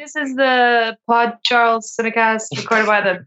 [0.00, 3.26] This is the Pod Charles Cinecast recorded by the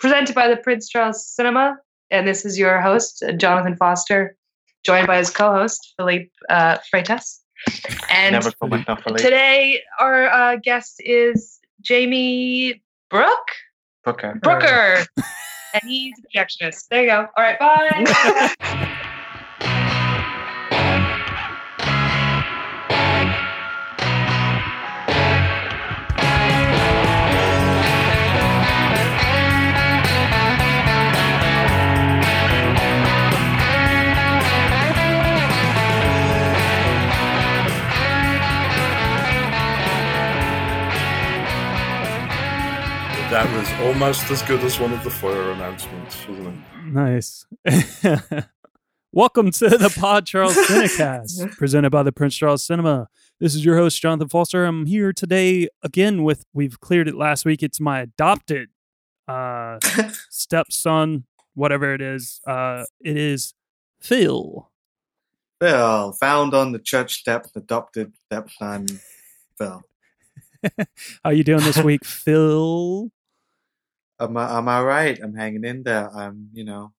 [0.00, 1.78] presented by the Prince Charles Cinema,
[2.10, 4.34] and this is your host Jonathan Foster,
[4.84, 7.38] joined by his co-host Philippe uh, Freitas.
[8.10, 13.52] And Never call myself a late today our uh, guest is Jamie Brooke
[14.04, 14.40] Booker.
[14.42, 15.06] Brooker,
[15.72, 16.88] and he's a projectionist.
[16.88, 17.28] There you go.
[17.36, 18.94] All right, bye.
[43.30, 46.84] That was almost as good as one of the fire announcements, wasn't it?
[46.86, 47.44] Nice.
[49.12, 53.08] Welcome to the Pod Charles Cinecast, presented by the Prince Charles Cinema.
[53.38, 54.64] This is your host, Jonathan Foster.
[54.64, 57.62] I'm here today again with, we've cleared it last week.
[57.62, 58.70] It's my adopted
[59.28, 59.78] uh,
[60.30, 62.40] stepson, whatever it is.
[62.46, 63.52] Uh, it is
[64.00, 64.70] Phil.
[65.60, 68.86] Phil, found on the church steps, adopted stepson.
[69.58, 69.82] Phil.
[70.78, 70.86] How
[71.26, 73.10] are you doing this week, Phil?
[74.20, 75.18] Am I, am I right?
[75.22, 76.10] I'm hanging in there.
[76.14, 76.92] I'm, you know,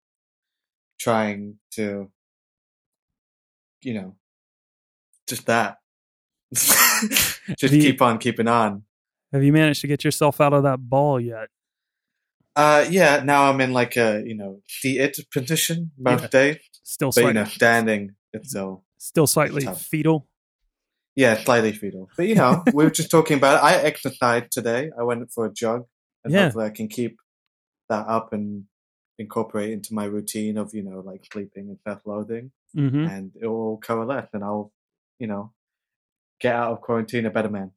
[1.00, 2.10] trying to,
[3.82, 4.16] you know,
[5.28, 5.78] just that.
[6.54, 8.84] just you- keep on keeping on.
[9.32, 11.50] Have you managed to get yourself out of that ball yet?
[12.56, 16.28] Uh, yeah, now I'm in like a, you know, seated position most Yeah.
[16.30, 16.58] days.
[16.84, 19.84] Still But, you know, standing, it's so, still slightly tough.
[19.84, 20.28] fetal.
[21.16, 22.10] yeah, slightly fetal.
[22.18, 23.64] But, you know, we were just talking about it.
[23.64, 24.90] I exercised today.
[25.00, 25.86] I went for a jog.
[26.24, 26.44] And Yeah.
[26.46, 27.20] hopefully I can keep
[27.90, 28.66] that up and
[29.18, 32.52] incorporate into my routine of, you know, like sleeping and self-loathing.
[32.74, 34.72] hmm and it will coalesce and I'll,
[35.18, 35.52] you know,
[36.40, 37.72] get out of quarantine a better man.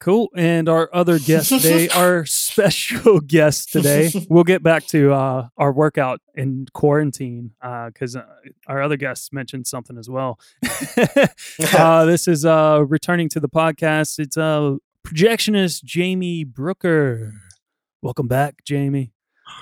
[0.00, 0.28] Cool.
[0.36, 2.24] And our other guest today, our
[2.54, 8.22] special guest today, we'll get back to uh, our workout in quarantine because uh,
[8.68, 10.38] our other guests mentioned something as well.
[11.76, 14.20] uh, this is uh, returning to the podcast.
[14.20, 14.76] It's uh,
[15.06, 17.32] projectionist Jamie Brooker.
[18.02, 19.12] Welcome back, Jamie.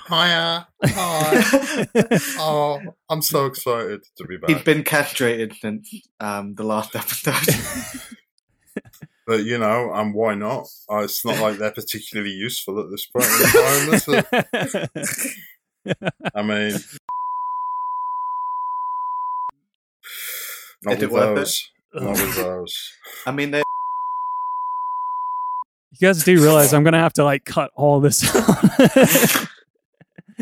[0.09, 0.69] Hiya.
[0.85, 1.87] Hi.
[2.39, 4.51] oh, I'm so excited to be back.
[4.51, 5.89] He's been castrated since
[6.21, 7.35] um, the last episode.
[9.27, 10.69] But, you know, and why not?
[10.89, 14.25] Uh, it's not like they're particularly useful at this point in time.
[16.35, 16.79] I mean,
[20.85, 21.71] not Is with those.
[21.93, 22.93] Not with those.
[23.27, 23.63] I mean, they,
[25.99, 28.47] You guys do realize I'm gonna have to like cut all this out.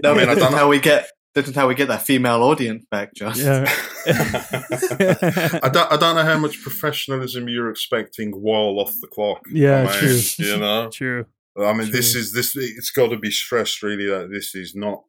[0.03, 0.59] no, I mean, I this don't know.
[0.59, 1.09] how we get.
[1.35, 3.39] This is how we get that female audience back, Josh.
[3.39, 3.65] yeah.
[4.07, 9.41] I don't, I don't know how much professionalism you're expecting while off the clock.
[9.51, 10.21] Yeah, I mean, true.
[10.47, 11.27] You know, True.
[11.61, 12.57] I mean, this is this.
[12.57, 15.03] It's got to be stressed really that this is not,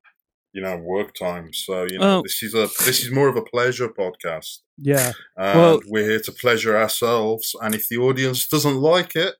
[0.53, 1.53] you know, work time.
[1.53, 2.21] So you know, Oh.
[2.23, 5.11] this is a this is more of a pleasure podcast, Yeah.
[5.37, 7.55] and Well- we're here to pleasure ourselves.
[7.61, 9.35] And if the audience doesn't like it,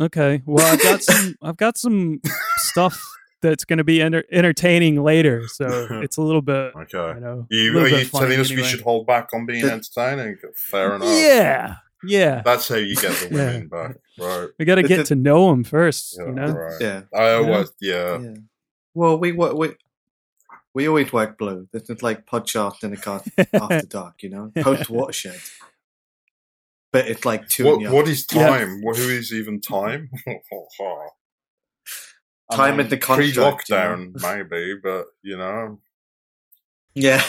[0.00, 0.42] Okay.
[0.46, 1.34] Well, I've got some.
[1.42, 2.20] I've got some
[2.58, 3.02] stuff
[3.42, 5.66] that's going to be enter- entertaining later, so
[6.02, 6.72] it's a little bit.
[6.76, 7.14] okay.
[7.14, 8.62] You know, you, are you telling us anyway.
[8.62, 10.36] we should hold back on being entertaining?
[10.54, 11.08] Fair enough.
[11.08, 11.76] Yeah.
[12.04, 12.42] Yeah.
[12.44, 13.36] That's how you get the Yeah.
[13.52, 14.48] women back, right?
[14.58, 16.16] We got to get to know them first.
[16.18, 16.52] Yeah, You know.
[16.52, 16.76] right.
[16.80, 17.02] Yeah.
[17.14, 18.18] I always, yeah.
[18.18, 18.34] yeah.
[18.94, 19.74] Well, we wo- we
[20.72, 21.68] we always work blue.
[21.72, 23.22] This is like podcast in a car
[23.52, 25.38] after dark, you know, post watershed.
[26.92, 27.66] But it's like two.
[27.66, 28.48] in What the what is Yeah.
[28.48, 28.80] time?
[28.82, 30.10] Wh- Who is even time?
[32.52, 33.96] I Time mean, is the construct, you know?
[34.16, 35.80] pre-lockdown, maybe, but you know,
[36.94, 37.22] Yeah.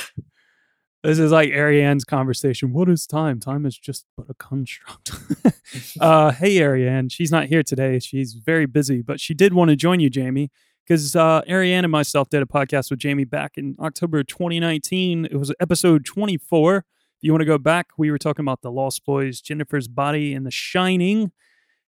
[1.03, 2.73] This is like Ariane's conversation.
[2.73, 3.39] What is time?
[3.39, 5.11] Time is just but a construct.
[5.99, 7.09] uh, hey, Ariane.
[7.09, 7.97] She's not here today.
[7.97, 10.51] She's very busy, but she did want to join you, Jamie,
[10.87, 15.25] because uh, Ariane and myself did a podcast with Jamie back in October 2019.
[15.25, 16.85] It was episode 24.
[17.21, 20.33] If you want to go back, we were talking about the Lost Boys, Jennifer's Body,
[20.33, 21.31] and The Shining.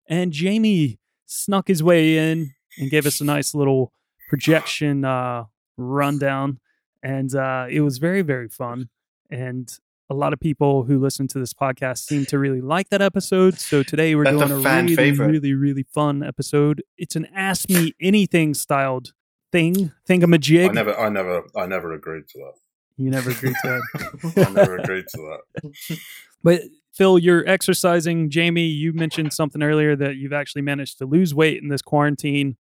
[0.07, 3.93] And Jamie snuck his way in and gave us a nice little
[4.29, 6.59] projection uh, rundown.
[7.01, 8.89] And uh, it was very, very fun.
[9.31, 9.75] And
[10.07, 13.57] a lot of people who listen to this podcast seem to really like that episode.
[13.57, 15.27] So today we're That's a doing a, fan really, favorite.
[15.31, 16.83] really, really fun episode.
[16.95, 19.13] It's an Ask Me Anything styled
[19.51, 20.69] thing, thingamajig.
[20.69, 22.53] I never, I never, I never agreed to that.
[22.97, 23.81] You never agreed to
[24.21, 24.47] that.
[24.47, 25.97] I never agreed to that.
[26.43, 26.61] But
[26.93, 28.29] Phil, you're exercising.
[28.29, 32.57] Jamie, you mentioned something earlier that you've actually managed to lose weight in this quarantine.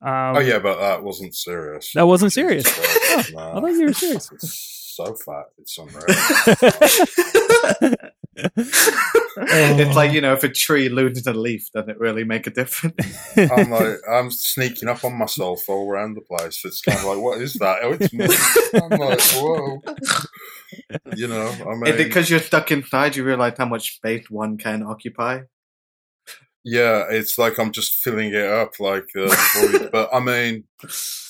[0.00, 1.90] Um, Oh yeah, but that wasn't serious.
[1.94, 2.64] That wasn't serious.
[2.68, 4.30] I thought you were serious.
[4.30, 6.06] It's so fat, it's unreal.
[9.36, 10.12] it's like oh.
[10.12, 12.94] you know, if a tree loses a leaf, does it really make a difference?
[13.36, 16.62] I'm like, I'm sneaking up on myself all around the place.
[16.64, 17.78] It's kind of like, what is that?
[17.82, 18.26] Oh, it's me.
[18.74, 19.82] I'm like, whoa.
[21.16, 24.82] You know, I mean, because you're stuck inside, you realize how much space one can
[24.82, 25.42] occupy.
[26.64, 29.90] Yeah, it's like I'm just filling it up like uh, void.
[29.92, 30.64] But I mean,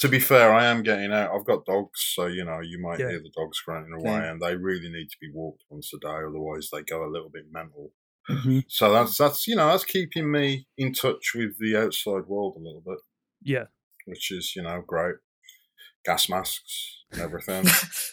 [0.01, 1.31] to be fair, I am getting out.
[1.35, 3.11] I've got dogs, so you know, you might Yeah.
[3.11, 4.31] hear the dogs grunting away, Yeah.
[4.31, 7.31] and they really need to be walked once a day, otherwise they go a little
[7.31, 7.93] bit mental.
[8.31, 8.65] Mhm.
[8.69, 12.61] So that's that's you know that's keeping me in touch with the outside world a
[12.61, 12.99] little bit,
[13.43, 13.65] Yeah.
[14.07, 15.17] which is you know great.
[16.05, 17.65] Gas masks and everything.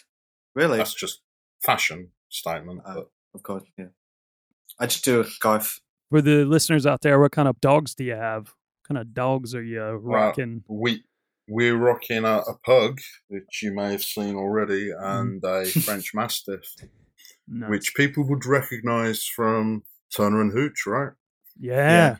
[0.54, 0.78] really?
[0.78, 1.22] that's just
[1.64, 2.80] fashion statement.
[2.84, 3.86] Uh, but Of course, yeah.
[4.78, 5.80] I just do a scarf.
[6.12, 8.48] For the listeners out there, what kind of dogs do you have?
[8.48, 10.62] What kind of dogs are you rocking?
[10.68, 11.04] we
[11.48, 15.02] we're rocking a, a pug, which you may have seen already, mm.
[15.02, 16.66] and a French Mastiff,
[17.48, 17.70] Nice.
[17.70, 21.12] which people would recognise from Turner and Hooch, right?
[21.58, 22.16] yeah.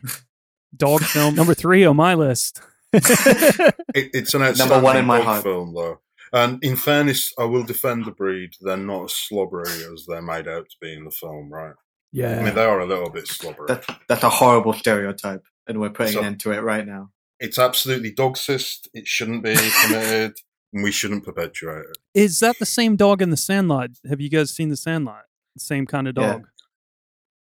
[0.75, 2.61] Dog film number three on my list.
[2.93, 5.43] It, it's an outstanding one in my dog heart.
[5.43, 5.99] film, though.
[6.31, 8.53] And in fairness, I will defend the breed.
[8.59, 11.75] They're not as slobbery as they're made out to be in the film, right?
[12.15, 13.67] I mean, they are a little bit slobbery.
[13.67, 17.09] That, that's a horrible stereotype, and we're putting So- an end to it right now.
[17.39, 18.87] it's absolutely dogsist.
[18.93, 20.37] It shouldn't be permitted,
[20.73, 21.97] and we shouldn't perpetuate it.
[22.13, 23.89] Is that the same dog in the Sandlot?
[24.07, 25.23] Have you guys seen the Sandlot?
[25.55, 26.33] The same kind of Yeah.
[26.33, 26.47] dog.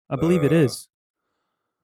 [0.09, 0.87] I believe it Uh, is.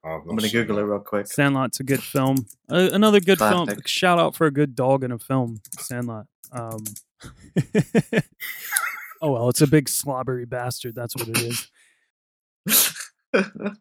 [0.03, 0.87] I've I'm going to Google it that.
[0.87, 1.25] real quick.
[1.27, 2.45] Sandlot's a good film.
[2.69, 3.67] Uh, another good film.
[3.87, 5.61] Shout out for a good dog in a film.
[5.79, 6.27] Sandlot.
[6.51, 6.83] Um,
[9.21, 10.95] oh well, it's a big slobbery bastard.
[10.95, 11.67] That's what it is.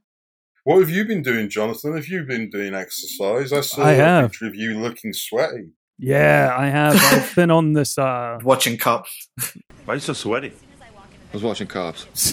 [0.66, 1.94] What have you been doing, Jonathan?
[1.94, 3.52] Have you been doing exercise?
[3.52, 4.30] I saw I a have.
[4.30, 5.68] picture of you looking sweaty.
[5.98, 6.94] Yeah, I have.
[6.96, 7.98] I've been on this.
[7.98, 9.28] uh Watching cops.
[9.84, 10.52] Why are you so sweaty?
[10.80, 12.06] I was watching Cops.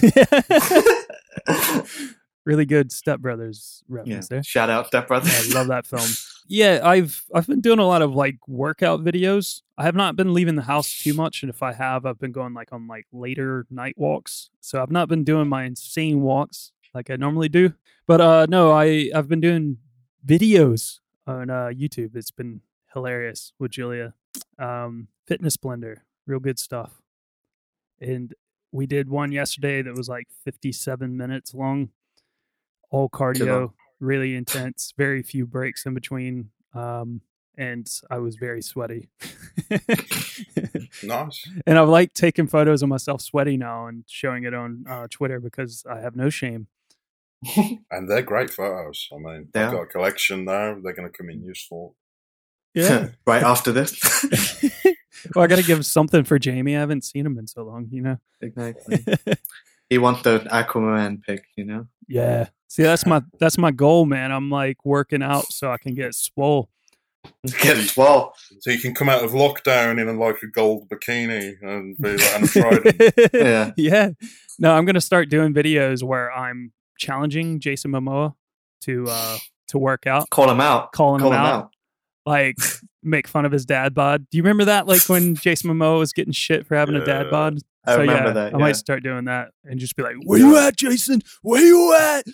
[2.46, 3.96] really good Step Brothers Yeah.
[3.96, 4.42] reference there.
[4.44, 5.28] Shout out, Step Brother.
[5.30, 6.08] I love that film.
[6.52, 9.62] Yeah, I've I've been doing a lot of like workout videos.
[9.78, 12.30] I have not been leaving the house too much, and if I have, I've been
[12.30, 14.50] going like on like later night walks.
[14.60, 17.72] So I've not been doing my insane walks like I normally do.
[18.06, 19.78] But uh no, I I've been doing
[20.26, 22.14] videos on uh YouTube.
[22.16, 22.60] It's been
[22.92, 24.12] hilarious with Julia.
[24.58, 27.00] Um Fitness Blender, real good stuff.
[27.98, 28.34] And
[28.72, 31.88] we did one yesterday that was like 57 minutes long.
[32.90, 33.72] All cardio,
[34.02, 36.50] really intense, very few breaks in between.
[36.74, 37.22] Um,
[37.56, 39.08] and I was very sweaty.
[41.04, 41.48] Nice.
[41.66, 45.40] and I've like taking photos of myself sweaty now and showing it on uh, Twitter
[45.40, 46.66] because I have no shame.
[47.90, 49.08] And they're great photos.
[49.12, 49.76] I mean, They I've are.
[49.76, 50.76] got a collection now.
[50.82, 51.96] They're going to come in useful.
[52.74, 53.08] Yeah.
[53.26, 53.98] right after this.
[55.34, 56.76] well, I got to give something for Jamie.
[56.76, 58.18] I haven't seen him in so long, you know?
[58.40, 59.04] exactly.
[59.90, 61.86] He wants the Aquaman pick, you know?
[62.08, 62.48] yeah.
[62.72, 64.32] See, that's my that's my goal, man.
[64.32, 66.70] I'm like working out so I can get swole.
[67.60, 68.32] Get swole.
[68.60, 72.34] So you can come out of lockdown in like a gold bikini and be like,
[72.34, 73.30] and a.
[73.34, 73.72] Yeah.
[73.76, 74.08] yeah.
[74.58, 78.34] No, I'm gonna start doing videos where I'm challenging Jason Momoa
[78.82, 79.36] to uh
[79.68, 80.92] to work out, Call him out.
[80.92, 81.70] calling Call him him out, out.
[82.24, 82.56] like
[83.02, 84.26] make fun of his dad bod.
[84.30, 84.86] Do you remember that?
[84.88, 87.58] Like when Jason Momoa was getting shit for having a dad bod.
[87.84, 88.54] I remember yeah, that.
[88.54, 91.20] I might start doing that and just be like, "Where you at, Jason?
[91.42, 92.26] Where you at?"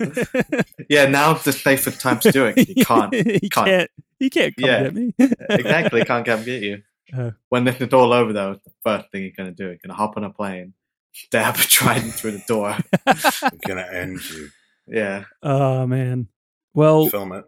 [0.88, 2.68] Yeah, now's the safest time to do it.
[2.76, 3.14] You can't.
[3.14, 3.66] he can't.
[3.66, 3.90] can't.
[4.18, 4.82] He can't come Yeah.
[4.84, 5.14] get me.
[5.50, 6.04] exactly.
[6.04, 6.82] Can't come get you.
[7.16, 7.30] Uh.
[7.48, 9.74] when this is all over, though, it's the first thing you're going to do, you're
[9.76, 10.74] going to hop on a plane,
[11.12, 12.76] stab a trident through the door.
[13.06, 14.48] I'm going to end you.
[14.88, 15.24] Yeah.
[15.42, 16.28] oh man.
[16.74, 17.44] Well, Film it.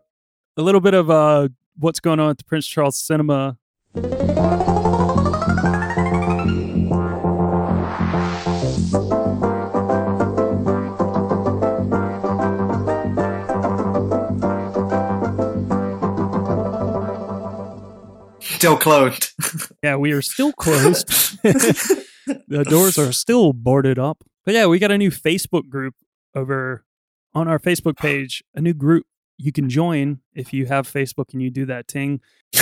[0.57, 3.57] a little bit of uh what's going on at the Prince Charles Cinema.
[18.62, 19.33] Still closed.
[19.83, 21.09] Yeah, we are still closed.
[21.42, 24.23] the doors are still boarded up.
[24.45, 25.97] But yeah, we got a new Facebook group
[26.37, 26.85] over
[27.35, 29.04] on our Facebook page, a new group
[29.37, 32.21] you can join if you have Facebook and you do that thing.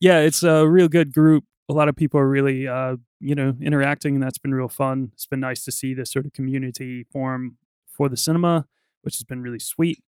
[0.00, 1.44] Yeah, it's a real good group.
[1.68, 5.10] A lot of people are really uh, you know, interacting and that's been real fun.
[5.12, 8.66] It's been nice to see this sort of community form for the cinema,
[9.02, 10.02] which has been really sweet.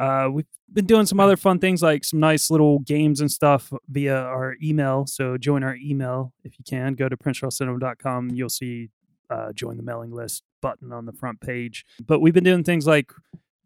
[0.00, 3.70] Uh, we've been doing some other fun things like some nice little games and stuff
[3.86, 5.06] via our email.
[5.06, 6.94] So join our email if you can.
[6.94, 8.30] Go to princecharlescinema.com.
[8.30, 8.88] You'll see
[9.28, 11.84] uh, join the mailing list button on the front page.
[12.04, 13.12] But we've been doing things like,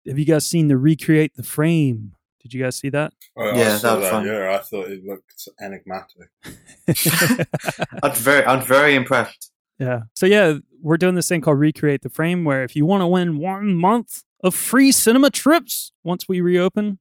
[0.08, 2.16] have you guys seen the recreate the frame?
[2.42, 3.12] Did you guys see that?
[3.38, 4.26] I, I Yeah, that was fun.
[4.26, 6.30] Yeah, I thought it looked enigmatic.
[8.02, 9.52] I'm very, I'm very impressed.
[9.78, 10.02] Yeah.
[10.14, 13.06] So yeah, we're doing this thing called Recreate the Frame, where if you want to
[13.06, 17.00] win one month of free cinema trips once we reopen,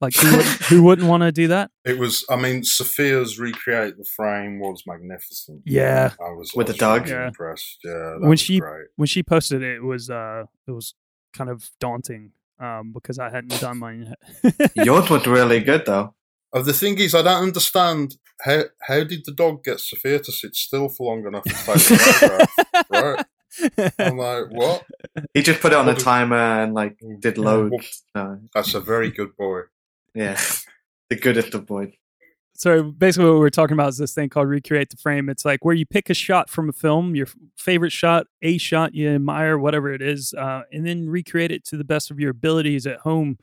[0.00, 1.70] like who wouldn't, who wouldn't want to do that?
[1.84, 5.62] It was, I mean, Sophia's recreate the frame was magnificent.
[5.64, 6.12] Yeah.
[6.20, 7.02] I was With I the dog?
[7.02, 7.26] really Yeah.
[7.28, 7.78] impressed.
[7.84, 8.86] Yeah, that When was she- great.
[8.96, 10.94] When she posted it, it was uh, it was
[11.32, 14.14] kind of daunting um, because I hadn't done mine
[14.44, 14.70] yet.
[14.86, 16.14] Yours was really good though.
[16.52, 20.30] Oh, the thing is, I don't understand how how did the dog get Sophia to
[20.30, 22.48] sit still for long enough to take the
[22.78, 22.86] photograph?
[22.90, 23.26] right?
[23.98, 24.84] I'm like, what?
[25.34, 27.72] He just put it on a What do- timer and like did load.
[27.72, 27.80] Well,
[28.14, 29.62] No, That's a very good boy.
[30.14, 30.40] yeah,
[31.10, 31.92] the goodest of boys.
[32.56, 35.28] So basically, what we're talking about is this thing called recreate the frame.
[35.28, 38.94] It's like where you pick a shot from a film, your favorite shot, a shot
[38.94, 42.30] you admire, whatever it is, uh, and then recreate it to the best of your
[42.30, 43.38] abilities at home.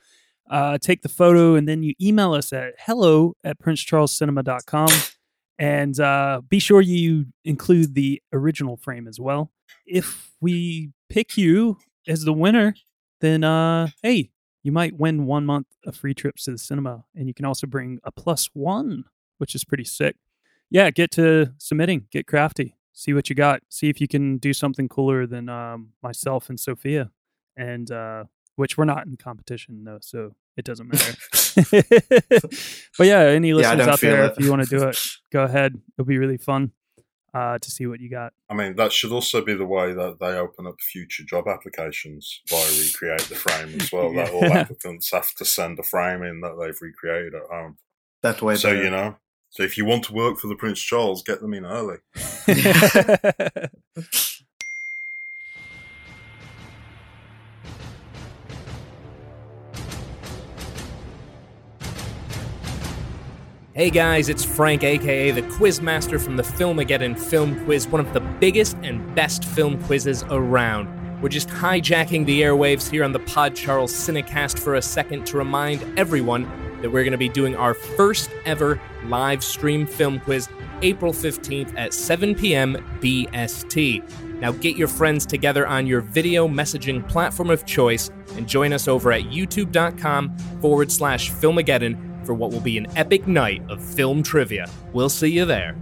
[0.50, 4.90] Uh, take the photo and then you email us at hello at princecharlescinema.com
[5.60, 9.52] and uh, be sure you include the original frame as well.
[9.86, 11.78] If we pick you
[12.08, 12.76] as the winner,
[13.20, 14.32] then uh, hey,
[14.64, 17.68] you might win one month of free trips to the cinema, and you can also
[17.68, 19.06] bring a plus one,
[19.38, 20.16] which is pretty sick.
[20.70, 24.54] Yeah, get to submitting, get crafty, see what you got, see if you can do
[24.54, 27.12] something cooler than um, myself and Sophia,
[27.58, 31.18] and uh, which we're not in competition though, so it doesn't matter.
[32.98, 34.34] but yeah, any listeners don't out there, it.
[34.38, 35.00] if you want to do it,
[35.32, 35.80] go ahead.
[35.98, 36.72] It'll be really fun
[37.34, 38.34] uh, to see what you got.
[38.50, 42.42] I mean, that should also be the way that they open up future job applications
[42.50, 44.14] via recreate the frame as well.
[44.14, 47.78] That all applicants have to send a frame in that they've recreated at home.
[48.22, 49.16] That's way so you know,
[49.52, 51.98] so if you want to work for the Prince Charles, get them in early.
[63.74, 68.20] Hey guys, it's Frank, aka the Quizmaster from the Filmageddon Film Quiz, one of the
[68.20, 70.90] biggest and best film quizzes around.
[71.22, 75.38] We're just hijacking the airwaves here on the Pod Charles Cinecast for a second to
[75.38, 76.52] remind everyone
[76.82, 80.50] that we're going to be doing our first ever live stream film quiz
[80.82, 82.76] April 15th at 7 p.m.
[83.00, 84.42] BST.
[84.42, 88.90] Now get your friends together on your video messaging platform of choice and join us
[88.90, 94.24] over at youtube.com forward slash Filmageddon for what will be an epic night of film
[94.24, 94.70] trivia.
[94.94, 95.76] We'll see you there.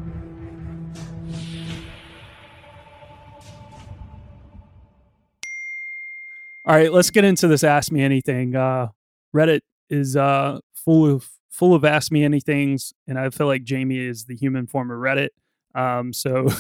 [6.66, 8.56] All right, let's get into this Ask Me Anything.
[8.56, 8.90] Uh,
[9.36, 13.98] Reddit is uh, full of full of Ask Me Anythings, and I feel like Jamie
[13.98, 15.30] is the human form of Reddit.
[15.74, 16.50] Um, so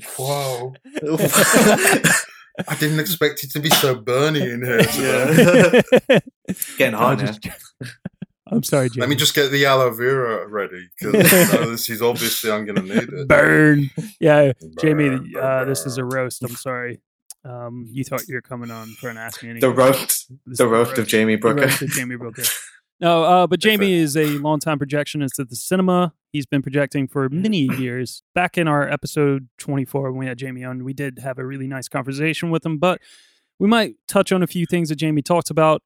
[0.18, 0.74] Whoa!
[2.68, 5.82] I didn't expect it to be so burny in here today.
[6.08, 6.18] Yeah.
[6.78, 7.26] Getting I'll hot now.
[7.32, 7.48] just-
[8.52, 9.02] I'm sorry, Jamie.
[9.02, 12.94] Let me just get the aloe vera ready because this is obviously I'm going to
[12.94, 13.28] need it.
[13.28, 13.88] burn.
[14.18, 16.42] Yeah, Jamie, Burn, uh, this is a roast.
[16.42, 17.00] I'm sorry.
[17.44, 19.70] Um, you thought you were coming on for an Ask Me Anything.
[19.70, 21.60] The roast, This the is roast of Jamie The Brooker.
[21.62, 22.42] roast of Jamie Brooker.
[22.98, 26.12] No, uh, but Jamie is a longtime projectionist at the cinema.
[26.32, 28.22] He's been projecting for many years.
[28.34, 31.66] Back in our episode 24, when we had Jamie on, we did have a really
[31.66, 33.00] nice conversation with him, but
[33.58, 35.82] we might touch on a few things that Jamie talked about.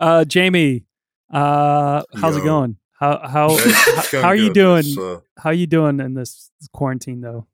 [0.00, 0.84] Uh, Jamie,
[1.30, 2.76] uh, how's it going?
[2.98, 4.78] How how It's how are you doing?
[4.78, 7.46] It's, uh, How are you doing in this quarantine though?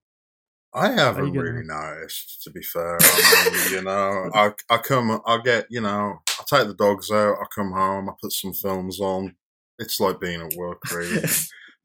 [0.75, 2.99] I haven't you getting really noticed, to be fair.
[3.01, 7.11] I mean, you know, I I come, I get, you know, I take the dogs
[7.11, 9.35] out, I come home, I put some films on.
[9.79, 11.23] It's like being at work, really.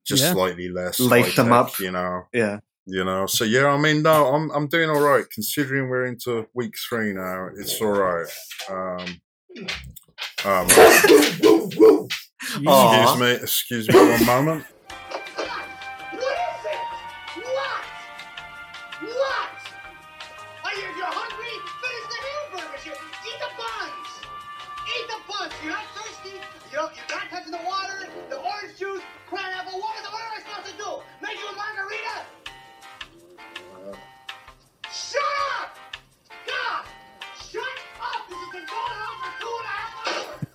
[0.06, 0.34] Just Yeah.
[0.34, 1.00] slightly less.
[1.00, 1.80] Lace them high-tech, up.
[1.80, 2.24] you know.
[2.34, 2.60] yeah.
[2.86, 6.46] You know, so yeah, I mean, no, I'm I'm doing all right considering we're into
[6.54, 7.48] week three now.
[7.58, 8.28] It's all right.
[8.70, 9.22] Um,
[10.44, 10.68] um,
[12.68, 13.04] Aw.
[13.14, 14.66] excuse me, excuse me, one moment.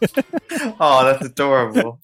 [0.80, 2.00] Oh, that's adorable.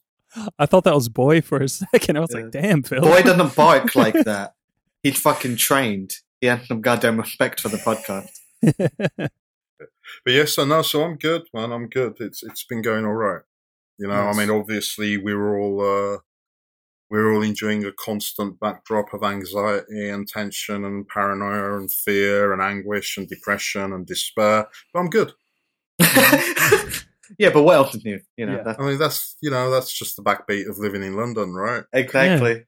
[0.59, 2.17] I thought that was boy for a second.
[2.17, 3.01] I was like, damn, Phil.
[3.01, 4.55] Boy doesn't bark like that.
[5.03, 6.15] He's fucking trained.
[6.41, 8.31] He had some goddamn respect for the podcast.
[10.25, 10.83] But yes, I know.
[10.83, 11.73] So I'm good, man.
[11.73, 12.17] I'm good.
[12.21, 13.43] It's it's been going all right.
[13.99, 14.37] You know, Nice.
[14.37, 16.19] I mean, obviously we were all uh,
[17.11, 22.53] we were all enjoying a constant backdrop of anxiety and tension and paranoia and fear
[22.53, 24.69] and anguish and depression and despair.
[24.93, 25.33] But I'm good.
[27.39, 28.21] yeah, but what else is new?
[28.37, 28.63] You know, Yeah.
[28.65, 31.85] that's I mean, that's you know that's just the backbeat of living in London, right?
[31.93, 32.65] exactly.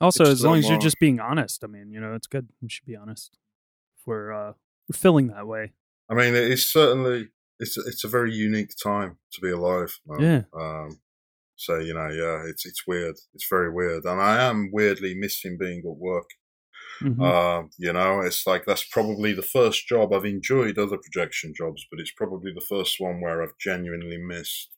[0.00, 2.26] Also, It's as long as you're more- just being honest, I mean, you know, it's
[2.26, 2.48] good.
[2.60, 3.38] We should be honest.
[3.98, 4.52] If we're uh,
[4.88, 5.72] we're feeling that way.
[6.10, 7.28] I mean, it is certainly
[7.58, 9.98] it's it's a very unique time to be alive.
[10.06, 10.20] man.
[10.20, 10.42] Yeah.
[10.60, 11.00] Um,
[11.56, 13.16] so you know, yeah, it's it's weird.
[13.34, 16.28] It's very weird, and I am weirdly missing being at work.
[17.02, 17.20] Mhm.
[17.22, 21.86] Um, you know, it's like that's probably the first job I've enjoyed other projection jobs,
[21.90, 24.70] but it's probably the first one where I've genuinely missed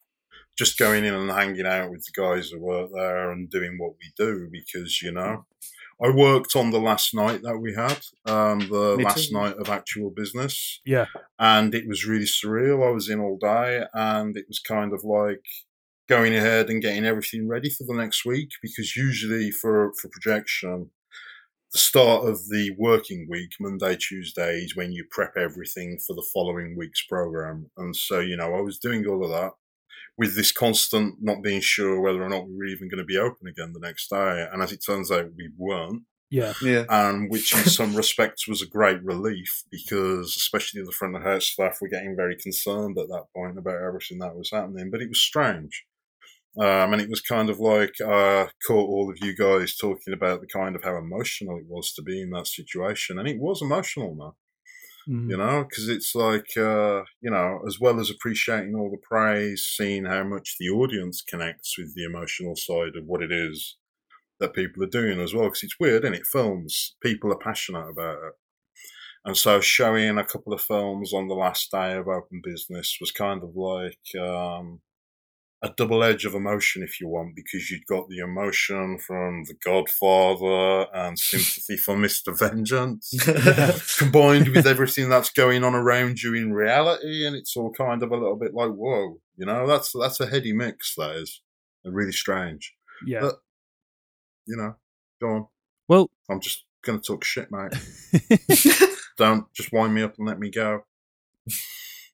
[0.57, 3.93] just going in and hanging out with the guys who work there and doing what
[4.01, 5.47] we do because you know.
[6.01, 9.35] I worked on the last night that we had, um, the Me last too.
[9.35, 11.07] night of actual business yeah.
[11.41, 12.87] and it was really surreal.
[12.87, 15.43] I was in all day, and it was kind of like
[16.09, 20.91] going ahead and getting everything ready for the next week because usually for for projection,
[21.73, 26.27] the start of the working week, Monday, Tuesday, is when you prep everything for the
[26.33, 27.71] following week's program.
[27.77, 29.53] And so, you know, I was doing all of that
[30.17, 33.19] with this constant not being sure whether or not we were even going to be
[33.19, 34.47] open again the next day.
[34.53, 36.55] And as it turns out, we weren't Yeah.
[36.63, 36.85] Yeah.
[36.89, 41.47] and which in some respects was a great relief because especially the front of house
[41.47, 45.09] staff were getting very concerned at that point about everything that was happening but it
[45.09, 45.85] was strange
[46.61, 50.41] um, and it was kind of like uh, caught all of you guys talking about
[50.41, 53.19] the kind of how emotional it was to be in that situation.
[53.19, 54.33] And it was emotional man.
[55.09, 55.31] Mhm.
[55.31, 59.65] you know because it's like uh, you know as well as appreciating all the praise
[59.65, 63.77] seeing how much the audience connects with the emotional side of what it is
[64.41, 65.45] that people are doing as well.
[65.45, 66.27] Because it's weird and it?
[66.27, 68.35] Films people are passionate about it.
[69.25, 73.11] And so showing a couple of films on the last day of open business was
[73.13, 74.81] kind of like um,
[75.63, 79.55] a double edge of emotion if you want because you'd got the emotion from the
[79.65, 83.13] godfather and sympathy for mr vengeance
[83.99, 88.11] combined with everything that's going on around you in reality, and it's all kind of
[88.11, 90.95] a little bit like, whoa, you know, that's that's a heady mix.
[90.97, 91.43] That is,
[91.85, 92.75] really strange.
[93.07, 93.21] Yeah.
[93.21, 93.35] But
[94.47, 94.75] you know,
[95.21, 95.47] go on.
[95.89, 97.73] well, I'm just gonna talk shit, mate.
[99.17, 100.85] Don't just wind me up and let me go.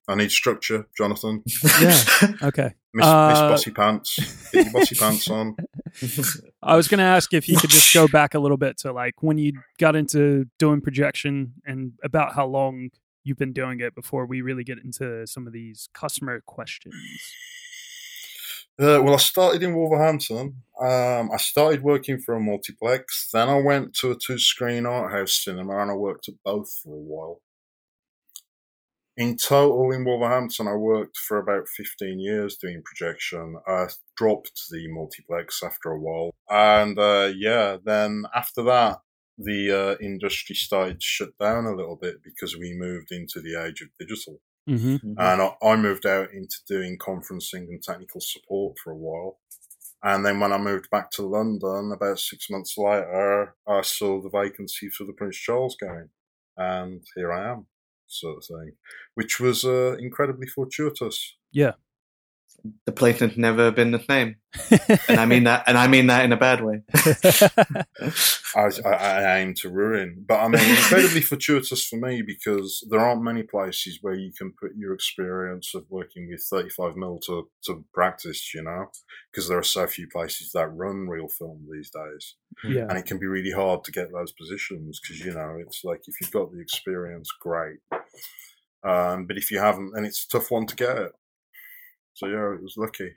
[0.06, 1.42] I need structure, Jonathan.
[1.80, 1.98] Yeah.
[2.42, 2.74] okay.
[2.92, 4.50] Miss, Uh, miss bossy pants.
[4.52, 5.56] Get your bossy pants on.
[6.62, 8.92] I was going to ask if you could just go back a little bit to
[8.92, 12.90] like when you got into doing projection and about how long
[13.22, 16.94] you've been doing it before we really get into some of these customer questions.
[18.78, 20.62] Uh, well, I started in Wolverhampton.
[20.80, 23.30] Um, I started working for a multiplex.
[23.32, 26.92] Then I went to a two-screen art house cinema, and I worked at both for
[26.92, 27.40] a while.
[29.16, 33.56] In total, in Wolverhampton, I worked for about 15 years doing projection.
[33.66, 36.32] I dropped the multiplex after a while.
[36.50, 38.98] And uh, yeah, then after that,
[39.38, 43.62] the uh, industry started to shut down a little bit because we moved into the
[43.62, 44.40] age of digital.
[44.68, 45.14] Mm-hmm.
[45.18, 49.38] And I, I moved out into doing conferencing and technical support for a while.
[50.02, 54.28] And then when I moved back to London, about six months later, I saw the
[54.28, 56.10] vacancy for the Prince Charles going.
[56.56, 57.66] And here I am,
[58.14, 58.72] sort of thing,
[59.14, 61.36] which was uh, incredibly fortuitous.
[61.52, 61.72] Yeah.
[62.86, 64.36] The place has never been the same,
[65.08, 66.82] and I mean that, and I mean that in a bad way.
[68.56, 70.24] I, I, I aim to ruin.
[70.26, 74.32] But I mean, it's incredibly fortuitous for me because there aren't many places where you
[74.32, 78.86] can put your experience of working with 35 mil to, to practice, you know,
[79.32, 82.36] because there are so few places that run real film these days.
[82.64, 82.86] yeah.
[82.88, 86.02] And it can be really hard to get those positions because, you know, it's like
[86.06, 87.78] if you've got the experience, great.
[88.84, 91.12] Um, but if you haven't, then it's a tough one to get it.
[92.14, 93.12] So, yeah, it was lucky.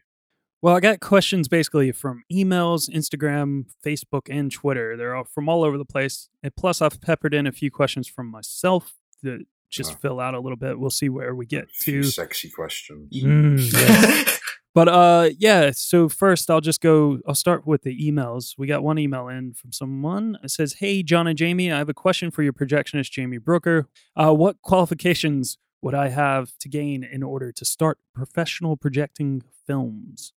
[0.61, 4.97] Well, I got questions basically from emails, Instagram, Facebook, and Twitter.
[4.97, 6.29] They're all from all over the place.
[6.41, 9.97] And plus, I've peppered in a few questions from myself that just Oh.
[10.01, 10.79] fill out a little bit.
[10.79, 12.09] We'll see where we get A few to.
[12.09, 13.13] sexy questions.
[13.23, 14.39] Mm, yes.
[14.75, 18.53] But uh yeah, so first I'll just go I'll start with the emails.
[18.59, 20.37] We got one email in from someone.
[20.43, 23.87] It says, "Hey John and Jamie, I have a question for your projectionist Jamie Brooker.
[24.15, 30.33] Uh what qualifications would I have to gain in order to start professional projecting films?"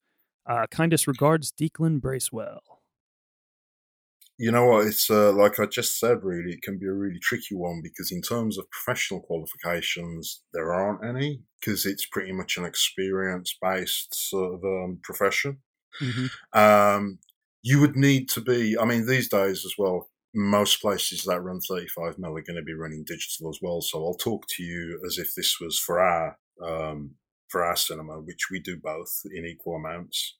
[0.46, 2.80] Uh kindest regards, Declan Bracewell.
[4.42, 4.86] You know what?
[4.86, 8.10] It's uh, like I just said, really, it can be a really tricky one because,
[8.10, 14.14] in terms of professional qualifications, there aren't any because it's pretty much an experience based
[14.14, 15.58] sort of um, profession.
[16.00, 16.58] Mm-hmm.
[16.58, 17.18] Um,
[17.62, 21.60] you would need to be, I mean, these days as well, most places that run
[21.60, 23.80] 35 mil are going to be running digital as well.
[23.80, 27.12] So I'll talk to you as if this was for our, um,
[27.48, 30.36] for our cinema, which we do both in equal amounts.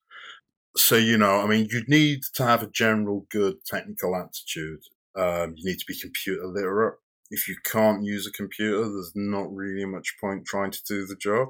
[0.76, 4.80] So, you know, I mean, you'd need to have a general good technical aptitude.
[5.16, 6.94] Um, you need to be computer literate.
[7.30, 11.16] If you can't use a computer, there's not really much point trying to do the
[11.16, 11.48] job.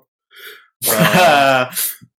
[0.90, 1.68] Um,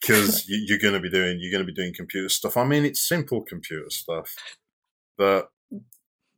[0.00, 2.56] because you, you're going to be doing you're going to be doing computer stuff.
[2.56, 4.34] I mean, it's simple computer stuff.
[5.22, 5.50] But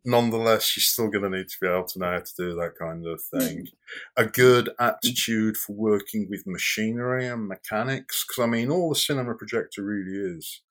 [0.05, 2.75] nonetheless, you're still going to need to be able to know how to do that
[2.79, 3.69] kind of thing.
[4.17, 9.35] A good aptitude for working with machinery and mechanics, because I mean, all the cinema
[9.35, 10.63] projector really is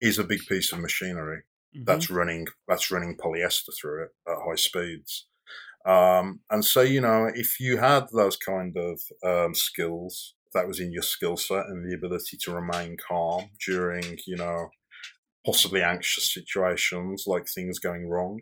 [0.00, 1.42] is a big piece of machinery
[1.74, 1.84] Mhm.
[1.86, 5.28] that's running that's running polyester through it at high speeds.
[5.86, 10.80] Um, and so, you know, if you had those kind of um, skills, that was
[10.80, 14.70] in your skill set and the ability to remain calm during, you know,
[15.46, 18.40] possibly anxious situations like things going wrong,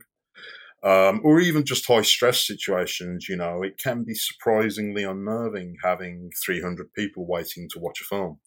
[0.82, 6.30] um, or even just high stress situations, you know, it can be surprisingly unnerving having
[6.44, 8.40] 300 people waiting to watch a film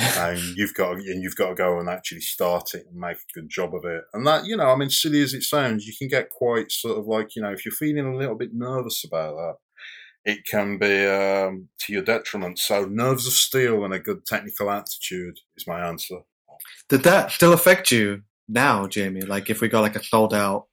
[0.00, 3.18] and you've got to, and you've got to go and actually start it and make
[3.18, 4.04] a good job of it.
[4.12, 6.98] And that, you know, I mean, silly as it sounds, you can get quite sort
[6.98, 9.54] of like, you know, if you're feeling a little bit nervous about that,
[10.24, 12.58] it can be um, to your detriment.
[12.58, 16.18] So, nerves of steel and a good technical attitude is my answer.
[16.88, 19.22] Did that still affect you now, Jamie?
[19.22, 20.66] Like if we got like a sold out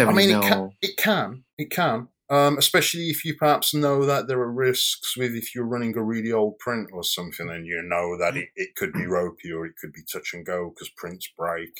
[0.00, 2.08] I mean, it can, it can, it can.
[2.30, 6.02] Um, especially if you perhaps know that there are risks with if you're running a
[6.02, 9.66] really old print or something, and you know that it, it could be ropey or
[9.66, 11.72] it could be touch and go because prints break,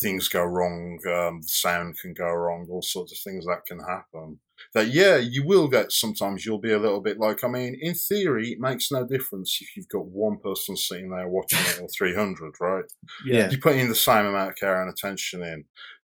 [0.00, 3.78] things go wrong, um, the sound can go wrong, all sorts of things that can
[3.78, 4.40] happen.
[4.72, 5.92] That yeah, you will get.
[5.92, 7.44] Sometimes you'll be a little bit like.
[7.44, 11.28] I mean, in theory, it makes no difference if you've got one person sitting there
[11.28, 12.84] watching it or three hundred, right?
[13.24, 13.50] yeah.
[13.50, 15.64] you put in the same amount of care and attention in.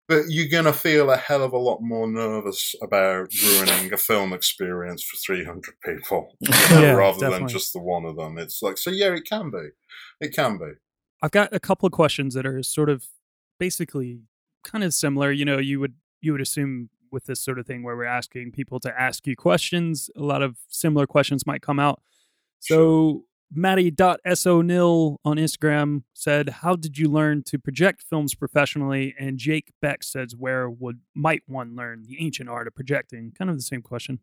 [0.09, 3.99] But you're going to feel a hell of a lot more nervous about ruining a
[3.99, 8.39] film experience for 300 people you know, Yeah, rather than just the one of them.
[8.39, 9.69] It's like, so yeah, it can be.
[10.19, 10.73] It can be.
[11.21, 13.05] I've got a couple of questions that are sort of
[13.59, 14.21] basically
[14.65, 15.31] kind of similar.
[15.31, 18.53] You know, you would you would assume with this sort of thing where we're asking
[18.53, 22.03] people to ask you questions, a lot of similar questions might come out.
[22.61, 29.15] So Maddie.sonil on Instagram said, How did you learn to project films professionally?
[29.19, 33.33] And Jake Beck says, Where would might one learn the ancient art of projecting?
[33.37, 34.21] Kind of the same question.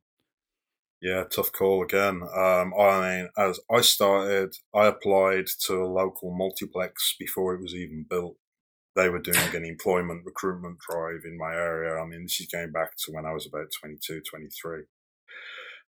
[1.02, 2.22] Yeah, tough call again.
[2.36, 7.74] Um, I mean, as I started, I applied to a local multiplex before it was
[7.76, 8.38] even built.
[8.96, 12.02] They were doing an employment recruitment drive in my area.
[12.02, 14.84] I mean, this is going back to when I was about 22, 23.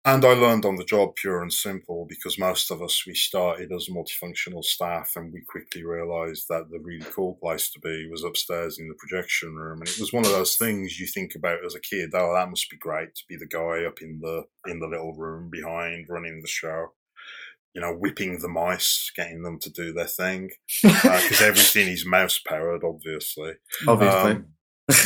[0.04, 3.72] And I learned on the job pure and simple because most of us, we started
[3.72, 8.24] as multifunctional staff and we quickly realized that the really cool place to be was
[8.24, 9.80] upstairs in the projection room.
[9.80, 12.12] And it was one of those things you think about as a kid.
[12.16, 15.14] Oh, that must be great to be the guy up in the, in the little
[15.14, 16.94] room behind running the show.
[17.74, 20.50] You know, whipping the mice, getting them to do their thing
[20.84, 23.54] because everything is mouse powered, obviously.
[23.88, 24.32] obviously.
[24.32, 24.46] Um,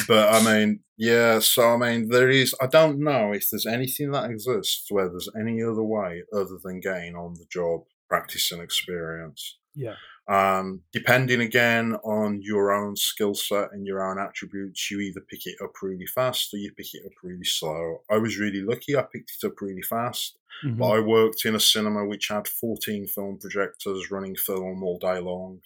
[0.07, 1.39] but I mean, yeah.
[1.39, 2.55] So I mean, there is.
[2.61, 6.79] I don't know if there's anything that exists where there's any other way other than
[6.79, 9.57] getting on the job, practice and experience.
[9.75, 9.95] Yeah.
[10.27, 15.45] Um, depending again on your own skill set and your own attributes, you either pick
[15.45, 18.03] it up really fast or you pick it up really slow.
[18.09, 20.37] I was really lucky; I picked it up really fast.
[20.63, 20.77] Mhm.
[20.79, 25.19] But I worked in a cinema which had 14 film projectors running film all day
[25.19, 25.61] long.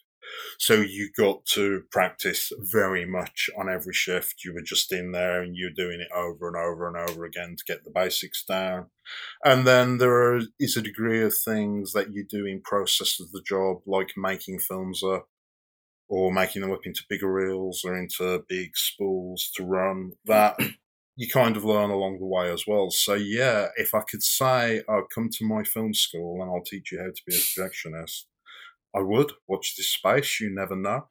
[0.58, 4.44] So you got to practice very much on every shift.
[4.44, 7.56] You were just in there and you're doing it over and over and over again
[7.58, 8.88] to get the basics down.
[9.44, 13.32] And then there are, is a degree of things that you do in process of
[13.32, 15.28] the job, like making films up
[16.10, 20.14] or making them up into bigger reels or into big spools to run.
[20.26, 20.60] That
[21.16, 22.90] you kind of learn along the way as well.
[22.90, 26.92] So yeah, if I could say, "Oh, come to my film school and I'll teach
[26.92, 28.24] you how to be a projectionist,"
[28.96, 29.32] I would.
[29.48, 30.40] Watch this space.
[30.40, 31.06] You never know.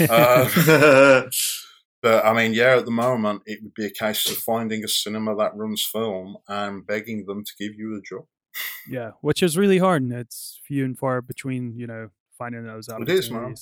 [0.00, 0.48] Uh,
[2.02, 4.88] but I mean, yeah, at the moment, it would be a case of finding a
[4.88, 8.26] cinema that runs film and begging them to give you a job.
[8.88, 11.76] yeah, which is really hard, and it's few and far between.
[11.78, 13.54] You know, finding those It is, man.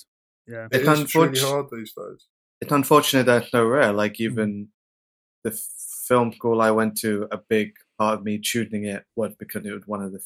[0.46, 0.66] Yeah.
[0.72, 2.26] It It's is it's really unfortunate- hard these days.
[2.60, 3.92] it's unfortunate that's so rare.
[3.92, 4.68] Like even
[5.44, 5.52] the
[6.08, 9.72] film school I went to, a big part of me choosing it was because it
[9.72, 10.20] was one of the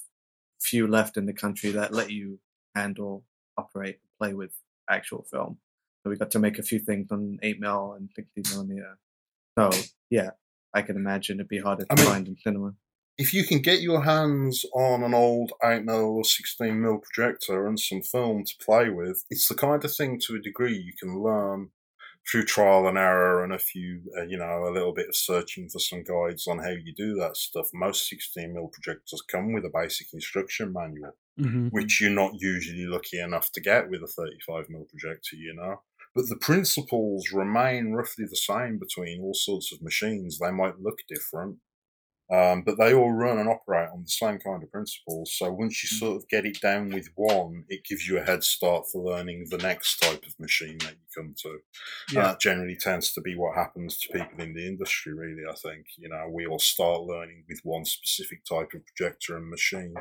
[0.60, 2.38] few left in the country that let you
[2.80, 3.24] handle,
[3.56, 4.52] operate, play with
[4.88, 5.58] actual film.
[6.02, 8.98] So we got to make a few things on eight mil and sixty millimeter.
[9.58, 9.70] So
[10.10, 10.30] yeah,
[10.74, 12.74] I can imagine it'd be harder to I mean- find in cinema.
[13.18, 18.02] if you can get your hands on an old 8mm or 16mm projector and some
[18.02, 21.70] film to play with, it's the kind of thing to a degree you can learn
[22.30, 25.68] through trial and error and a few, uh, you know, a little bit of searching
[25.70, 27.68] for some guides on how you do that stuff.
[27.72, 31.70] Most 16mm projectors come with a basic instruction manual, Mhm.
[31.70, 35.82] which you're not usually lucky enough to get with a 35mm projector, you know.
[36.14, 40.38] But the principles remain roughly the same between all sorts of machines.
[40.38, 41.58] They might look different,
[42.28, 45.32] Um, but they all run and operate on the same kind of principles.
[45.36, 48.42] So once you sort of get it down with one, it gives you a head
[48.42, 51.60] start for learning the next type of machine that you come to.
[52.16, 52.24] And Yeah.
[52.24, 55.44] that generally tends to be what happens to people in the industry, really.
[55.48, 59.48] I think, you know, we all start learning with one specific type of projector and
[59.48, 59.94] machine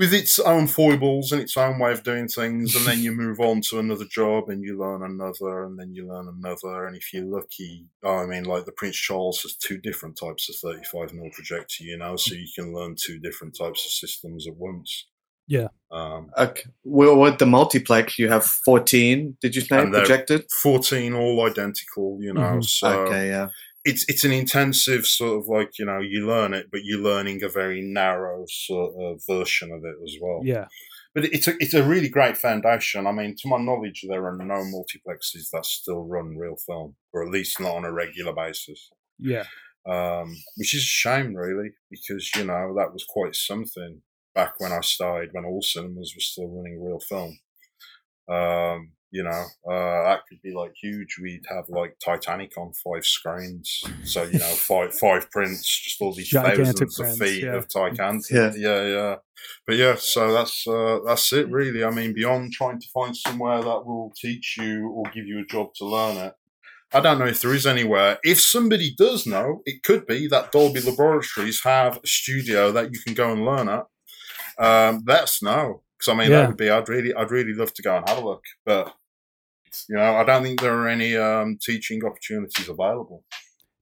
[0.00, 3.38] with its own foibles and its own way of doing things, and then you move
[3.38, 6.86] on to another job and you learn another, and then you learn another.
[6.86, 10.48] And if you're lucky, oh, I mean, like the Prince Charles has two different types
[10.48, 14.48] of 35 mm projector, you know, so you can learn two different types of systems
[14.48, 15.06] at once.
[15.46, 15.68] Yeah.
[15.90, 16.62] Um, Okay.
[16.82, 20.50] Well, with the multiplex, you have 14, did you say, projected?
[20.50, 22.64] 14 all identical, you know, Mhm.
[22.64, 23.48] so okay, yeah.
[23.84, 27.42] It's it's an intensive sort of like you know you learn it, but you're learning
[27.42, 30.40] a very narrow sort of version of it as well.
[30.44, 30.66] Yeah.
[31.14, 33.06] But it's a it's a really great foundation.
[33.06, 37.24] I mean, to my knowledge, there are no multiplexes that still run real film, or
[37.24, 38.90] at least not on a regular basis.
[39.18, 39.44] Yeah.
[39.88, 44.02] Um, which is a shame, really, because you know that was quite something
[44.34, 47.38] back when I started, when all cinemas were still running real film.
[48.28, 51.16] Um, you know, uh, that could be like huge.
[51.20, 56.12] We'd have like Titanic on five screens, so you know, five five prints, just all
[56.12, 57.56] these Gigantic thousands of feet yeah.
[57.56, 58.24] of Titanic.
[58.30, 58.52] Yeah.
[58.56, 59.16] yeah, yeah.
[59.66, 61.82] But yeah, so that's uh, that's it, really.
[61.84, 65.46] I mean, beyond trying to find somewhere that will teach you or give you a
[65.46, 66.34] job to learn it.
[66.92, 68.18] I don't know if there is anywhere.
[68.24, 73.00] If somebody does know, it could be that Dolby Laboratories have a studio that you
[73.00, 73.86] can go and learn at.
[74.58, 76.40] Um, let us know because I mean Yeah.
[76.40, 76.70] that would be.
[76.70, 78.94] I'd really, I'd really love to go and have a look, but
[79.88, 83.24] you know, I don't think there are any um, teaching opportunities available.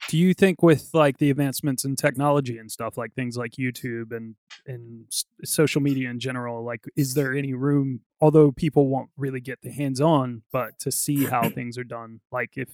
[0.09, 4.11] Do you think with like the advancements in technology and stuff like things like YouTube
[4.17, 9.11] and and s- social media in general, like is there any room although people won't
[9.17, 12.69] really get the hands on, but to see how things are done, like if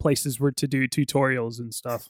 [0.00, 2.08] places were to do tutorials and stuff.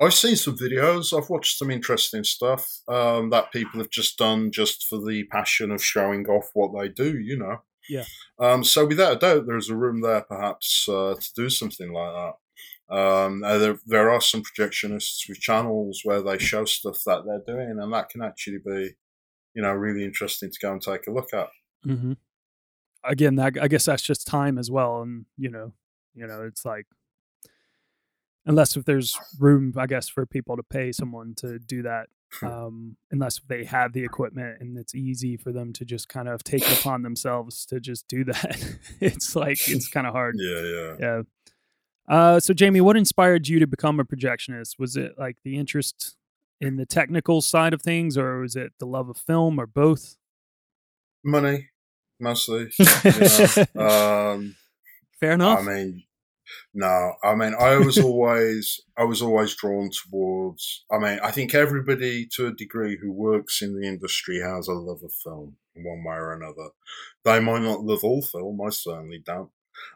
[0.00, 1.16] I've seen some videos.
[1.16, 5.70] I've watched some interesting stuff um, that people have just done just for the passion
[5.70, 7.18] of showing off what they do.
[7.18, 7.58] You know.
[7.88, 8.04] Yeah.
[8.38, 12.14] Um, so without a doubt, there's a room there perhaps uh, to do something like
[12.14, 12.32] that.
[12.90, 17.56] Um, uh, there, there are some projectionists with channels where they show stuff that they're
[17.56, 18.90] doing, and that can actually be,
[19.54, 21.48] you know, really interesting to go and take a look at.
[21.86, 22.12] Mm-hmm.
[23.04, 25.72] Again, that, I guess that's just time as well, and you know,
[26.14, 26.86] you know, it's like
[28.50, 32.08] unless if there's room, I guess, for people to pay someone to do that.
[32.42, 36.44] Um, unless they have the equipment and it's easy for them to just kind of
[36.44, 38.76] take it upon themselves to just do that.
[39.00, 40.36] it's like it's kind of hard.
[40.38, 40.94] Yeah, yeah.
[41.00, 41.22] Yeah.
[42.08, 44.78] Uh, so Jamie, what inspired you to become a projectionist?
[44.78, 46.16] Was it like the interest
[46.60, 50.16] in the technical side of things, or was it the love of film, or both?
[51.24, 51.68] Money,
[52.18, 52.70] mostly.
[52.78, 54.32] You know?
[54.34, 54.56] um,
[55.20, 55.60] Fair enough.
[55.60, 56.02] I mean,
[56.74, 60.84] no, I mean, I was always, I was always drawn towards.
[60.90, 64.72] I mean, I think everybody to a degree who works in the industry has a
[64.72, 66.70] love of film in one way or another.
[67.24, 68.60] They might not love all film.
[68.60, 69.50] I certainly don't.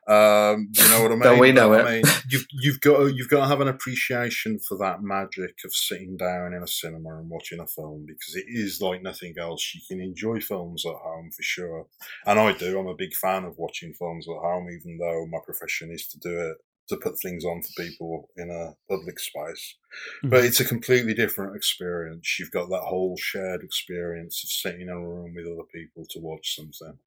[0.07, 1.41] Um, you know what I mean?
[1.41, 1.87] We know it?
[1.87, 5.55] I mean, you've you've got to, you've got to have an appreciation for that magic
[5.65, 9.35] of sitting down in a cinema and watching a film because it is like nothing
[9.39, 9.75] else.
[9.75, 11.87] You can enjoy films at home for sure,
[12.27, 12.79] and I do.
[12.79, 16.19] I'm a big fan of watching films at home, even though my profession is to
[16.19, 16.57] do it
[16.89, 19.77] to put things on for people in a public space.
[20.19, 20.31] Mm-hmm.
[20.31, 22.39] But it's a completely different experience.
[22.39, 26.21] You've got that whole shared experience of sitting in a room with other people to
[26.21, 26.99] watch something.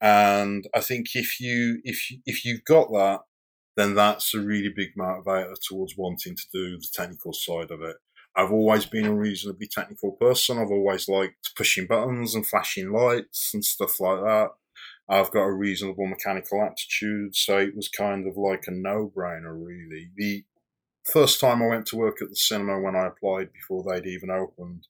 [0.00, 3.20] and I think if you if if you've got that,
[3.76, 7.96] then that's a really big motivator towards wanting to do the technical side of it.
[8.36, 10.58] I've always been a reasonably technical person.
[10.58, 14.50] I've always liked pushing buttons and flashing lights and stuff like that.
[15.08, 20.10] I've got a reasonable mechanical aptitude, so it was kind of like a no-brainer, really.
[20.16, 20.44] The
[21.04, 24.30] first time I went to work at the cinema when I applied before they'd even
[24.30, 24.86] opened,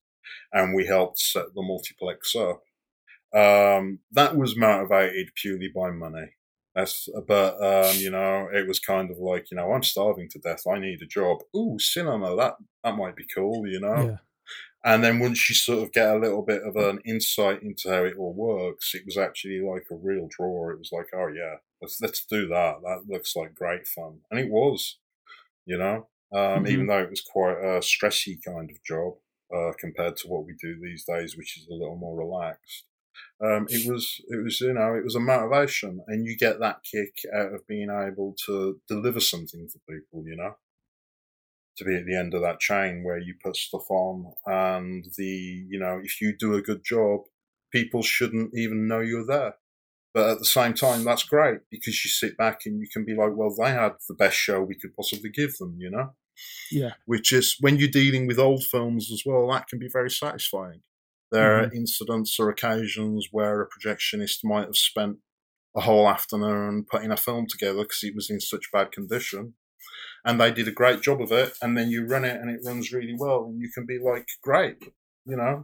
[0.53, 2.63] and we helped set the multiplex up.
[3.35, 6.33] Um, that was motivated purely by money.
[6.75, 10.39] That's, but um, you know, it was kind of like, you know, I'm starving to
[10.39, 10.63] death.
[10.67, 11.39] I need a job.
[11.57, 12.37] Ooh, cinema.
[12.37, 12.55] That
[12.85, 13.67] that might be cool.
[13.67, 13.97] You know.
[13.97, 14.17] yeah.
[14.85, 18.05] And then once you sort of get a little bit of an insight into how
[18.05, 20.71] it all works, it was actually like a real draw.
[20.71, 22.81] It was like, oh yeah, let's let's do that.
[22.83, 24.99] That looks like great fun, and it was,
[25.67, 26.69] you know, um, Mhm.
[26.69, 29.15] even though it was quite a stressy kind of job
[29.55, 32.87] uh, compared to what we do these days, which is a little more relaxed.
[33.45, 36.83] Um, it was it was you know it was a motivation, and you get that
[36.85, 40.57] kick out of being able to deliver something for people, you know
[41.79, 45.25] to be at the end of that chain where you put stuff on and the
[45.69, 47.21] you know if you do a good job
[47.73, 49.55] people shouldn't even know you're there
[50.15, 53.15] but at the same time that's great because you sit back and you can be
[53.15, 56.11] like well they had the best show we could possibly give them you know
[56.71, 56.93] Yeah.
[57.07, 60.83] which is when you're dealing with old films as well, that can be very satisfying.
[61.33, 61.71] There Mm-hmm.
[61.73, 65.17] are incidents or occasions where a projectionist might have spent
[65.77, 69.55] a whole afternoon putting a film together because it was in such bad condition.
[70.25, 72.61] And they did a great job of it, and then you run it and it
[72.65, 74.77] runs really well, and you can be like, great,
[75.25, 75.63] you know.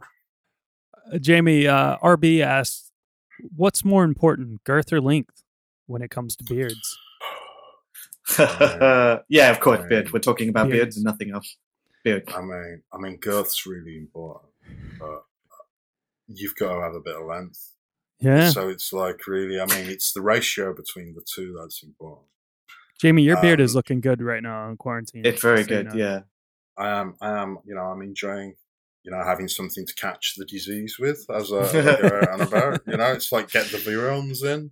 [1.13, 2.91] Uh, Jamie, uh, RB asks,
[3.55, 5.43] what's more important, girth or length
[5.87, 6.97] when it comes to beards?
[8.39, 10.11] yeah, of course, beard.
[10.11, 10.97] We're talking about beards, Beards.
[10.97, 11.57] and nothing else.
[12.03, 12.23] Beard.
[12.35, 14.51] I mean, I mean, girth's really important,
[14.99, 15.23] but
[16.27, 17.71] you've got to have a bit of length.
[18.19, 18.49] Yeah.
[18.49, 22.27] So it's like really, I mean, it's the ratio between the two that's important.
[23.01, 25.25] Jamie, your beard is um, looking good right now in quarantine.
[25.25, 25.93] It's very just so you good.
[25.93, 25.99] know.
[25.99, 26.19] Yeah.
[26.77, 28.53] I am, I am, you know, I'm enjoying,
[29.03, 32.33] you know, having something to catch the disease with as I, as I go out
[32.33, 32.81] and about.
[32.87, 34.71] You know, it's like get the virions in.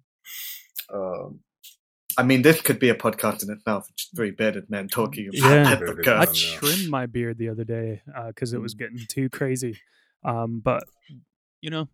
[0.93, 1.39] Um,
[2.17, 3.87] I mean, this could be a podcast in itself.
[3.97, 5.75] Just three bearded men talking about Yeah.
[5.75, 6.27] the Bearded I girth.
[6.29, 6.35] men.
[6.35, 6.57] yeah.
[6.59, 9.79] trimmed my beard the other day because it was getting too crazy.
[10.23, 10.83] Um, but
[11.61, 11.87] you know,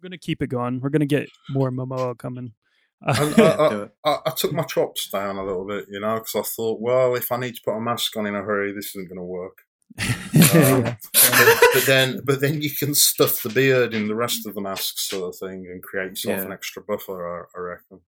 [0.00, 0.80] we're gonna keep it going.
[0.80, 2.52] We're gonna get more Momoa coming.
[3.06, 4.30] I, I, I.
[4.30, 7.36] Took my chops down a little bit, you know, because I thought, well, if I
[7.36, 9.58] need to put a mask on in a hurry, this isn't going to work.
[10.54, 10.96] Um, yeah.
[11.12, 14.60] but, but then, but then you can stuff the beard in the rest of the
[14.60, 16.44] mask, sort of thing, and create yourself Yeah.
[16.44, 17.26] an extra buffer.
[17.54, 18.00] I, I reckon.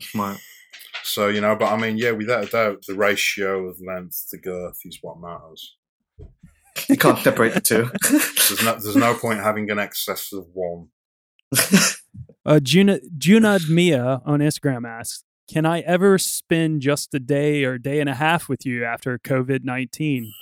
[0.00, 0.38] Smart.
[1.02, 4.38] So you know, but I mean, yeah, without a doubt, the ratio of length to
[4.38, 5.76] girth is what matters.
[6.88, 7.90] You can't separate the two.
[8.10, 10.88] There's no, there's no point having an excess of one.
[12.44, 17.78] Uh, Juna Junad Mia on Instagram asks, "Can I ever spend just a day or
[17.78, 20.32] day and a half with you after COVID nineteen,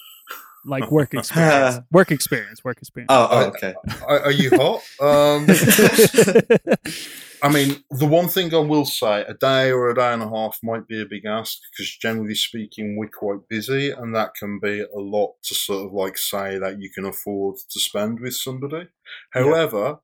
[0.64, 1.80] like work experience?
[1.90, 2.64] work experience.
[2.64, 3.74] Work experience." oh, oh, okay.
[4.06, 4.80] Are, are you hot?
[5.00, 5.46] Um,
[7.42, 10.28] I mean, the one thing I will say, a day or a day and a
[10.28, 14.58] half might be a big ask because generally speaking, we're quite busy and that can
[14.58, 18.34] be a lot to sort of like say that you can afford to spend with
[18.34, 18.88] somebody.
[19.30, 20.00] However,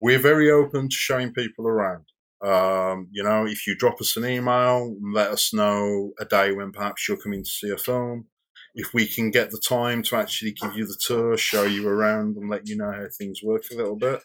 [0.00, 2.04] we're very open to showing people around.
[2.44, 6.52] Um, you know, if you drop us an email, and let us know a day
[6.52, 8.26] when perhaps you're coming to see a film.
[8.74, 12.36] If we can get the time to actually give you the tour, show you around,
[12.36, 14.22] and let you know how things work a little bit,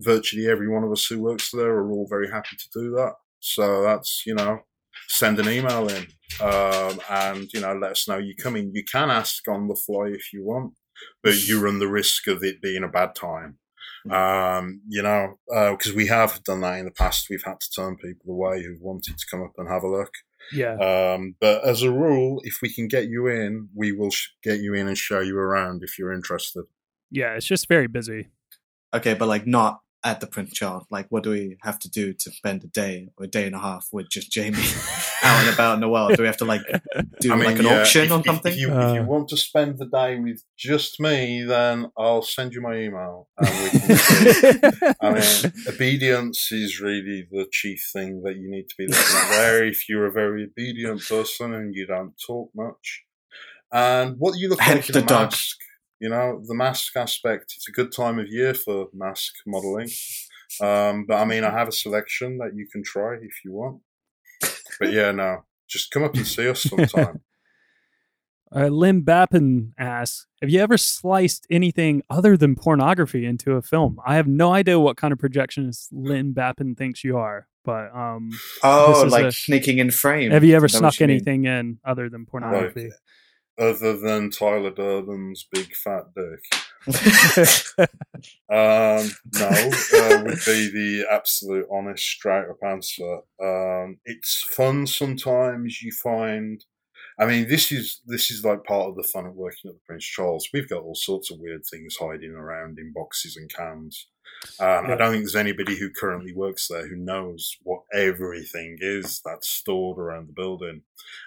[0.00, 3.14] virtually every one of us who works there are all very happy to do that.
[3.40, 4.60] So that's, you know,
[5.08, 6.06] send an email in
[6.40, 8.72] um, and, you know, let us know you're coming.
[8.74, 10.74] You can ask on the fly if you want,
[11.22, 13.58] but you run the risk of it being a bad time.
[14.10, 17.28] Um, you know, because we have done that in the past.
[17.30, 20.12] We've had to turn people away who wanted to come up and have a look.
[20.52, 24.28] yeah, Um, but as a rule, if we can get you in, we will sh-
[24.42, 26.64] get you in and show you around if you're interested.
[27.10, 27.34] yeah.
[27.34, 28.28] It's just very busy.
[28.92, 30.84] Okay, but like not at the Prince Charles.
[30.90, 33.54] Like, what do we have to do to spend a day or a day and
[33.54, 34.58] a half with just Jamie
[35.22, 36.14] out and about in the world?
[36.14, 36.60] Do we have to like
[37.20, 38.52] do I mean, like an yeah, auction if, or something?
[38.52, 38.92] If, you, if Uh.
[38.94, 43.28] you want to spend the day with just me, then I'll send you my email
[43.38, 44.94] and we can.
[45.00, 49.30] I mean, obedience is really the chief thing that you need to be looking at
[49.30, 49.64] there.
[49.64, 53.04] If you're a very obedient person and you don't talk much,
[53.72, 55.30] and what you look Hence like in a the dog.
[55.32, 55.56] mask,
[56.00, 57.54] you know, the mask aspect.
[57.56, 59.88] It's a good time of year for mask modelling.
[60.60, 63.80] Um, but I mean, I have a selection that you can try if you want.
[64.78, 67.20] But yeah, no, just come up and see us sometime.
[68.54, 73.98] Uh, Lim Bappin asks, "Have you ever sliced anything other than pornography into a film?"
[74.06, 78.30] I have no idea what kind of projectionist Lim Bappin thinks you are, but um,
[78.62, 80.30] oh, like a- sneaking in frame.
[80.30, 81.16] have you ever snuck what you mean?
[81.16, 82.90] anything in other than pornography?
[83.58, 87.88] Other than Tyler Durden's big fat dick.
[88.50, 93.20] Um, no, uh, would be the absolute honest, straight up answer.
[93.42, 95.82] Um, it's fun sometimes.
[95.82, 96.64] You find,
[97.18, 99.80] I mean, this is this is like part of the fun of working at the
[99.86, 100.48] Prince Charles.
[100.52, 104.08] We've got all sorts of weird things hiding around in boxes and cans.
[104.58, 109.20] Um, I don't think there's anybody who currently works there who knows what everything is
[109.24, 110.82] that's stored around the building.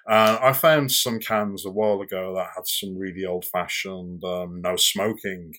[0.07, 4.61] Uh, I found some cans a while ago that had some really old fashioned um,
[4.61, 5.53] no smoking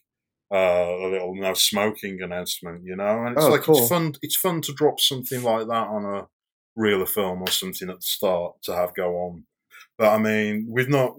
[0.52, 3.78] uh, a little no smoking announcement, you know, and it's Oh, like cool.
[3.78, 4.14] it's fun.
[4.22, 6.28] It's fun to drop something like that on a
[6.76, 9.44] reel of film or something at the start to have go on.
[9.98, 11.16] But I mean, we've not.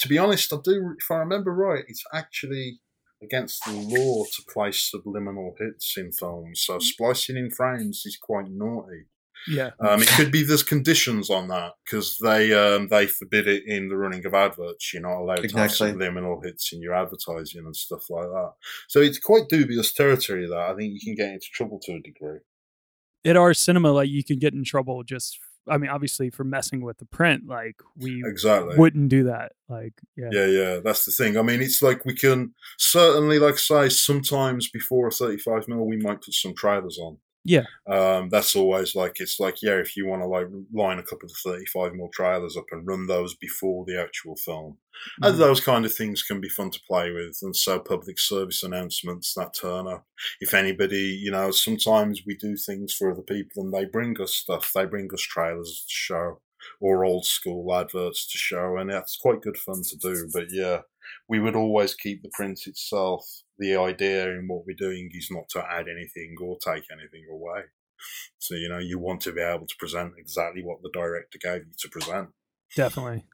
[0.00, 0.94] To be honest, I do.
[0.98, 2.80] If I remember right, it's actually
[3.22, 6.62] against the law to place subliminal hits in films.
[6.66, 9.06] So splicing in frames is quite naughty.
[9.48, 13.64] Yeah, Um, it could be there's conditions on that because they um, they forbid it
[13.66, 14.92] in the running of adverts.
[14.92, 18.52] You're not allowed to have subliminal hits in your advertising and stuff like that.
[18.88, 20.48] So it's quite dubious territory.
[20.48, 22.40] That I think you can get into trouble to a degree.
[23.24, 25.38] at our cinema, like you can get in trouble just
[25.68, 28.76] I mean, obviously for messing with the print, like we Exactly.
[28.76, 29.52] wouldn't do that.
[29.68, 31.36] Like, yeah, Yeah, yeah, that's the thing.
[31.36, 35.96] I mean, it's like we can certainly, like say, sometimes before a 35 mil, we
[35.96, 37.18] might put some trailers on.
[37.48, 37.64] Yeah.
[37.86, 41.26] Um, that's always like, it's like, yeah, if you want to like line a couple
[41.26, 44.78] of 35 mil trailers up and run those before the actual film,
[45.22, 45.28] Mhm.
[45.30, 47.38] and those kind of things can be fun to play with.
[47.42, 50.04] And so, public service announcements that turn up.
[50.40, 54.34] If anybody, you know, sometimes we do things for other people and they bring us
[54.34, 56.40] stuff, they bring us trailers to show
[56.80, 60.28] or old school adverts to show, and that's quite good fun to do.
[60.32, 60.80] But yeah,
[61.28, 63.24] we would always keep the print itself.
[63.58, 67.62] The idea in what we're doing is not to add anything or take anything away.
[68.38, 71.66] So, you know, you want to be able to present exactly what the director gave
[71.66, 72.28] you to present.
[72.74, 73.24] definitely.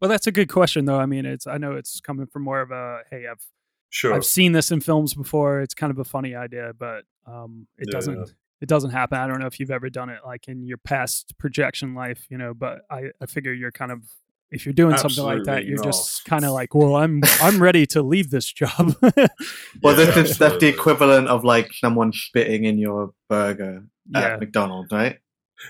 [0.00, 0.98] Well, that's a good question, though.
[0.98, 3.46] I mean, it's I know it's coming from more of a hey, I've
[3.90, 4.14] Sure.
[4.14, 5.60] I've seen this in films before.
[5.60, 9.18] It's kind of a funny idea, but um, it Yeah, doesn't it doesn't happen.
[9.18, 12.38] I don't know if you've ever done it like in your past projection life, you
[12.38, 12.54] know.
[12.54, 14.02] But I I figure you're kind of
[14.50, 15.84] if you're doing something like that, you're not.
[15.84, 18.94] just kind of like, well, I'm I'm ready to leave this job.
[19.82, 24.20] Well, this is that's the equivalent of like someone spitting in your burger Yeah.
[24.20, 25.18] at McDonald's, right?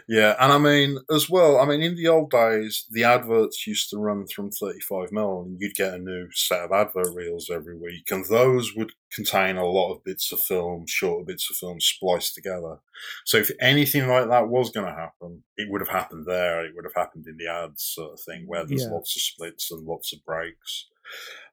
[0.09, 1.59] Yeah, and I mean as well.
[1.59, 5.57] I mean, in the old days, the adverts used to run from thirty-five mil, and
[5.61, 9.66] you'd get a new set of advert reels every week, and those would contain a
[9.66, 12.78] lot of bits of film, shorter bits of film spliced together.
[13.24, 16.64] So, if anything like that was going to happen, it would have happened there.
[16.64, 18.93] It would have happened in the ads, sort of thing, where there's Yeah.
[18.93, 20.86] lots of splits and lots of breaks.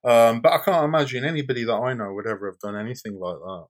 [0.03, 3.37] Um, but I can't imagine anybody that I know would ever have done anything like
[3.37, 3.65] that.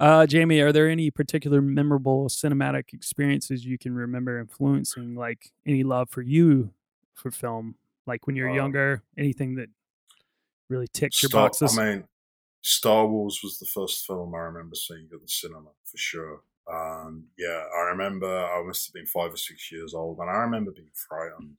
[0.00, 5.82] Uh, Jamie, are there any particular memorable cinematic experiences you can remember influencing, like any
[5.84, 6.72] love for you
[7.14, 7.76] for film,
[8.06, 9.02] like when you're Um, younger?
[9.16, 9.68] Anything that
[10.68, 11.78] really ticked your boxes?
[11.78, 12.04] I mean,
[12.62, 16.42] Star Wars was the first film I remember seeing at the cinema for sure.
[16.66, 20.34] And yeah, I remember I must have been five or six years old, and I
[20.34, 21.56] remember being frightened.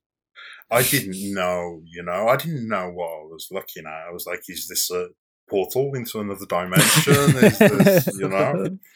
[0.71, 4.07] I didn't know, you know, I didn't know what I was looking at.
[4.07, 5.09] I was like, is this a
[5.49, 7.13] portal into another dimension?
[7.13, 8.77] is this, you know?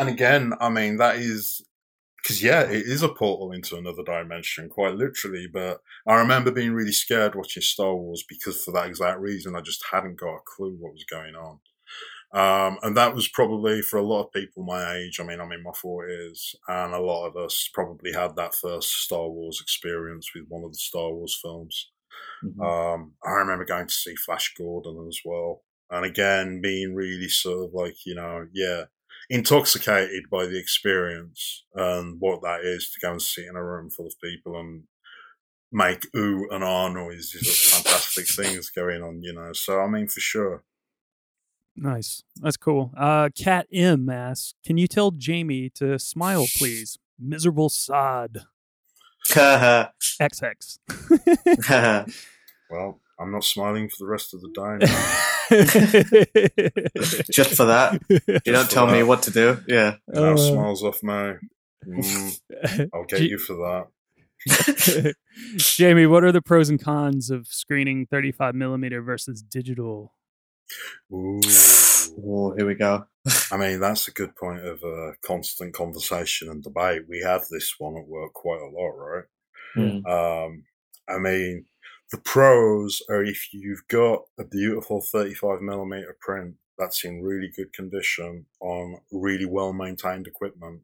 [0.00, 1.60] And again, I mean, that is
[2.22, 5.48] because yeah, it is a portal into another dimension, quite literally.
[5.52, 9.60] But I remember being really scared watching Star Wars because for that exact reason, I
[9.60, 11.58] just hadn't got a clue what was going on.
[12.30, 15.18] Um, and that was probably for a lot of people my age.
[15.18, 19.02] I mean, I'm in my forties, and a lot of us probably had that first
[19.04, 21.90] Star Wars experience with one of the Star Wars films.
[22.44, 22.60] Mhm.
[22.60, 25.62] Um, I remember going to see Flash Gordon as well.
[25.90, 28.84] And again, being really sort of like, you know, yeah,
[29.30, 33.90] intoxicated by the experience and what that is to go and sit in a room
[33.90, 34.84] full of people and
[35.72, 39.52] make ooh and ah noises of fantastic things going on, you know.
[39.52, 40.64] So, I mean, for sure.
[41.76, 42.24] Nice.
[42.40, 42.92] That's cool.
[42.96, 46.98] Uh, Cat M asks, "Can you tell Jamie to smile, please?
[47.18, 48.46] Miserable sod."
[49.30, 50.78] XX.
[52.70, 54.78] Well, I'm not smiling for the rest of the day.
[57.32, 59.58] Just for that, you don't for tell me what to do.
[59.66, 59.96] Yeah.
[60.08, 61.32] no Uh, smiles off me.
[61.86, 65.14] Mm, I'll get G- you for that.
[65.56, 70.14] Jamie, what are the pros and cons of screening 35 millimeter versus digital?
[71.12, 71.40] Ooh.
[72.24, 73.06] Oh, here we go.
[73.52, 77.02] I mean, that's a good point of uh, constant conversation and debate.
[77.08, 79.24] We have this one at work quite a lot, right?
[79.76, 80.06] Mm.
[80.06, 80.64] Um,
[81.08, 81.66] I mean,
[82.10, 87.72] the pros are if you've got a beautiful 35 millimeter print that's in really good
[87.72, 90.82] condition on really well maintained equipment,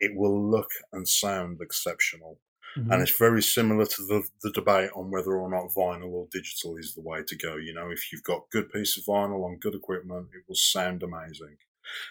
[0.00, 2.38] it will look and sound exceptional.
[2.76, 2.90] Mm-hmm.
[2.90, 6.76] And it's very similar to the, the debate on whether or not vinyl or digital
[6.76, 7.56] is the way to go.
[7.56, 11.02] You know, if you've got good piece of vinyl on good equipment, it will sound
[11.02, 11.56] amazing.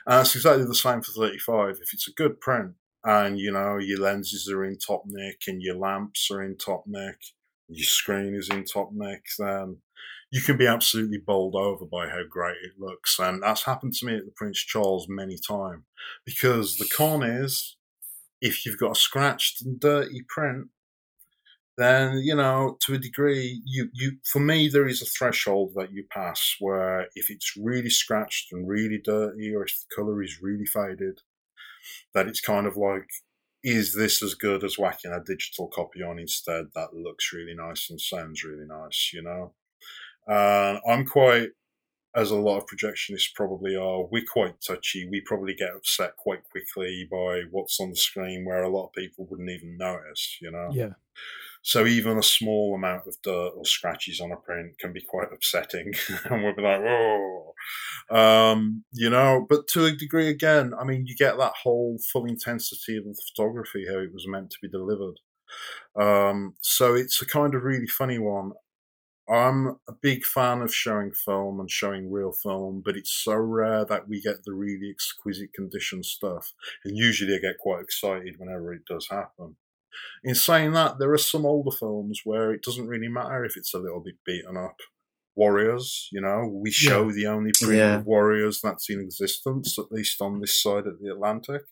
[0.07, 1.77] Uh, and it's exactly the same for 35.
[1.81, 2.73] If it's a good print
[3.03, 6.83] and, you know, your lenses are in top nick and your lamps are in top
[6.87, 7.17] nick,
[7.67, 9.77] your screen is in top nick, then
[10.31, 13.19] you can be absolutely bowled over by how great it looks.
[13.19, 15.83] And that's happened to me at the Prince Charles many times.
[16.25, 17.77] Because the con is,
[18.41, 20.67] if you've got a scratched and dirty print,
[21.77, 25.91] then you know to a degree you you for me there is a threshold that
[25.91, 30.41] you pass where if it's really scratched and really dirty or if the color is
[30.41, 31.21] really faded
[32.13, 33.07] that it's kind of like
[33.63, 37.89] is this as good as whacking a digital copy on instead that looks really nice
[37.89, 39.53] and sounds really nice you know
[40.27, 41.49] and i'm quite
[42.15, 45.07] as a lot of projectionists probably are, we're quite touchy.
[45.07, 48.93] We probably get upset quite quickly by what's on the screen where a lot of
[48.93, 50.69] people wouldn't even notice, you know?
[50.71, 50.93] Yeah.
[51.65, 55.33] So even a small amount of dirt or scratches on a print can be quite
[55.33, 55.93] upsetting,
[56.25, 57.55] and we'll be like, "Whoa,"
[58.11, 59.47] um, you know.
[59.49, 63.19] But to a degree, again, I mean, you get that whole full intensity of the
[63.29, 65.15] photography how it was meant to be delivered.
[65.99, 68.51] Um, so it's a kind of really funny one.
[69.27, 73.83] I'm a big fan of showing film and showing real film, but it's so rare
[73.85, 76.53] that we get the really exquisite condition stuff.
[76.83, 79.55] And usually I get quite excited whenever it does happen.
[80.23, 83.73] In saying that, there are some older films where it doesn't really matter if it's
[83.73, 84.77] a little bit beaten up.
[85.35, 87.95] Warriors, you know, we show the only print Yeah.
[87.97, 91.63] of Warriors that's in existence, at least on this side of the Atlantic.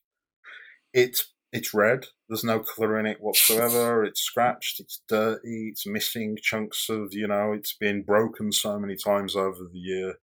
[0.94, 2.08] It's it's red.
[2.28, 4.04] There's no color in it whatsoever.
[4.04, 4.80] It's scratched.
[4.80, 5.70] It's dirty.
[5.72, 10.16] It's missing chunks of, you know, it's been broken so many times over the year.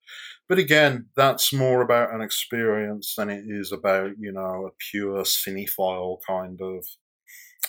[0.48, 5.22] But again, that's more about an experience than it is about, you know, a pure
[5.22, 6.84] cinephile kind of,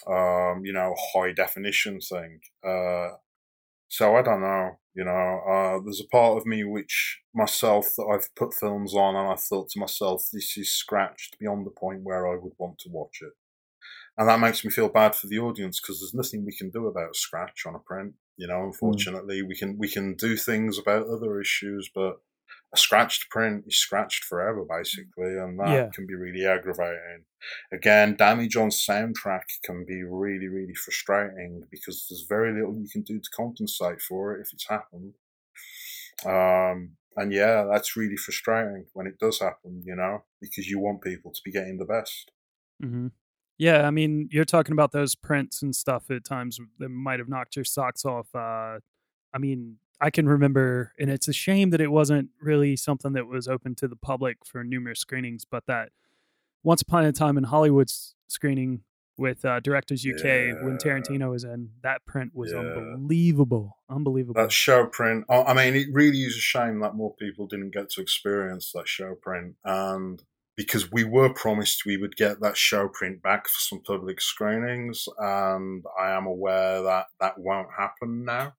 [0.06, 2.40] um, you know, high definition thing.
[2.64, 3.16] Uh,
[3.88, 8.04] so I don't know, you know, uh, there's a part of me which myself that
[8.04, 12.02] I've put films on and I thought to myself, this is scratched beyond the point
[12.02, 13.32] where I would want to watch it.
[14.16, 16.86] And that makes me feel bad for the audience because there's nothing we can do
[16.86, 18.14] about a scratch on a print.
[18.36, 22.20] You know, unfortunately, we can we can do things about other issues, but
[22.72, 25.92] a scratched print is scratched forever, basically, and that Yeah.
[25.92, 27.24] can be really aggravating.
[27.72, 33.02] Again, damage on soundtrack can be really, really frustrating because there's very little you can
[33.02, 35.14] do to compensate for it if it's happened.
[36.24, 41.02] Um, and yeah, that's really frustrating when it does happen, you know, because you want
[41.02, 42.30] people to be getting the best.
[42.80, 43.08] hmm
[43.58, 47.28] Yeah, I mean, you're talking about those prints and stuff at times that might have
[47.28, 48.34] knocked your socks off.
[48.34, 48.80] Uh,
[49.34, 53.26] I mean, I can remember, and it's a shame that it wasn't really something that
[53.26, 55.90] was open to the public for numerous screenings, but that
[56.62, 58.82] Once Upon a Time in Hollywood's screening
[59.18, 62.60] with uh, Directors UK when Tarantino was in, that print was Yeah.
[62.60, 63.76] unbelievable.
[63.90, 64.40] Unbelievable.
[64.40, 65.26] That show print.
[65.28, 68.88] I mean, it really is a shame that more people didn't get to experience that
[68.88, 70.22] show print, and
[70.56, 75.06] because we were promised we would get that show print back for some public screenings,
[75.18, 78.54] and I am aware that that won't happen now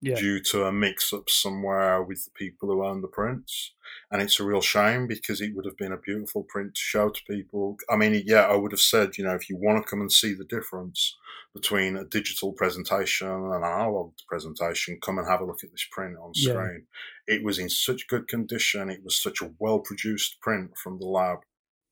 [0.00, 0.14] yeah.
[0.14, 3.72] due to a mix-up somewhere with the people who own the prints,
[4.10, 7.10] and it's a real shame because it would have been a beautiful print to show
[7.10, 7.76] to people.
[7.88, 10.12] I mean, yeah, I would have said, you know, if you want to come and
[10.12, 11.16] see the difference
[11.52, 15.86] between a digital presentation and an analog presentation, come and have a look at this
[15.90, 16.52] print on Yeah.
[16.52, 16.86] screen.
[17.26, 18.88] It was in such good condition.
[18.88, 21.40] It was such a well-produced print from the lab.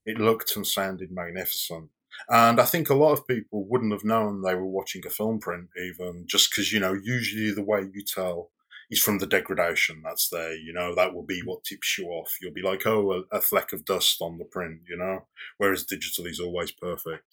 [0.07, 1.91] It looked and sounded magnificent.
[2.29, 5.39] And I think a lot of people wouldn't have known they were watching a film
[5.39, 8.51] print, even just because, you know, usually the way you tell
[8.91, 12.37] is from the degradation that's there, you know, that will be what tips you off.
[12.41, 15.27] You'll be like, oh, a, a fleck of dust on the print, you know,
[15.59, 17.25] whereas digital is always perfect.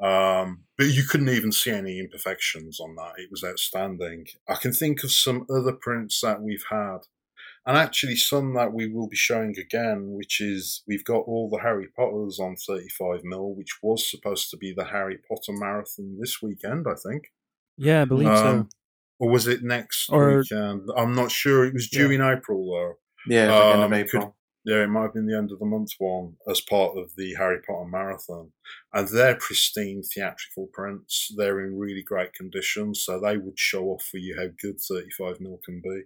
[0.00, 3.14] Um, but you couldn't even see any imperfections on that.
[3.18, 4.26] It was outstanding.
[4.48, 6.98] I can think of some other prints that we've had
[7.66, 11.62] and actually some that we will be showing again, which is we've got all the
[11.62, 16.40] Harry Potters on 35 mil, which was supposed to be the Harry Potter marathon this
[16.42, 17.24] weekend, I think.
[17.76, 18.46] yeah, I believe so.
[18.46, 18.68] Um,
[19.18, 20.88] Or was it next Or- weekend?
[20.96, 21.64] I'm not sure.
[21.64, 22.94] It was due in April though.
[23.32, 24.22] Yeah, it's like end of Um, April.
[24.26, 24.32] could-
[24.64, 27.34] Yeah, it might have been the end of the month one as part of the
[27.34, 28.52] Harry Potter marathon.
[28.92, 31.32] And they're pristine theatrical prints.
[31.36, 35.40] They're in really great condition, so they would show off for you how good 35
[35.40, 36.02] mil can be.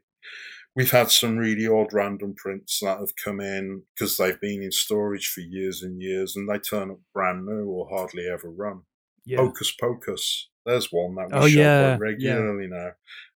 [0.77, 4.71] We've had some really odd random prints that have come in because they've been in
[4.71, 8.83] storage for years and years and they turn up brand new or hardly ever run.
[9.25, 9.39] Yeah.
[9.39, 10.51] Hocus Pocus.
[10.67, 12.91] There's one that we Oh, show yeah, quite regularly now.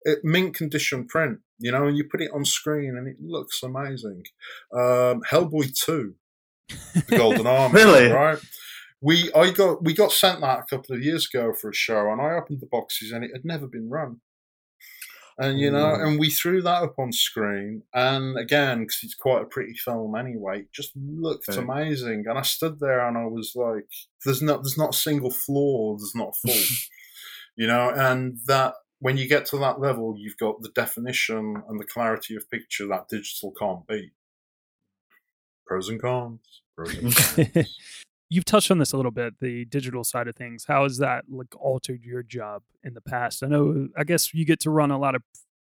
[0.02, 3.62] It, mint condition print, you know, and you put it on screen and it looks
[3.62, 4.24] amazing.
[4.74, 6.14] Um, Hellboy 2,
[7.08, 8.08] The Golden Army, Really?
[8.10, 8.38] right?
[9.00, 12.10] We I got we got sent that a couple of years ago for a show,
[12.10, 14.20] and I opened the boxes and it had never been run.
[15.40, 16.04] And you know, Mm.
[16.06, 20.16] and we threw that up on screen, and again, because it's quite a pretty film
[20.16, 21.60] anyway, it just looked Okay.
[21.62, 22.24] amazing.
[22.28, 23.86] And I stood there and I was like,
[24.24, 26.70] "There's not, there's not a single flaw, there's not a fault."
[27.56, 31.78] you know, and that when you get to that level, you've got the definition and
[31.80, 34.12] the clarity of picture that digital can't beat.
[35.66, 36.62] Pros and cons.
[36.76, 37.14] Pros and
[37.54, 37.76] cons.
[38.30, 40.66] You've touched on this a little bit, the digital side of things.
[40.68, 43.42] How has that like altered your job in the past?
[43.42, 45.22] I know, I guess you get to run a lot of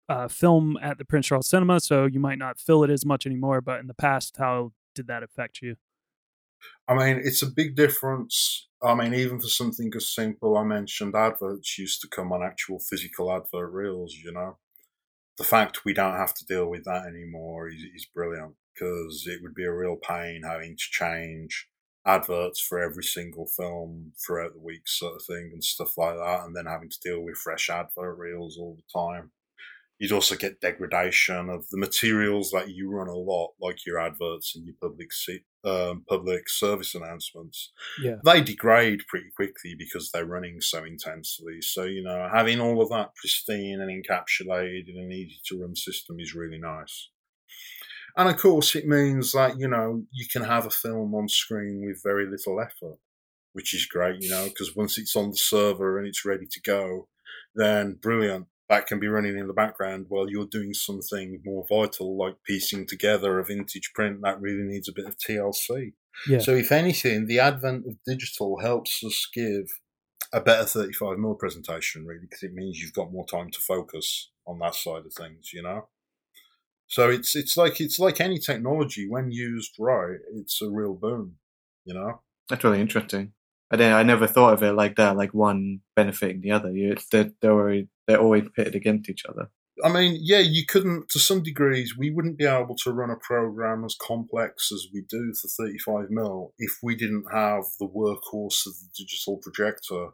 [0.09, 3.27] uh, film at the Prince Charles Cinema, so you might not fill it as much
[3.27, 3.61] anymore.
[3.61, 5.77] But in the past, how did that affect you?
[6.89, 8.69] I mean, it's a big difference.
[8.83, 12.79] I mean, even for something as simple, I mentioned adverts used to come on actual
[12.79, 14.59] physical advert reels, you know.
[15.37, 19.43] The fact we don't have to deal with that anymore is, is brilliant because it
[19.43, 21.69] would be a real pain having to change
[22.07, 26.45] adverts for every single film throughout the week, sort of thing, and stuff like that,
[26.45, 29.31] and then having to deal with fresh advert reels all the time.
[29.99, 34.57] You'd also get degradation of the materials that you run a lot, like your adverts
[34.57, 37.73] and your public se- um, public service announcements.
[38.03, 38.17] Yeah.
[38.25, 41.63] They degrade pretty quickly because they're running so intensely.
[41.63, 45.77] So you know, having all of that pristine and encapsulated in an easy to run
[45.77, 47.09] system is really nice.
[48.17, 51.83] And of course, it means that, you know, you can have a film on screen
[51.85, 52.99] with very little effort,
[53.53, 56.61] which is great, you know, because once it's on the server and it's ready to
[56.61, 57.09] go,
[57.55, 58.47] then brilliant.
[58.69, 62.87] That can be running in the background while you're doing something more vital, like piecing
[62.87, 65.93] together a vintage print that really needs a bit of TLC.
[66.27, 66.39] Yeah.
[66.39, 69.67] So, if anything, the advent of digital helps us give
[70.33, 74.59] a better 35mm presentation, really, because it means you've got more time to focus on
[74.61, 75.89] that side of things, you know?
[76.87, 81.37] So it's it's like it's like any technology when used right, it's a real boon.
[81.85, 82.21] You know.
[82.49, 83.33] That's really interesting.
[83.71, 86.71] I didn't, I never thought of it like that, like one benefiting the other.
[86.71, 89.49] You, they're, they're, always, they're always pitted against each other.
[89.83, 93.17] I mean, yeah, you couldn't, to some degrees, we wouldn't be able to run a
[93.17, 98.67] program as complex as we do for 35 mil if we didn't have the workhorse
[98.67, 100.11] of the digital projector.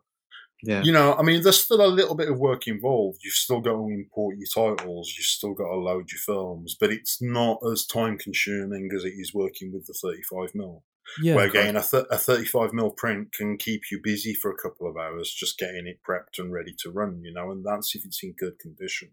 [0.62, 0.82] Yeah.
[0.82, 3.20] You know, I mean, there's still a little bit of work involved.
[3.24, 6.90] You've still got to import your titles, you've still got to load your films, but
[6.92, 10.84] it's not as time consuming as it is working with the 35 mil.
[11.20, 11.34] Yeah.
[11.34, 14.88] Where again, a, th- a 35 mil print can keep you busy for a couple
[14.88, 18.04] of hours just getting it prepped and ready to run, you know, and that's if
[18.04, 19.10] it's in good condition.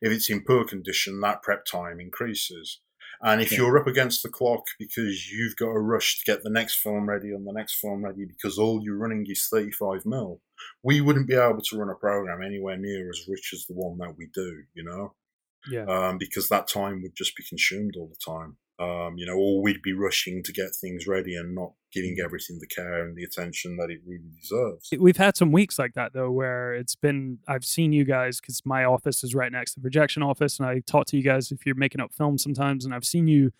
[0.00, 2.80] If it's in poor condition, that prep time increases.
[3.20, 3.58] And if Yeah.
[3.58, 7.08] you're up against the clock because you've got a rush to get the next film
[7.08, 10.40] ready and the next film ready because all you're running is 35 mil,
[10.82, 13.98] we wouldn't be able to run a program anywhere near as rich as the one
[13.98, 15.14] that we do, you know,
[15.70, 15.84] Yeah.
[15.84, 18.56] um, because that time would just be consumed all the time.
[18.80, 22.58] Um, you know, or we'd be rushing to get things ready and not giving everything
[22.60, 24.88] the care and the attention that it really deserves.
[24.96, 27.38] We've had some weeks like that though, where it's been.
[27.48, 30.68] I've seen you guys because my office is right next to the projection office, and
[30.68, 33.50] I talk to you guys if you're making up films sometimes, and I've seen you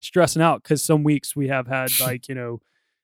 [0.00, 2.62] stressing out because some weeks we have had like you know,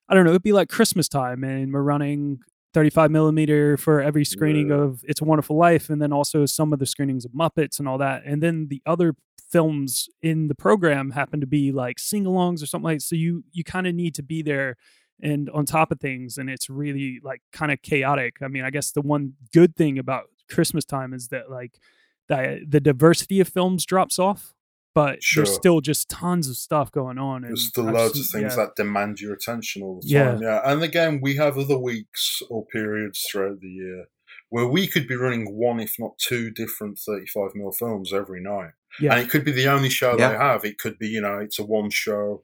[0.09, 2.39] I don't know, it'd be like Christmas time, and we're running
[2.73, 4.75] 35 millimeter for every screening Yeah.
[4.81, 7.87] of It's a Wonderful Life, and then also some of the screenings of Muppets and
[7.87, 9.15] all that, and then the other
[9.51, 13.63] films in the program happen to be like sing-alongs or something like so you you
[13.63, 14.75] kind of need to be there
[15.23, 18.35] and on top of things and it's really like kind of chaotic.
[18.43, 21.79] I mean i guess the one good thing about christmas time is that like
[22.27, 24.53] the the diversity of films drops off
[24.95, 25.43] but Sure.
[25.43, 28.29] there's still just tons of stuff going on and There's still I've loads seen- of
[28.49, 28.65] things yeah.
[28.65, 30.31] that demand your attention all the Yeah.
[30.31, 30.41] time.
[30.41, 30.61] Yeah.
[30.65, 34.05] And again, we have other weeks or periods throughout the year
[34.49, 38.71] where we could be running one, if not two, different 35 mil films every night.
[38.99, 39.13] Yeah.
[39.15, 40.29] And it could be the only show Yeah.
[40.31, 40.65] they have.
[40.65, 42.43] It could be, you know, it's a one show.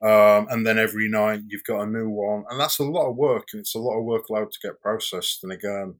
[0.00, 2.44] Um, and then every night you've got a new one.
[2.50, 5.44] And that's a lot of work and it's a lot of workload to get processed.
[5.44, 5.96] And again,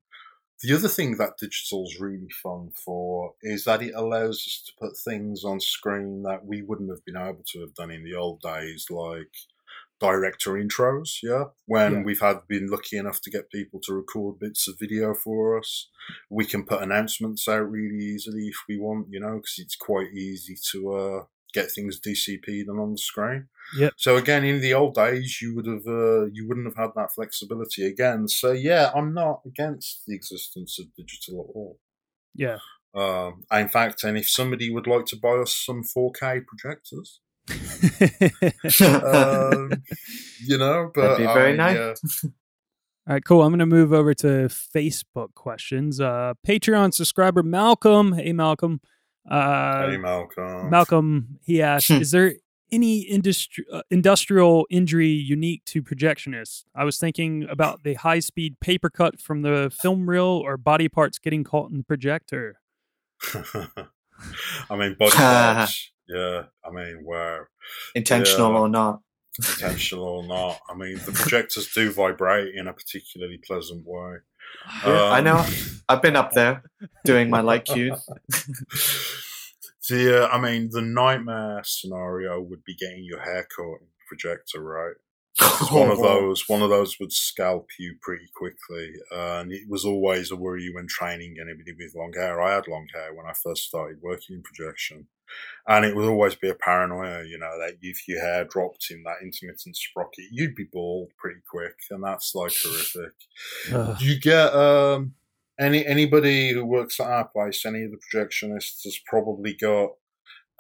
[0.62, 4.96] the other thing that digital's really fun for is that it allows us to put
[4.96, 8.40] things on screen that we wouldn't have been able to have done in the old
[8.40, 9.32] days, like
[10.00, 11.44] director intros, yeah.
[11.66, 12.02] When Yeah.
[12.04, 15.88] we've had been lucky enough to get people to record bits of video for us,
[16.28, 20.12] we can put announcements out really easily if we want, you know, because it's quite
[20.12, 23.48] easy to uh, get things DCP'd and on the screen.
[23.76, 23.94] Yep.
[23.96, 27.12] So again, in the old days, you would have uh, you wouldn't have had that
[27.12, 28.28] flexibility again.
[28.28, 31.78] So yeah, I'm not against the existence of digital at all.
[32.34, 32.58] yeah
[32.94, 37.20] Um, in fact, and if somebody would like to buy us some 4K projectors,
[38.80, 39.70] um,
[40.46, 42.00] you know, but be very I, nice.
[42.22, 42.30] yeah,
[43.08, 43.42] All right, cool.
[43.42, 46.00] I'm going to move over to Facebook questions.
[46.00, 48.12] Uh, Patreon subscriber Malcolm.
[48.12, 48.80] Hey, Malcolm.
[49.28, 50.70] Uh, hey Malcolm.
[50.70, 52.34] Malcolm, he asked, is there
[52.72, 56.64] any industri- uh, industrial injury unique to projectionists?
[56.74, 60.88] I was thinking about the high speed paper cut from the film reel or body
[60.88, 62.56] parts getting caught in the projector.
[63.34, 65.88] I mean, body parts.
[66.08, 67.44] Yeah, I mean, wow,
[67.94, 68.58] Intentional Yeah.
[68.58, 69.00] or not.
[69.38, 70.58] intentional or not.
[70.68, 74.16] I mean, the projectors do vibrate in a particularly pleasant way.
[74.84, 75.46] Yeah, I Um, know.
[75.88, 76.64] I've been up there
[77.06, 78.04] doing my light cues.
[79.88, 84.04] The, uh, I mean, the nightmare scenario would be getting your hair caught in the
[84.08, 84.94] projector, right?
[85.70, 89.84] one of those, one of those would scalp you pretty quickly, uh, and it was
[89.84, 92.42] always a worry when training anybody with long hair.
[92.42, 95.06] I had long hair when I first started working in projection,
[95.66, 99.02] and it would always be a paranoia, you know, that if your hair dropped in
[99.04, 103.14] that intermittent sprocket, you'd be bald pretty quick, and that's like horrific.
[104.00, 105.14] You get um,
[105.60, 107.64] any anybody who works at our place?
[107.64, 109.90] Any of the projectionists has probably got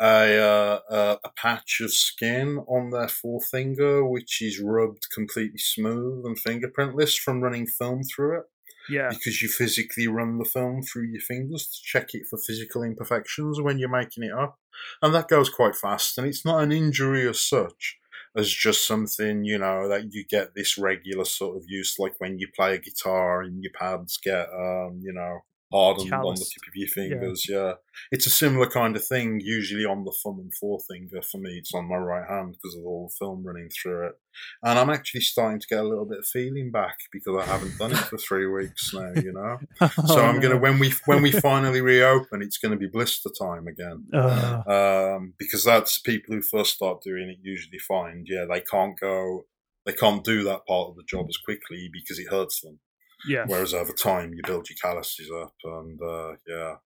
[0.00, 6.24] a, uh, a a patch of skin on their forefinger, which is rubbed completely smooth
[6.26, 8.44] and fingerprintless from running film through it
[8.88, 9.10] Yeah.
[9.10, 13.60] because you physically run the film through your fingers to check it for physical imperfections
[13.60, 14.58] when you're making it up.
[15.02, 16.18] And that goes quite fast.
[16.18, 17.98] And it's not an injury as such
[18.36, 22.38] as just something, you know, that you get this regular sort of use, like when
[22.38, 25.40] you play a guitar and your pads get, um, you know,
[25.72, 26.52] hardened on the Calloused.
[26.52, 27.46] tip of your fingers.
[27.48, 27.74] Yeah.
[28.10, 31.22] It's a similar kind of thing, usually on the thumb and forefinger.
[31.22, 34.12] For me, it's on my right hand because of all the film running through it.
[34.62, 37.78] And I'm actually starting to get a little bit of feeling back because I haven't
[37.78, 39.58] done it for three weeks now, you know?
[40.06, 43.66] So Oh, I'm gonna when we when we finally reopen, it's gonna be blister time
[43.66, 44.06] again.
[44.12, 44.62] Uh,
[45.16, 49.44] Um, because that's people who first start doing it usually find yeah they can't go
[49.84, 52.78] they can't do that part of the job as quickly because it hurts them.
[53.26, 53.44] Yeah.
[53.46, 56.76] Whereas over time you build your calluses up and uh, yeah.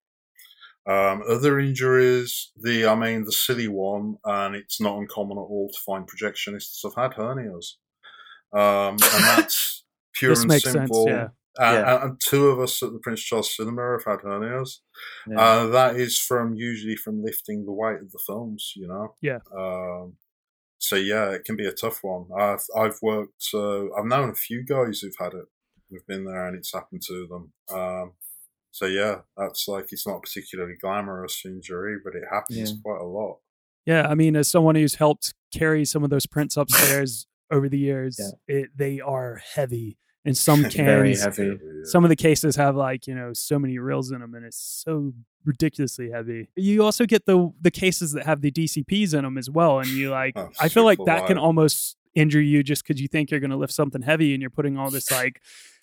[0.89, 5.69] Um, other injuries, the I mean the silly one, and it's not uncommon at all
[5.73, 7.73] to find projectionists have had hernias,
[8.53, 9.85] um, and that's
[10.15, 11.07] pure and makes sense, simple.
[11.09, 11.29] yeah.
[11.59, 12.05] And, Yeah.
[12.05, 14.81] and two of us at the Prince Charles Cinema have had hernias.
[15.29, 15.41] Yeah.
[15.41, 19.15] Uh, that is from usually from lifting the weight of the films, you know.
[19.23, 19.39] Yeah.
[19.57, 20.19] Um,
[20.79, 22.27] so yeah, it can be a tough one.
[22.39, 23.47] I've I've worked.
[23.53, 25.47] Uh, I've known a few guys who've had it.
[25.91, 27.53] Who've been there and it's happened to them.
[27.79, 28.13] Um,
[28.73, 32.77] so yeah, that's like it's not a particularly glamorous injury, but it happens Yeah.
[32.85, 33.39] quite a lot.
[33.87, 37.79] Yeah, I mean, as someone who's helped carry some of those prints upstairs over the
[37.79, 38.57] years, Yeah.
[38.57, 39.97] it, they are heavy.
[40.25, 41.47] And some Very cans, heavy.
[41.51, 41.57] Yeah.
[41.85, 44.59] some of the cases have like you know so many reels in them, and it's
[44.85, 45.13] so
[45.45, 46.49] ridiculously heavy.
[46.57, 49.89] You also get the the cases that have the DCPs in them as well, and
[49.89, 53.07] you like, Oh, I feel like super that can almost injure you just because you
[53.07, 55.41] think you're going to lift something heavy and you're putting all this like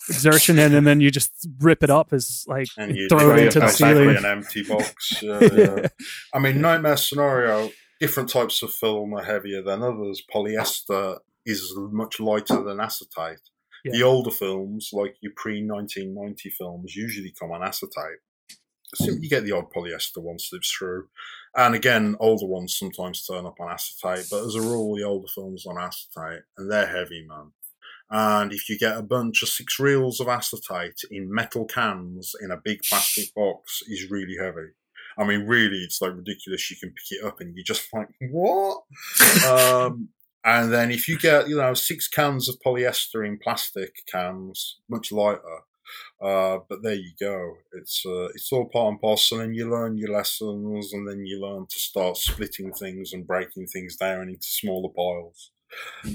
[0.08, 3.44] exertion in, and then you just rip it up as like and you throw it
[3.44, 4.16] into the ceiling.
[4.16, 4.94] an empty box.
[5.22, 5.86] Yeah, yeah.
[6.34, 7.70] I mean, Nightmare Scenario,
[8.00, 10.22] different types of film are heavier than others.
[10.32, 13.40] Polyester is much lighter than acetate.
[13.84, 18.18] The older films, like your pre 1990 films, usually come on acetate.
[18.94, 21.08] So you get the odd polyester one slips through.
[21.56, 25.28] And again, older ones sometimes turn up on acetate, but as a rule, the older
[25.32, 27.52] films on acetate, and they're heavy, man.
[28.10, 32.50] And if you get a bunch of six reels of acetate in metal cans in
[32.50, 34.72] a big plastic box, is really heavy.
[35.16, 36.70] I mean, really, it's like ridiculous.
[36.70, 38.82] You can pick it up and you're just like, what?
[39.48, 40.08] um,
[40.44, 45.12] and then if you get, you know, six cans of polyester in plastic cans, much
[45.12, 45.60] lighter.
[46.22, 47.54] Uh, but there you go.
[47.72, 51.40] It's uh, it's all part and parcel, and you learn your lessons, and then you
[51.40, 55.50] learn to start splitting things and breaking things down into smaller piles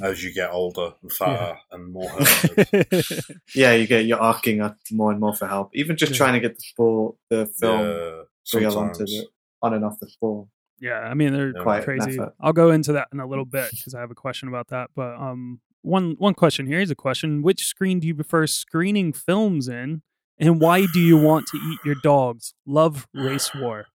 [0.01, 3.36] as you get older and fatter and more hernias.
[3.53, 5.70] yeah, you get you're asking us more and more for help.
[5.76, 6.17] Even just Yeah.
[6.17, 9.11] trying to get the spool, the film yeah, reel onto sometimes.
[9.11, 9.28] the
[9.61, 10.49] on and off the spool.
[10.80, 12.17] Yeah, I mean they're Quite crazy.
[12.39, 14.91] I'll go into that in a little bit because I have a question about that.
[14.95, 19.13] But um, one one question here is a question: Which screen do you prefer screening
[19.13, 20.01] films in,
[20.38, 22.53] and why do you want to eat your dogs?
[22.65, 23.88] Love Race War.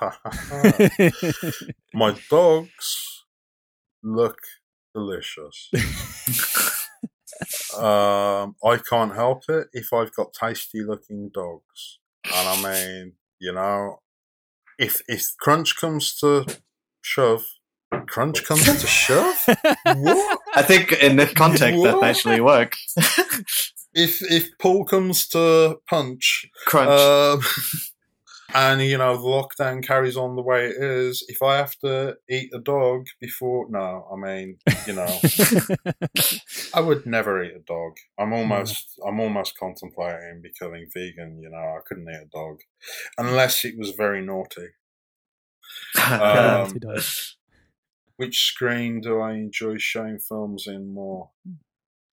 [1.94, 3.24] My dogs
[4.02, 4.38] look
[4.94, 5.70] delicious.
[7.76, 11.98] um, I can't help it if I've got tasty looking dogs.
[12.24, 14.00] And I mean, you know,
[14.78, 16.46] if if crunch comes to
[17.02, 17.44] shove,
[18.06, 19.46] crunch comes to shove.
[19.84, 20.40] What?
[20.54, 22.94] I think in this context that actually works.
[23.94, 26.88] If if pull comes to punch, Crunch.
[26.88, 27.40] um,
[28.54, 31.24] and you know the lockdown carries on the way it is.
[31.26, 35.18] If I have to eat a dog before, no, I mean, you know,
[36.74, 37.94] I would never eat a dog.
[38.18, 41.40] I'm almost, I'm almost contemplating becoming vegan.
[41.42, 42.60] You know, I couldn't eat a dog
[43.16, 44.68] unless it was very naughty.
[45.96, 46.78] Um.
[48.18, 51.30] Which screen do I enjoy showing films in more?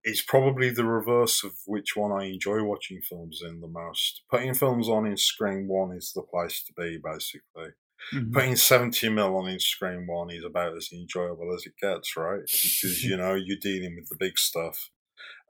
[0.04, 4.24] It's probably the reverse of which one I enjoy watching films in the most.
[4.30, 7.72] Putting films on in screen one is the place to be, basically.
[8.14, 8.34] Mhm.
[8.34, 12.44] Putting 70 mil on in screen one is about as enjoyable as it gets, right?
[12.46, 14.92] Because, you know, you're dealing with the big stuff.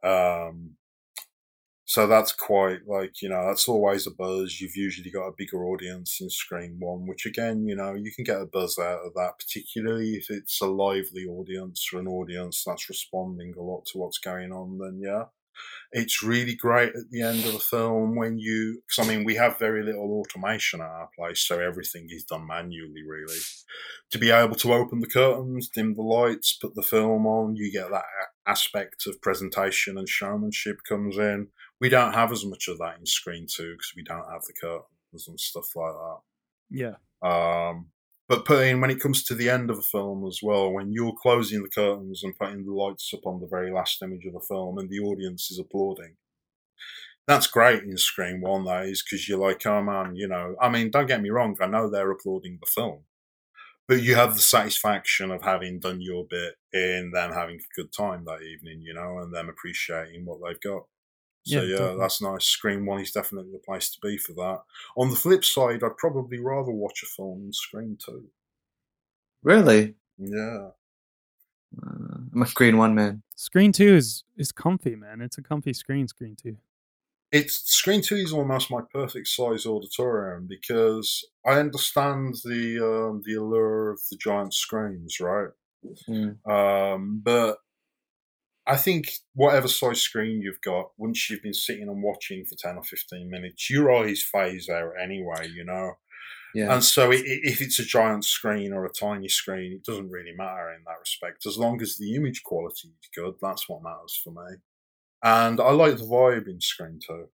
[0.03, 0.77] Um,
[1.85, 4.59] so that's quite like, you know, that's always a buzz.
[4.59, 8.23] You've usually got a bigger audience in screen one, which again, you know, you can
[8.23, 12.63] get a buzz out of that, particularly if it's a lively audience or an audience
[12.65, 15.25] that's responding a lot to what's going on, then yeah.
[15.91, 19.35] It's really great at the end of the film when you, because I mean, we
[19.35, 23.37] have very little automation at our place, so everything is done manually, really.
[24.11, 27.71] To be able to open the curtains, dim the lights, put the film on, you
[27.71, 28.03] get that
[28.45, 31.47] aspect of presentation and showmanship comes in.
[31.81, 34.53] We don't have as much of that in Screen 2 because we don't have the
[34.59, 36.19] curtains and stuff like that.
[36.69, 36.95] Yeah.
[37.21, 37.91] Um,
[38.27, 41.13] But putting when it comes to the end of a film as well, when you're
[41.21, 44.39] closing the curtains and putting the lights up on the very last image of the
[44.47, 46.15] film, and the audience is applauding,
[47.27, 48.65] that's great in Screen One.
[48.65, 50.55] That is because you're like, oh man, you know.
[50.61, 51.55] I mean, don't get me wrong.
[51.61, 53.05] I know they're applauding the film,
[53.87, 57.91] but you have the satisfaction of having done your bit in them having a good
[57.93, 60.83] time that evening, you know, and them appreciating what they've got.
[61.45, 61.99] So Yeah, yeah, definitely.
[61.99, 62.45] that's nice.
[62.45, 64.61] Screen One is definitely the place to be for that.
[64.97, 68.25] On the flip side, I'd probably rather watch a film than Screen Two.
[69.43, 69.95] Really?
[70.17, 70.69] Yeah.
[71.81, 73.21] Uh, I'm a Screen One man.
[73.35, 75.21] Screen two is is comfy, man.
[75.21, 76.07] It's a comfy screen.
[76.07, 76.57] Screen two.
[77.31, 83.35] it's screen two is almost my perfect size auditorium because I understand the um, the
[83.35, 85.49] allure of the giant screens, right?
[86.09, 86.37] Mm.
[86.49, 87.57] Um, but
[88.67, 92.77] I think whatever size screen you've got, once you've been sitting and watching for ten
[92.77, 95.93] or fifteen minutes, your eyes phase out anyway, you know.
[96.53, 96.73] Yeah.
[96.73, 100.09] And so, i i- if it's a giant screen or a tiny screen, it doesn't
[100.09, 101.45] really matter in that respect.
[101.45, 104.57] As long as the image quality is good, that's what matters for me.
[105.23, 107.29] And I like the vibe in Screen Two.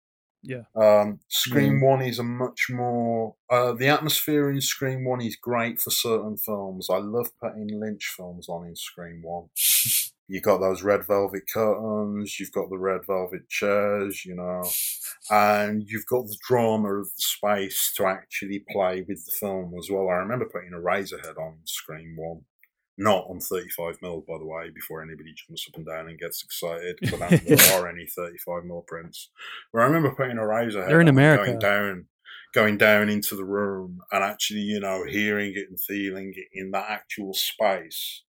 [0.43, 0.63] Yeah.
[0.75, 3.35] Um, Screen One is a much more.
[3.49, 6.89] Uh, the atmosphere in Screen One is great for certain films.
[6.89, 9.49] I love putting Lynch films on in Screen One.
[10.27, 12.39] You got those red velvet curtains.
[12.39, 14.25] You've got the red velvet chairs.
[14.25, 14.63] You know,
[15.29, 19.89] and you've got the drama of the space to actually play with the film as
[19.89, 20.09] well.
[20.09, 22.41] I remember putting Eraserhead on Screen One.
[22.99, 26.43] Not on 35 mil, by the way, before anybody jumps up and down and gets
[26.43, 26.97] excited.
[26.99, 29.29] Because I don't think there are any 35 mil prints.
[29.71, 31.45] But I remember putting Eraserhead They're in America.
[31.45, 32.05] going down,
[32.55, 36.71] going down into the room and actually, you know, hearing it and feeling it in
[36.71, 38.23] that actual space.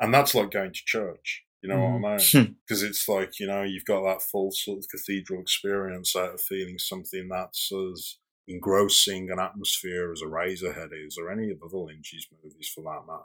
[0.00, 1.44] And that's like going to church.
[1.62, 2.34] You know what I mm.
[2.34, 2.46] mean?
[2.46, 2.52] Hmm.
[2.66, 6.40] because it's like you know you've got that full sort of cathedral experience out of
[6.42, 12.26] feeling something that's as engrossing an atmosphere as Eraserhead is, or any of the Lynch's
[12.30, 13.24] movies for that matter.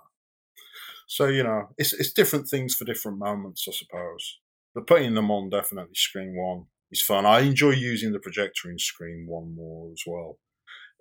[1.06, 4.40] So you know, it's it's different things for different moments, I suppose.
[4.74, 7.26] But putting them on definitely Screen One is fun.
[7.26, 10.38] I enjoy using the projector in Screen One more as well.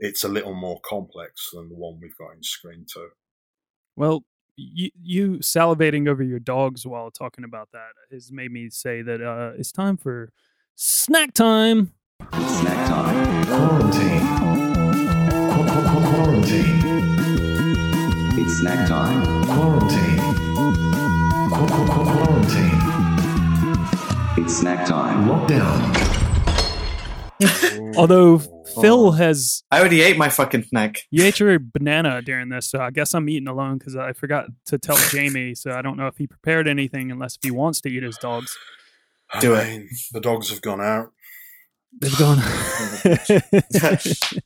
[0.01, 3.11] It's a little more complex than the one we've got in Screen Two.
[3.95, 4.25] Well,
[4.59, 9.53] you, salivating over your dogs while talking about that has made me say that uh,
[9.59, 10.33] it's time for
[10.75, 11.93] snack time.
[12.33, 13.45] Snack time.
[13.47, 14.27] Quarantine.
[14.39, 16.79] Qu- qu- qu- Quarantine.
[18.41, 19.23] It's snack time.
[19.47, 20.19] Quarantine.
[21.51, 22.83] Qu- qu- qu- Quarantine.
[24.43, 25.29] It's snack time.
[25.29, 26.28] Lockdown.
[27.41, 27.97] Mm.
[27.97, 28.65] Although Ooh.
[28.83, 31.03] Fil has I already ate my fucking snack.
[31.11, 34.47] you ate your banana during this, so I guess I'm eating alone because I forgot
[34.67, 35.55] to tell Jamie.
[35.55, 38.17] So I don't know if he prepared anything unless if he wants to eat his
[38.19, 38.57] dogs.
[39.33, 39.87] I Do it.
[40.13, 41.13] The dogs have gone out.
[42.01, 42.39] They've gone.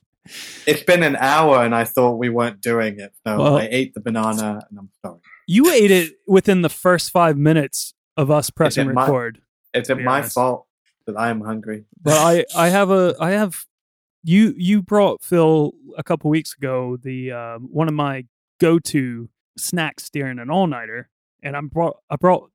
[0.65, 3.11] It's been an hour and I thought we weren't doing it.
[3.27, 5.19] So Well- I ate the banana and I'm sorry.
[5.47, 9.41] you ate it within the first five minutes of us pressing it my- record.
[9.73, 10.35] It's To be my honest.
[10.35, 10.65] fault
[11.05, 11.85] that I am hungry.
[12.01, 13.65] but I I have a I have
[14.23, 18.25] you you brought Fil a couple weeks ago the um, one of my
[18.59, 21.09] go to snacks during an all nighter,
[21.41, 22.49] and I'm brought I brought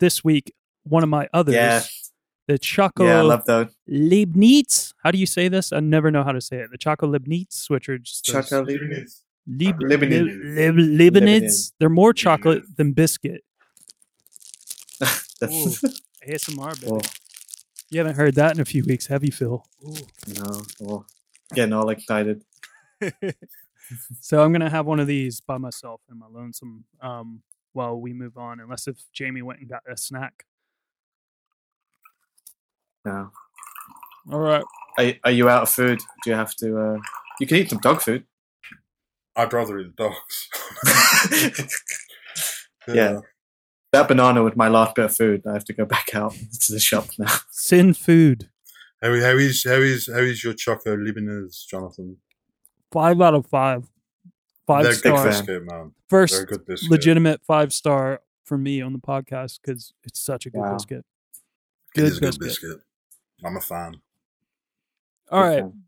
[0.00, 0.54] this week
[0.84, 1.82] one of my others, Yeah,
[2.46, 3.68] the Choco yeah, I love those.
[3.86, 4.92] Leibniz.
[5.02, 5.72] How do you say this?
[5.72, 6.70] I never know how to say it.
[6.70, 8.66] The Choco Leibniz, which are just those- Chocolate.
[8.68, 9.22] Leib- Leibniz.
[9.46, 10.98] Leib- Leib- Leibniz.
[10.98, 11.72] Leibniz.
[11.78, 13.42] They're more chocolate than biscuit.
[15.40, 15.82] That's-
[16.26, 17.06] ASMR, baby.
[17.90, 19.64] You haven't heard that in a few weeks, have you, Fil?
[19.82, 21.06] no, oh,
[21.54, 22.44] getting all excited.
[24.20, 28.12] So I'm gonna have one of these by myself in my lonesome um, while we
[28.12, 30.44] move on, unless if Jamie went and got a snack.
[33.04, 33.30] No.
[34.32, 34.64] All right.
[34.98, 35.98] Are, are you out of food?
[36.22, 36.78] Do you have to?
[36.78, 36.98] Uh,
[37.40, 38.24] you can eat some dog food.
[39.36, 40.48] I'd rather eat the dogs.
[42.86, 43.20] Yeah.
[43.94, 45.42] That banana was my last bit of food.
[45.46, 47.32] I have to go back out to the shop now.
[47.50, 48.50] Sin food.
[49.02, 52.18] How, how is how is how is your Choco Lebanese, Jonathan?
[52.92, 53.86] Five out of five.
[54.66, 55.24] Five They're star.
[55.24, 55.92] biscuit, man.
[56.08, 56.90] First good biscuit.
[56.90, 60.74] legitimate five star for me on the podcast because it's such a good Wow.
[60.74, 61.04] biscuit.
[61.94, 62.70] Good is a good biscuit.
[62.70, 62.80] biscuit.
[63.44, 63.96] I'm a fan.
[65.30, 65.60] All Big right.
[65.60, 65.82] fan.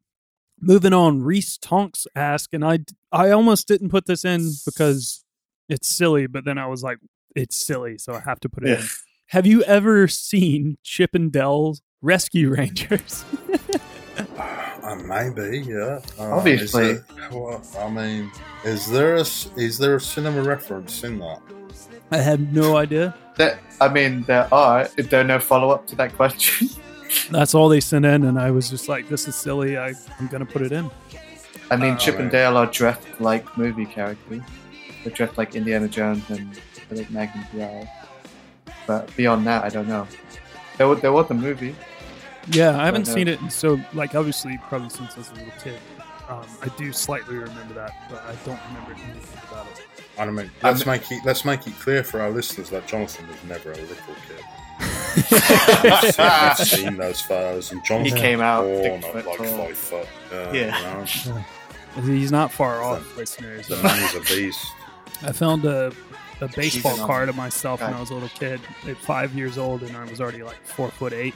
[0.61, 2.79] moving on reese tonks asked and i
[3.13, 5.25] i almost didn't put this in because
[5.69, 6.97] it's silly but then i was like
[7.37, 8.81] it's silly so i have to put it Yeah.
[8.81, 8.87] in
[9.29, 13.25] have you ever seen chip and dale's rescue rangers
[14.83, 16.01] Uh, maybe, yeah.
[16.19, 16.93] Uh, Obviously.
[16.93, 18.31] there- well, I mean,
[18.65, 21.41] is there a s- is there a cinema reference in that?
[22.13, 24.89] i have no idea There, I mean, there are.
[24.97, 26.69] Is there are no follow up to that question?
[27.33, 30.29] that's all they sent in and i was just like this is silly I, i'm
[30.29, 30.89] gonna put it in
[31.71, 34.43] I mean, Uh, Chip and Dale are draft like movie characters.
[35.03, 36.49] They draft like Indiana Jones and
[36.91, 37.91] I think Magnum PI.
[38.87, 40.07] But beyond that, I don't know.
[40.79, 41.75] There was, there was a movie.
[42.51, 45.35] Yeah, I haven't But, uh, seen it, so like obviously probably since I was a
[45.35, 45.79] little kid.
[46.29, 49.83] Um, I do slightly remember that, but I don't remember anything about it.
[50.19, 53.37] I mean, let's make it let's make it clear for our listeners that Jonathan was
[53.49, 53.97] never a little
[54.29, 54.45] kid.
[55.83, 59.47] We've seen, those photos, and Jonathan he came out born at like tall.
[59.67, 60.07] five foot.
[60.33, 61.07] Uh, Yeah.
[61.25, 61.43] you know,
[62.03, 63.69] He's not far off, listeners.
[63.69, 64.67] the man is a beast.
[65.23, 65.93] I found a,
[66.41, 69.59] a baseball She's card of myself when I was a little kid at five years
[69.59, 71.35] old, and I was already like four foot eight.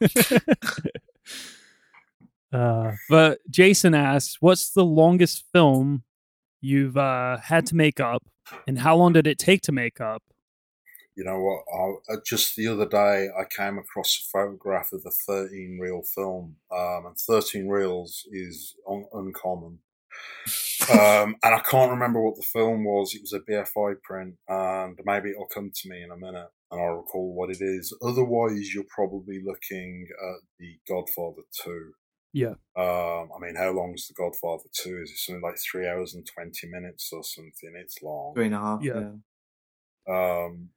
[2.52, 6.04] uh, but Jason asks, "What's the longest film
[6.60, 8.22] you've uh, had to make up,
[8.66, 10.22] and how long did it take to make up?"
[11.16, 11.62] You know what?
[11.72, 16.02] I, uh, just the other day, I came across a photograph of the 13 reel
[16.02, 19.78] film, um, and 13 reels is un- uncommon.
[20.92, 23.14] Um, and I can't remember what the film was.
[23.14, 26.80] It was a BFI print, and maybe it'll come to me in a minute, and
[26.80, 27.96] I'll recall what it is.
[28.02, 31.92] Otherwise, you're probably looking at the Godfather 2.
[32.32, 32.54] Yeah.
[32.76, 35.00] Um, I mean, how long is the Godfather 2?
[35.02, 37.72] Is it something like three hours and 20 minutes or something?
[37.80, 38.34] It's long.
[38.34, 38.82] Three and a half.
[38.82, 39.10] Yeah.
[40.08, 40.44] Yeah.
[40.46, 40.70] Um,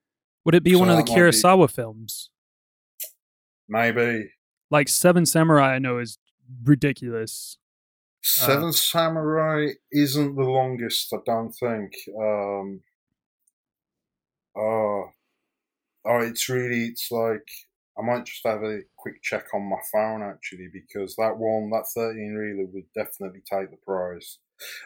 [0.46, 2.30] Would it be So one of the that might be- Kurosawa films?
[3.68, 4.30] maybe.
[4.70, 6.18] Like Seven Samurai, I know is
[6.64, 7.58] ridiculous.
[8.28, 11.94] Seven Samurai isn't the longest, I don't think.
[12.20, 12.82] Um,
[14.56, 15.06] oh,
[16.06, 17.48] oh, it's really, it's like,
[17.98, 21.86] I might just have a quick check on my phone actually, because that one, that
[21.96, 24.40] 13 reeler would definitely take the prize.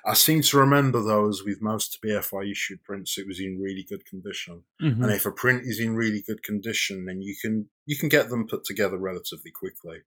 [0.06, 4.06] I seem to remember those with most BFI issued prints, it was in really good
[4.06, 4.66] condition.
[4.82, 5.04] Mhm.
[5.04, 8.30] And if a print is in really good condition, then you can you can get
[8.30, 10.02] them put together relatively quickly.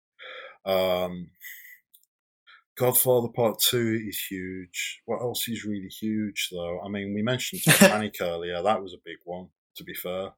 [0.65, 1.31] Um,
[2.77, 5.03] Godfather Part Two is huge.
[5.05, 6.81] What else is really huge though?
[6.85, 8.63] I mean, we mentioned Titanic earlier.
[8.63, 10.33] That was a big one, to be fair.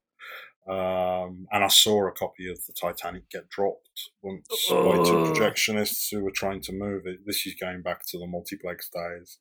[0.67, 6.09] Um, and I saw a copy of the Titanic get dropped once by two projectionists
[6.11, 7.27] who were trying to move it.
[7.27, 9.39] This is going back to the multiplex days.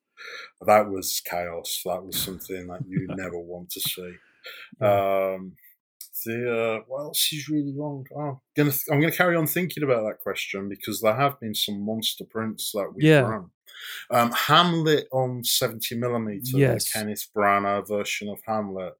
[0.65, 1.81] That was chaos.
[1.85, 4.15] That was something that you never want to see.
[4.81, 5.53] Um,
[6.23, 8.05] the uh, what else is really wrong?
[8.15, 11.39] Oh, gonna th- I'm going to carry on thinking about that question because there have
[11.39, 13.21] been some monster prints that we've Yeah.
[13.21, 13.51] run.
[14.11, 16.85] Um, Hamlet on 70 millimeter, Yes.
[16.85, 18.93] the Kenneth Branagh version of Hamlet,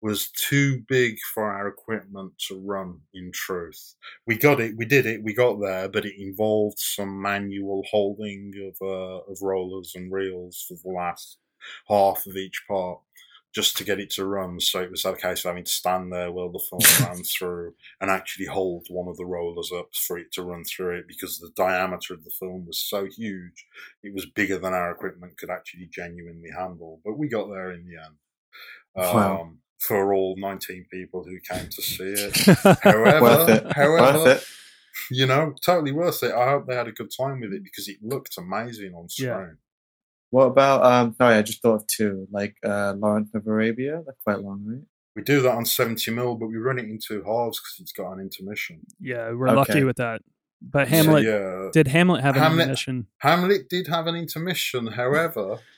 [0.00, 3.00] was too big for our equipment to run.
[3.14, 3.94] In truth,
[4.26, 8.52] we got it, we did it, we got there, but it involved some manual holding
[8.64, 11.38] of uh, of rollers and reels for the last
[11.88, 13.00] half of each part
[13.58, 14.60] just to get it to run.
[14.60, 17.74] So it was a case of having to stand there while the film ran through
[18.00, 21.40] and actually hold one of the rollers up for it to run through it because
[21.40, 23.66] the diameter of the film was so huge.
[24.04, 27.00] It was bigger than our equipment could actually genuinely handle.
[27.04, 29.08] But we got there in the end.
[29.08, 29.52] Um, Wow.
[29.80, 32.36] For all 19 people who came to see it.
[32.82, 33.72] However, it.
[33.72, 34.40] however,
[35.10, 36.32] you know, totally worth it.
[36.32, 39.28] I hope they had a good time with it because it looked amazing on screen.
[39.28, 39.67] Yeah.
[40.30, 41.14] What about um?
[41.14, 42.26] Sorry, I just thought of two.
[42.30, 44.02] Like uh, Lawrence of Arabia.
[44.04, 44.82] That's quite long, right?
[45.16, 47.92] We do that on 70 mil, but we run it in two halves because it's
[47.92, 48.80] got an intermission.
[49.00, 49.56] Yeah, we're Okay.
[49.56, 50.20] lucky with that.
[50.62, 51.70] But So, Hamlet yeah.
[51.72, 53.06] did Hamlet have an Hamlet- intermission?
[53.18, 55.58] Hamlet did have an intermission, however,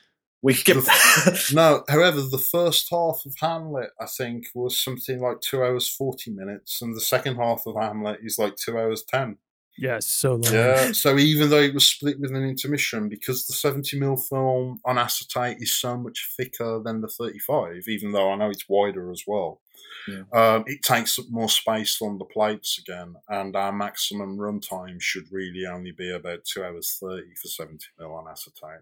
[0.43, 0.87] We skipped.
[1.53, 6.31] no, however, the first half of Hamlet, I think, was something like two hours, 40
[6.31, 9.37] minutes, and the second half of Hamlet is like two hours, 10.
[9.81, 10.53] Yeah, so long.
[10.53, 14.79] Yeah, so even though it was split with an intermission, because the 70 mil film
[14.85, 19.09] on acetate is so much thicker than the 35, even though I know it's wider
[19.11, 19.59] as well,
[20.07, 20.21] Yeah.
[20.33, 25.31] um, it takes up more space on the plates again, and our maximum runtime should
[25.31, 28.81] really only be about 2 hours 30 for 70 mil on acetate.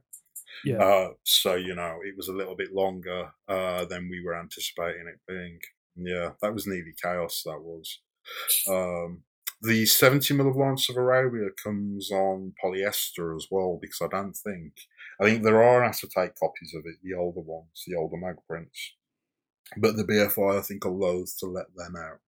[0.66, 0.84] Yeah.
[0.84, 5.08] Uh, so, you know, it was a little bit longer uh, than we were anticipating
[5.08, 5.60] it being.
[5.96, 8.00] Yeah, that was nearly chaos, that was.
[8.68, 9.24] Um,
[9.62, 14.36] the 70 mil of Lawrence of Arabia comes on polyester as well, because I don't
[14.36, 14.74] think,
[15.20, 18.94] I think there are acetate copies of it, the older ones, the older mag prints.
[19.78, 22.20] But the BFI, I think, are loath to let them out.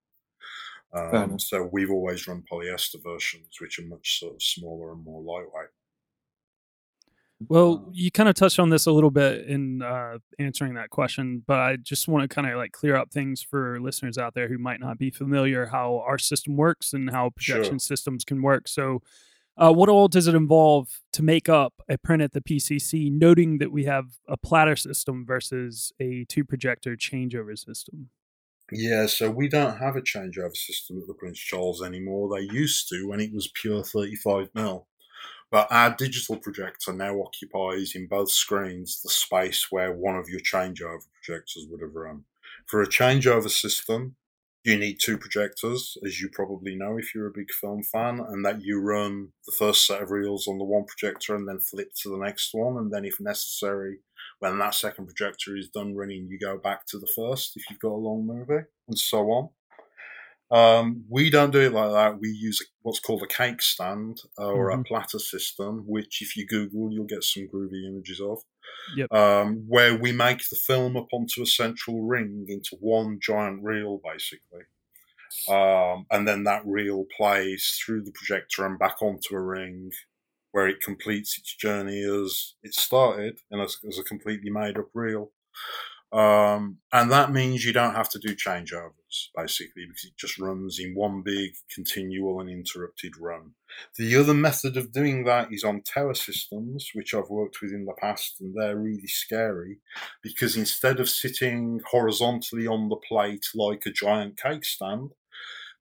[0.93, 5.21] Um, so we've always run polyester versions, which are much sort of smaller and more
[5.21, 5.69] lightweight.
[7.49, 11.43] Well, you kind of touched on this a little bit in uh, answering that question,
[11.45, 14.47] but I just want to kind of like clear up things for listeners out there
[14.47, 17.79] who might not be familiar how our system works and how projection Sure.
[17.79, 18.67] systems can work.
[18.67, 19.01] So,
[19.57, 23.11] uh, what all does it involve to make up a print at the PCC?
[23.11, 28.09] Noting that we have a platter system versus a two projector changeover system.
[28.71, 32.29] Yeah, so we don't have a changeover system at the Prince Charles anymore.
[32.33, 34.87] They used to when it was pure 35 mil.
[35.51, 40.39] But our digital projector now occupies in both screens the space where one of your
[40.39, 42.23] changeover projectors would have run.
[42.67, 44.15] For a changeover system,
[44.63, 48.45] you need two projectors, as you probably know if you're a big film fan, and
[48.45, 51.91] that you run the first set of reels on the one projector and then flip
[52.01, 53.99] to the next one, and then if necessary,
[54.39, 57.79] when that second projector is done running, you go back to the first if you've
[57.79, 59.49] got a long movie, and so on.
[60.51, 62.19] Um, we don't do it like that.
[62.19, 64.73] We use what's called a cake stand or Mhm.
[64.73, 68.39] a platter system, which if you Google, you'll get some groovy images of.
[68.87, 69.11] Yep.
[69.11, 73.99] Um, where we make the film up onto a central ring into one giant reel,
[74.03, 74.61] basically.
[75.47, 79.91] Um, and then that reel plays through the projector and back onto a ring
[80.51, 84.89] where it completes its journey as it started and as, as a completely made up
[84.93, 85.31] reel.
[86.11, 88.93] Um, and that means you don't have to do changeovers,
[89.35, 93.51] basically, because it just runs in one big, continual, and interrupted run.
[93.97, 97.85] The other method of doing that is on tower systems, which I've worked with in
[97.85, 99.79] the past, and they're really scary
[100.21, 105.11] because instead of sitting horizontally on the plate like a giant cake stand,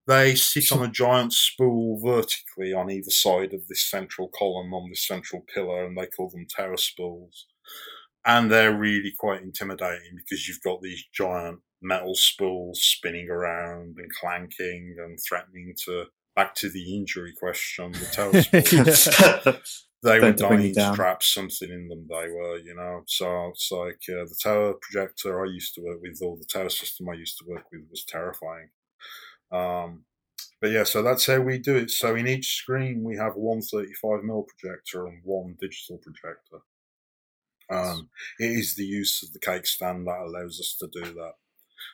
[0.06, 4.88] they sit on a giant spool vertically on either side of this central column on
[4.90, 7.46] this central pillar, and they call them tower spools
[8.24, 14.12] and they're really quite intimidating because you've got these giant metal spools spinning around and
[14.20, 16.04] clanking and threatening to
[16.36, 18.42] back to the injury question the tower
[19.52, 23.70] spools they were dying to trap something in them they were you know so it's
[23.72, 27.14] like uh, the tower projector i used to work with or the tower system i
[27.14, 28.68] used to work with was terrifying
[29.52, 30.04] um
[30.60, 31.90] but yeah, so that's how we do it.
[31.90, 36.58] So in each screen, we have one 35mm projector and one digital projector.
[37.70, 41.32] Um, it is the use of the cake stand that allows us to do that.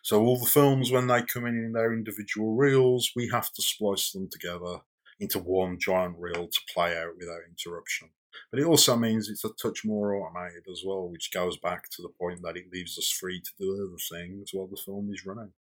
[0.02, 3.62] So all the films, when they come in in their individual reels, we have to
[3.62, 4.80] splice them together
[5.18, 8.10] into one giant reel to play out without interruption.
[8.50, 12.02] But it also means it's a touch more automated as well, which goes back to
[12.02, 15.24] the point that it leaves us free to do other things while the film is
[15.24, 15.52] running.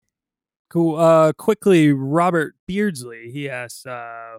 [0.71, 0.97] Cool.
[0.97, 3.31] Uh, quickly, Robert Beardsley.
[3.31, 4.39] He asks, uh,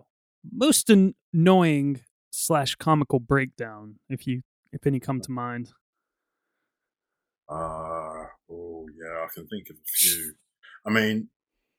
[0.52, 5.72] most annoying slash comical breakdown, if you if any come to mind.
[7.48, 8.15] Uh,
[9.06, 10.34] yeah, I can think of a few.
[10.86, 11.30] I mean,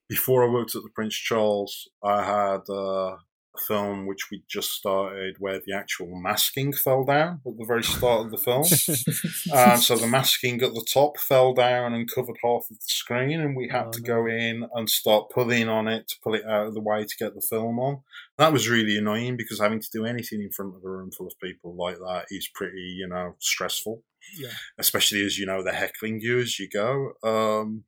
[0.08, 3.16] before I worked at the Prince Charles, I had uh,
[3.58, 7.82] a film which we just started where the actual masking fell down at the very
[7.82, 8.62] start of the film.
[9.56, 13.40] um, so the masking at the top fell down and covered half of the screen,
[13.40, 14.06] and we had Oh, to no.
[14.06, 17.16] go in and start pulling on it to pull it out of the way to
[17.18, 18.00] get the film on.
[18.38, 21.26] That was really annoying because having to do anything in front of a room full
[21.26, 24.02] of people like that is pretty, you know, stressful
[24.38, 24.48] Yeah.
[24.78, 27.12] especially as you know they're heckling you as you go.
[27.22, 27.84] Um,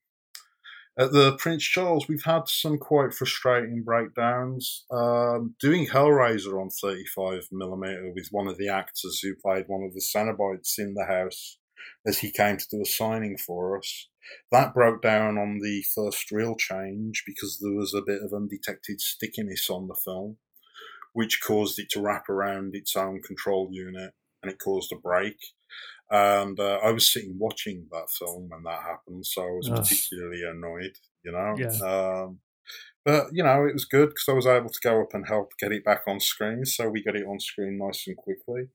[0.99, 4.84] at the Prince Charles, we've had some quite frustrating breakdowns.
[4.90, 10.01] Um, doing Hellraiser on 35mm with one of the actors who played one of the
[10.01, 11.59] Cenobites in the house
[12.05, 14.09] as he came to do a signing for us.
[14.51, 19.01] That broke down on the first reel change because there was a bit of undetected
[19.01, 20.38] stickiness on the film,
[21.12, 25.36] which caused it to wrap around its own control unit and it caused a break
[26.11, 30.42] and uh, I was sitting watching that film when that happened, so I was particularly
[30.42, 31.54] annoyed, you know.
[31.59, 32.24] Yeah.
[32.24, 32.40] Um,
[33.04, 35.52] but you know, it was good because I was able to go up and help
[35.59, 38.68] get it back on screen, so we got it on screen nice and quickly.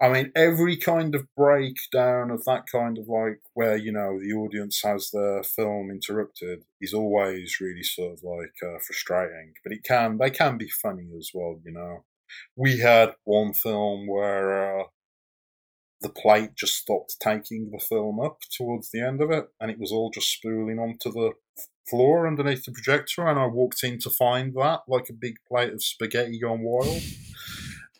[0.00, 4.32] I mean, every kind of breakdown of that kind of like where you know the
[4.32, 9.54] audience has their film interrupted is always really sort of like uh, frustrating.
[9.64, 12.04] But it can they can be funny as well, you know.
[12.54, 14.84] We had one film where uh,
[16.00, 19.78] the plate just stopped taking the film up towards the end of it, and it
[19.78, 21.32] was all just spooling onto the
[21.88, 23.26] floor underneath the projector.
[23.26, 27.02] And I walked in to find that, like a big plate of spaghetti gone wild.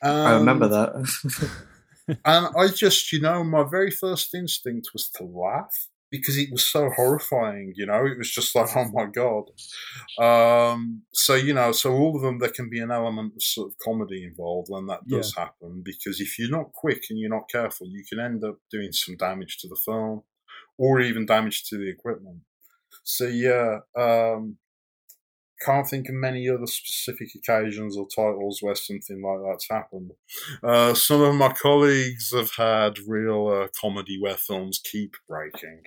[0.03, 1.57] I remember that.
[2.25, 6.65] and I just, you know, my very first instinct was to laugh because it was
[6.65, 9.51] so horrifying, you know, it was just like, oh my God.
[10.23, 13.71] Um, so, you know, so all of them, there can be an element of sort
[13.71, 17.51] of comedy involved when that does happen because if you're not quick and you're not
[17.51, 20.23] careful, you can end up doing some damage to the film
[20.79, 22.39] or even damage to the equipment.
[23.05, 24.57] So, yeah, um,
[25.61, 30.13] can't think of many other specific occasions or titles where something like that's happened.
[30.63, 35.83] Uh, some of my colleagues have had real uh, comedy where films keep breaking.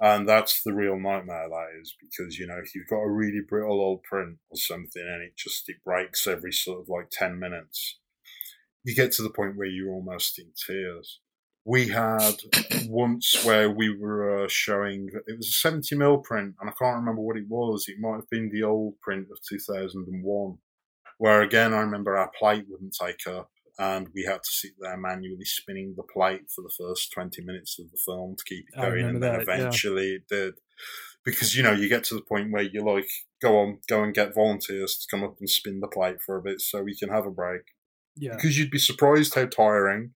[0.00, 3.42] And that's the real nightmare, that is, because, you know, if you've got a really
[3.46, 7.38] brittle old print or something and it just, it breaks every sort of like 10
[7.38, 7.98] minutes,
[8.82, 11.20] you get to the point where you're almost in tears.
[11.66, 12.36] We had
[12.88, 16.96] once where we were uh, showing, it was a 70 mil print, and I can't
[16.96, 17.84] remember what it was.
[17.86, 20.58] It might have been the old print of 2001,
[21.18, 23.50] where again, I remember our plate wouldn't take up
[23.80, 27.78] and we had to sit there manually spinning the plate for the first 20 minutes
[27.78, 29.06] of the film to keep it going.
[29.06, 29.54] And then that, yeah.
[29.54, 30.54] eventually it did.
[31.24, 33.08] Because, you know, you get to the point where you're like,
[33.40, 36.42] go on, go and get volunteers to come up and spin the plate for a
[36.42, 37.62] bit so we can have a break.
[38.16, 38.34] Yeah.
[38.34, 40.12] Because you'd be surprised how tiring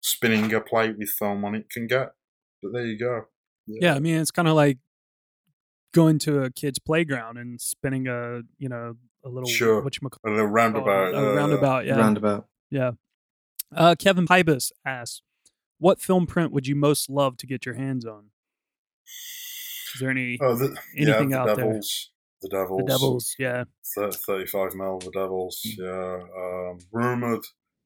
[0.00, 2.12] spinning a plate with film on it can get.
[2.62, 3.22] But there you go.
[3.66, 4.78] Yeah, I mean it's kind of like
[5.94, 9.80] going to a kid's playground and spinning a you know a little Sure.
[9.80, 11.14] what you A little roundabout.
[11.14, 11.86] a uh, roundabout.
[11.86, 12.48] Yeah, Roundabout.
[12.72, 12.92] Yeah.
[13.74, 15.22] Uh, Kevin Pybus asks,
[15.78, 18.30] "What film print would you most love to get your hands on?"
[19.94, 21.64] Is there any Oh, the, anything yeah, out the there?
[21.66, 22.10] Devils.
[22.40, 22.80] The Devils.
[22.80, 23.36] the Devils?
[23.38, 25.60] Yeah, Thir- 35 mil, the Devils.
[25.66, 25.78] Mm.
[25.78, 26.70] Yeah.
[26.70, 27.44] Um, rumored.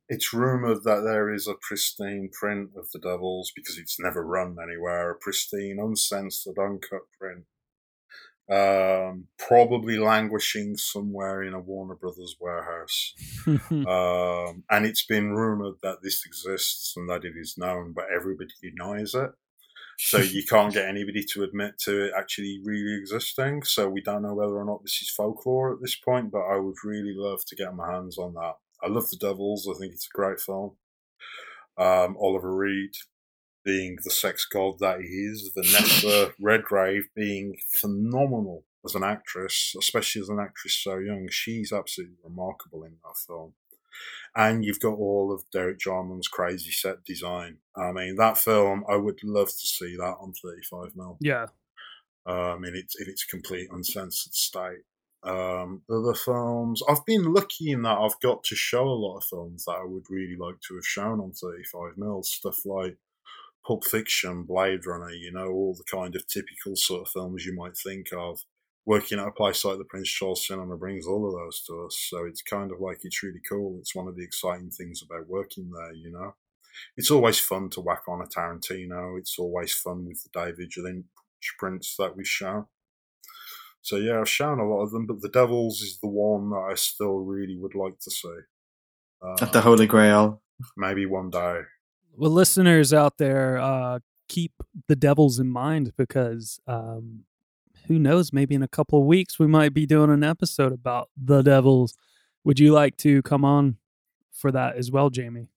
[0.08, 4.56] It's rumored that there is a pristine print of the Devils because it's never run
[4.62, 5.10] anywhere.
[5.10, 7.44] A pristine, uncensored, uncut print.
[8.48, 13.14] Um, probably languishing somewhere in a Warner Brothers warehouse.
[13.70, 18.52] Um, and it's been rumored that this exists and that it is known, but everybody
[18.62, 19.30] denies it.
[19.98, 23.62] So you can't get anybody to admit to it actually really existing.
[23.64, 26.58] So we don't know whether or not this is folklore at this point, but I
[26.58, 28.54] would really love to get my hands on that.
[28.82, 29.68] I love The Devils.
[29.68, 30.72] I think it's a great film.
[31.78, 32.92] Um, Oliver Reed
[33.66, 40.22] being the sex god that he is, Vanessa Redgrave being phenomenal as an actress, especially
[40.22, 41.28] as an actress so young.
[41.30, 43.52] She's absolutely remarkable in that film
[44.36, 47.58] and you've got all of Derek Jarman's crazy set design.
[47.74, 51.46] I mean, that film, I would love to see that on 35 mil yeah.
[52.26, 54.84] um, in its in its complete uncensored state.
[55.22, 59.24] Um, other films, I've been lucky in that I've got to show a lot of
[59.24, 62.22] films that I would really like to have shown on 35 mil.
[62.22, 62.98] Stuff like
[63.66, 67.54] Pulp Fiction, Blade Runner, you know, all the kind of typical sort of films you
[67.54, 68.40] might think of.
[68.84, 72.06] Working at a place like the Prince Charles Cinema brings all of those to us,
[72.08, 73.78] so it's kind of like it's really cool.
[73.80, 76.36] It's one of the exciting things about working there, you know.
[76.96, 79.18] It's always fun to whack on a Tarantino.
[79.18, 81.06] It's always fun with the David Lynch
[81.58, 82.66] prints that we've shown.
[83.82, 86.68] So yeah, I've shown a lot of them, but the Devils is the one that
[86.70, 88.38] I still really would like to see.
[89.20, 90.42] Uh, the Holy Grail.
[90.76, 91.62] maybe one day.
[92.18, 93.98] Well, listeners out there, uh,
[94.28, 94.52] keep
[94.88, 97.24] the Devils in mind because um,
[97.88, 98.32] who knows?
[98.32, 101.94] Maybe in a couple of weeks we might be doing an episode about the Devils.
[102.44, 103.76] Would you like to come on
[104.32, 105.48] for that as well, Jamie?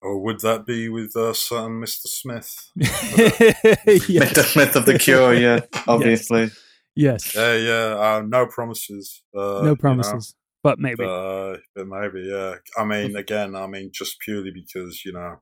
[0.00, 2.06] Or would that be with uh, certain Mr.
[2.06, 2.70] Smith?
[4.08, 4.56] Yes.
[4.56, 6.50] myth of the cure, yeah, obviously.
[6.96, 7.34] yes.
[7.36, 8.16] Yeah, yeah.
[8.16, 9.22] Uh, no promises.
[9.36, 11.04] Uh, you no know, promises, but maybe.
[11.04, 12.54] but, but maybe, yeah.
[12.78, 15.36] I mean, again, I mean, just purely because you know,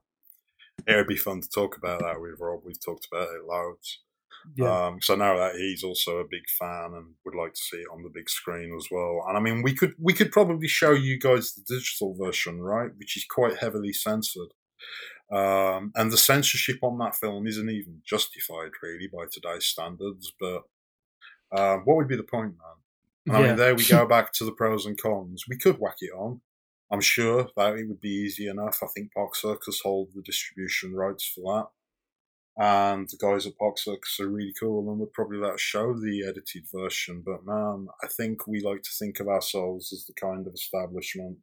[0.87, 2.61] it would be fun to talk about that with Rob.
[2.65, 4.01] We've talked about it loads.
[4.55, 4.77] yeah.
[4.87, 7.87] Um, so now that he's also a big fan and would like to see it
[7.91, 9.25] on the big screen as well.
[9.27, 12.91] And I mean, we could we could probably show you guys the digital version, right?
[12.97, 14.49] Which is quite heavily censored.
[15.31, 20.33] Um, and the censorship on that film isn't even justified, really, by today's standards.
[20.39, 20.63] But
[21.51, 22.77] um, what would be the point, man?
[23.29, 23.47] And I Yeah.
[23.47, 25.45] mean, there we go back to the pros and cons.
[25.47, 26.41] We could whack it on.
[26.91, 28.79] I'm sure that it would be easy enough.
[28.83, 31.67] I think Park Circus hold the distribution rights for that.
[32.57, 35.93] And the guys at Park Circus are really cool and would probably let us show
[35.93, 37.23] the edited version.
[37.25, 41.37] But man, I think we like to think of ourselves as the kind of establishment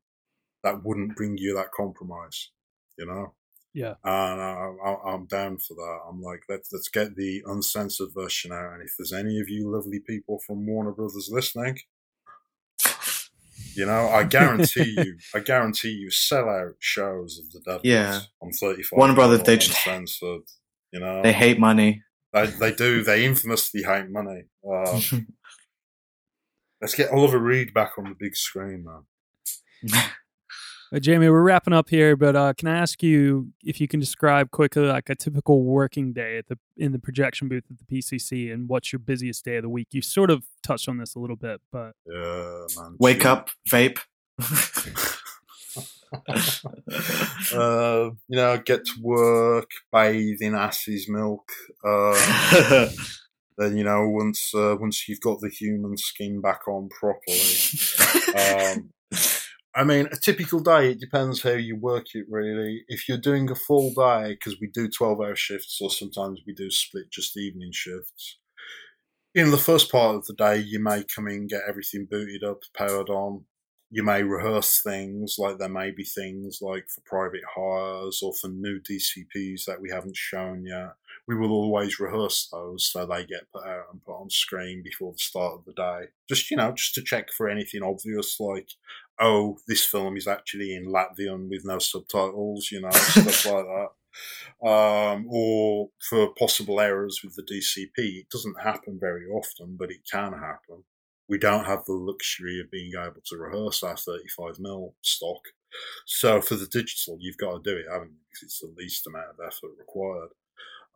[0.62, 2.51] that wouldn't bring you that compromise,
[2.99, 3.35] you know?
[3.73, 3.95] Yeah.
[4.05, 6.01] And I, I, I'm down for that.
[6.09, 8.75] I'm like, let's let's get the uncensored version out.
[8.75, 11.79] And if there's any of you lovely people from Warner Brothers listening,
[13.79, 18.21] you know, I guarantee you, I guarantee you, sell out shows of the Devils Yeah.
[18.43, 18.99] on 35.
[18.99, 20.43] One brother, they just- uncensored.
[20.93, 22.03] You know, They hate money.
[22.33, 23.03] they, they do.
[23.05, 24.43] They infamously hate money.
[24.69, 25.29] Um,
[26.81, 29.05] let's get Oliver Reed back on the big screen, man.
[30.90, 34.01] Uh, Jamie, we're wrapping up here, but uh, can I ask you if you can
[34.01, 37.85] describe quickly like a typical working day at the in the projection booth at the
[37.85, 39.89] PCC and what's your busiest day of the week?
[39.90, 42.97] You sort of touched on this a little bit, but Yeah, man.
[42.98, 43.28] Wake Gee.
[43.28, 43.98] up, vape.
[47.55, 51.52] uh, you know, get to work, bathe in ass's milk.
[51.85, 52.89] Uh,
[53.59, 57.43] then you know, once uh, once you've got the human skin back on properly.
[58.35, 58.89] Um,
[59.74, 62.85] I mean, a typical day, it depends how you work it, really.
[62.89, 66.55] If you're doing a full day, because we do 12 hour shifts, or sometimes we
[66.55, 68.39] do split just evening shifts.
[69.35, 72.62] In the first part of the day, you may come in, get everything booted up,
[72.77, 73.45] powered on.
[73.90, 78.49] You may rehearse things, like there may be things like for private hires or for
[78.49, 80.95] new DCPs that we haven't shown yet.
[81.27, 85.12] We will always rehearse those so they get put out and put on screen before
[85.12, 86.09] the start of the day.
[86.28, 88.69] Just, you know, just to check for anything obvious like
[89.20, 93.89] oh, this film is actually in Latvian with no subtitles, you know, stuff like that.
[94.66, 98.20] Um, or for possible errors with the DCP.
[98.20, 100.85] It doesn't happen very often, but it can happen.
[101.28, 105.43] We don't have the luxury of being able to rehearse our 35mm stock.
[106.07, 108.16] So for the digital, you've got to do it, haven't you?
[108.31, 110.31] Because it's the least amount of effort required.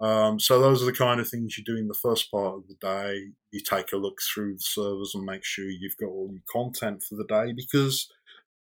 [0.00, 2.66] Um, so those are the kind of things you do in the first part of
[2.66, 3.30] the day.
[3.52, 7.02] You take a look through the servers and make sure you've got all your content
[7.02, 8.10] for the day because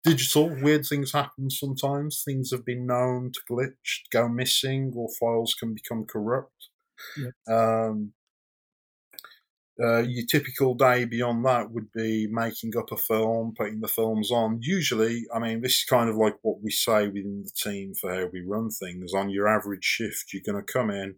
[0.04, 2.24] digital weird things happen sometimes.
[2.24, 6.70] Things have been known to glitch, go missing, or files can become corrupt.
[7.18, 7.34] Yep.
[7.58, 8.14] Um,
[9.80, 14.32] uh, your typical day beyond that would be making up a film, putting the films
[14.32, 14.60] on.
[14.62, 18.14] Usually, I mean, this is kind of like what we say within the team for
[18.14, 19.14] how we run things.
[19.14, 21.16] On your average shift, you're going to come in,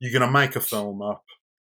[0.00, 1.24] you're going to make a film up,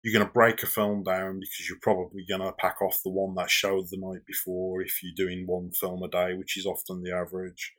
[0.04, 3.12] you're going to break a film down because you're probably going to pack off the
[3.12, 6.66] one that showed the night before if you're doing one film a day, which is
[6.66, 7.74] often the average.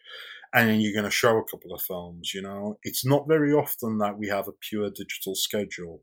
[0.55, 2.79] And then you're going to show a couple of films, you know.
[2.85, 6.03] It's not very often that we have a pure digital schedule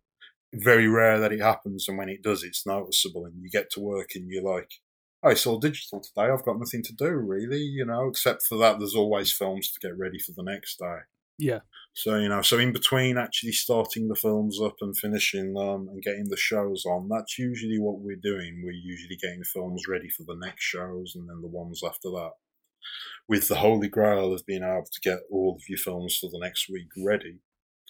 [0.54, 3.26] very rare that it happens, and when it does, it's noticeable.
[3.26, 4.72] And you get to work, and you're like,
[5.24, 6.32] "Oh, it's all digital today.
[6.32, 9.80] I've got nothing to do, really, you know." Except for that, there's always films to
[9.80, 11.00] get ready for the next day.
[11.40, 11.60] Yeah.
[11.94, 16.02] So you know, so in between actually starting the films up and finishing them and
[16.02, 18.62] getting the shows on, that's usually what we're doing.
[18.64, 22.32] We're usually getting films ready for the next shows and then the ones after that.
[23.28, 26.40] With the holy grail of being able to get all of your films for the
[26.40, 27.40] next week ready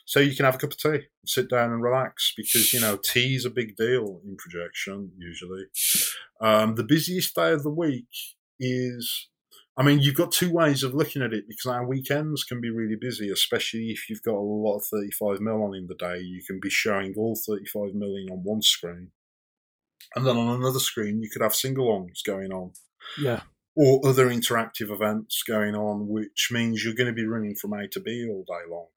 [0.06, 2.98] so you can have a cup of tea, sit down and relax because you know
[2.98, 5.66] tea is a big deal in projection usually.
[6.42, 8.08] Um, the busiest day of the week
[8.60, 9.30] is,
[9.78, 12.70] I mean, you've got two ways of looking at it because our weekends can be
[12.70, 16.20] really busy, especially if you've got a lot of 35 mil on in the day.
[16.20, 19.12] You can be showing all 35 million on one screen,
[20.16, 22.74] and then on another screen you could have sing-alongs going on
[23.18, 23.42] Yeah.
[23.76, 27.88] or other interactive events going on, which means you're going to be running from A
[27.88, 28.88] to B all day long.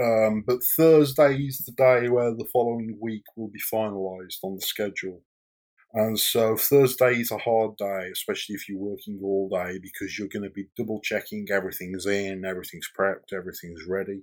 [0.00, 4.60] Um, but Thursday is the day where the following week will be finalised on the
[4.60, 5.22] schedule.
[5.94, 10.28] And so Thursday is a hard day, especially if you're working all day, because you're
[10.28, 14.22] going to be double checking everything's in, everything's prepped, everything's ready.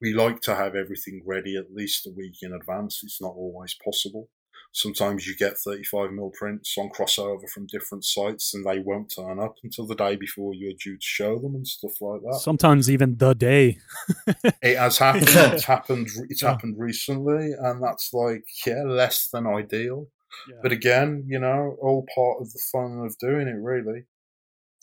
[0.00, 3.02] We like to have everything ready at least a week in advance.
[3.04, 4.28] It's not always possible.
[4.76, 9.40] Sometimes you get 35 mil prints on crossover from different sites and they won't turn
[9.40, 12.40] up until the day before you're due to show them and stuff like that.
[12.42, 13.78] Sometimes even the day.
[14.62, 15.28] It has happened.
[15.28, 16.08] it's happened.
[16.28, 20.08] It's happened recently, and that's like yeah, less than ideal.
[20.46, 20.58] Yeah.
[20.62, 24.04] But again, you know, all part of the fun of doing it, really.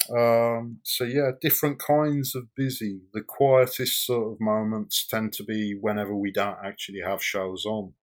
[0.09, 3.01] Um, so yeah, different kinds of busy.
[3.13, 7.93] The quietest sort of moments tend to be whenever we don't actually have shows on.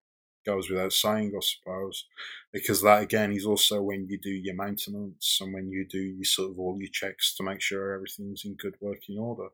[0.46, 2.06] Goes without saying, I suppose,
[2.50, 6.24] because that again is also when you do your maintenance and when you do your
[6.24, 9.48] sort of all your checks to make sure everything's in good working order.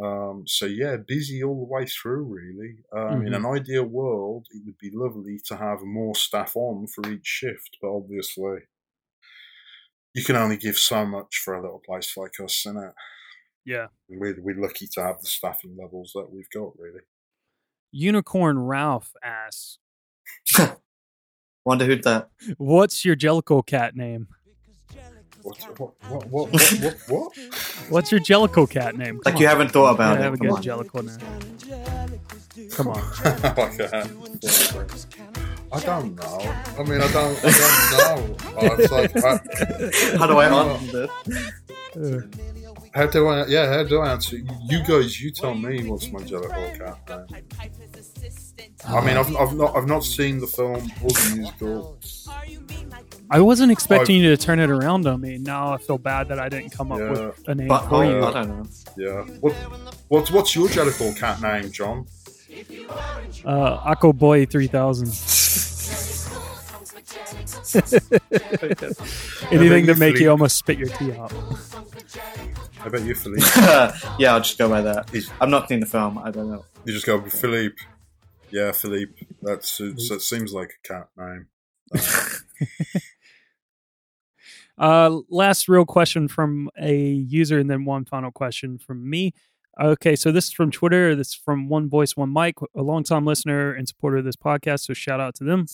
[0.00, 2.24] Um, so yeah, busy all the way through.
[2.24, 6.86] Really, um, in an ideal world, it would be lovely to have more staff on
[6.86, 8.58] for each shift, but obviously,
[10.14, 12.92] you can only give so much for a little place like us, innit?
[13.64, 13.88] Yeah.
[14.08, 17.00] We're, we're lucky to have the staffing levels that we've got, really.
[17.92, 19.78] Unicorn Ralph asks,
[21.64, 22.28] Wonder who that.
[22.58, 24.28] "What's your Jellicle cat name?
[25.42, 25.56] What?
[25.78, 25.94] What?
[26.08, 26.26] What?
[26.28, 26.50] What?
[26.52, 26.62] What?
[26.80, 27.36] what, what?
[27.88, 29.20] What's your Jellicle cat name?
[29.24, 29.50] Like Come you on.
[29.52, 30.40] haven't thought about Yeah, have a it.
[30.40, 30.62] good Come on.
[30.62, 31.04] Jellicle
[32.58, 32.70] name.
[32.70, 32.94] Come on.
[33.56, 35.45] like that.
[35.72, 36.54] I don't know.
[36.78, 37.38] I mean, I don't.
[37.44, 37.50] I
[37.98, 38.36] don't know.
[38.78, 40.70] It's like, I, How do I know.
[40.70, 41.52] answer this?
[41.96, 42.20] Uh,
[42.94, 43.46] How do I?
[43.46, 44.36] Yeah, how do I answer?
[44.36, 47.44] You guys, you tell me what's my Jellicle cat name.
[48.86, 51.98] I mean, I've, I've not I've not seen the film or the musical.
[53.30, 55.36] I wasn't expecting you to turn it around on me.
[55.38, 57.10] Now I feel bad that I didn't come up Yeah.
[57.10, 58.24] with a name But for oh, you.
[58.24, 58.66] I don't know.
[58.96, 59.22] Yeah.
[59.40, 59.52] What
[60.08, 62.06] what's what's your Jellicle cat name, John?
[63.44, 65.08] Uh, Aqua Boy 3000.
[69.50, 71.32] Anything you to make you almost spit your tea out.
[72.84, 73.44] I bet you Philippe.
[74.18, 75.10] yeah, I'll just go by that.
[75.10, 76.18] He's- I'm not seeing the film.
[76.18, 76.64] I don't know.
[76.84, 77.76] You just go with Philippe.
[78.50, 79.26] Yeah, Philippe.
[79.42, 81.46] That's it's, that seems like a cat name.
[84.78, 89.32] Uh, last real question from a user, and then one final question from me.
[89.80, 91.14] Okay, so this is from Twitter.
[91.14, 94.80] This is from One Voice, One Mic, a longtime listener and supporter of this podcast.
[94.80, 95.66] So shout out to them.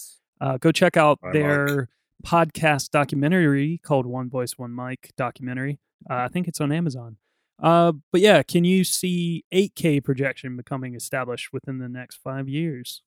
[0.43, 1.89] Uh, go check out Hi, their
[2.27, 5.79] podcast documentary called One Voice, One Mic documentary.
[6.11, 7.17] Uh, I think it's on Amazon.
[7.63, 13.03] Uh, but yeah, can you see 8K projection becoming established within the next five years?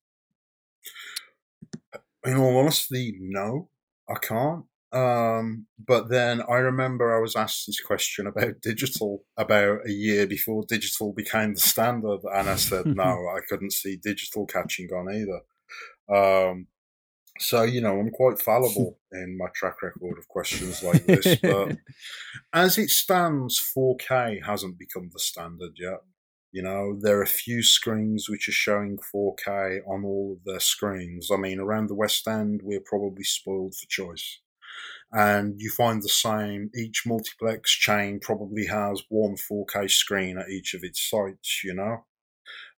[2.23, 3.67] In all honesty, no,
[4.09, 4.63] I can't.
[4.93, 10.25] Um, but then I remember I was asked this question about digital about a year
[10.25, 15.13] before digital became the standard, and I said no, I couldn't see digital catching on
[15.13, 15.41] either.
[16.07, 16.67] Um,
[17.39, 21.35] so you know, I'm quite fallible in my track record of questions like this.
[21.41, 21.77] But
[22.53, 26.01] as it stands, 4K hasn't become the standard yet.
[26.51, 30.61] You know, there are a few screens which are showing 4K on all of their
[30.61, 31.29] screens.
[31.29, 34.39] I mean, around the West End, we're probably spoiled for choice.
[35.11, 40.73] And you find the same, each multiplex chain probably has one 4K screen at each
[40.73, 42.05] of its sites, you know?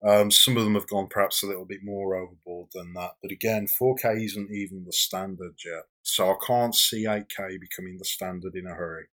[0.06, 3.14] Um, some of them have gone perhaps a little bit more overboard than that.
[3.22, 5.84] But again, 4K isn't even the standard yet.
[6.04, 9.08] So I can't see 8K becoming the standard in a hurry.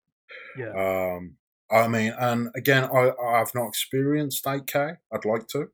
[0.57, 0.73] Yeah.
[1.15, 1.37] Um,
[1.71, 4.97] I mean, and again, I, I've not experienced 8K.
[5.11, 5.69] I'd like to,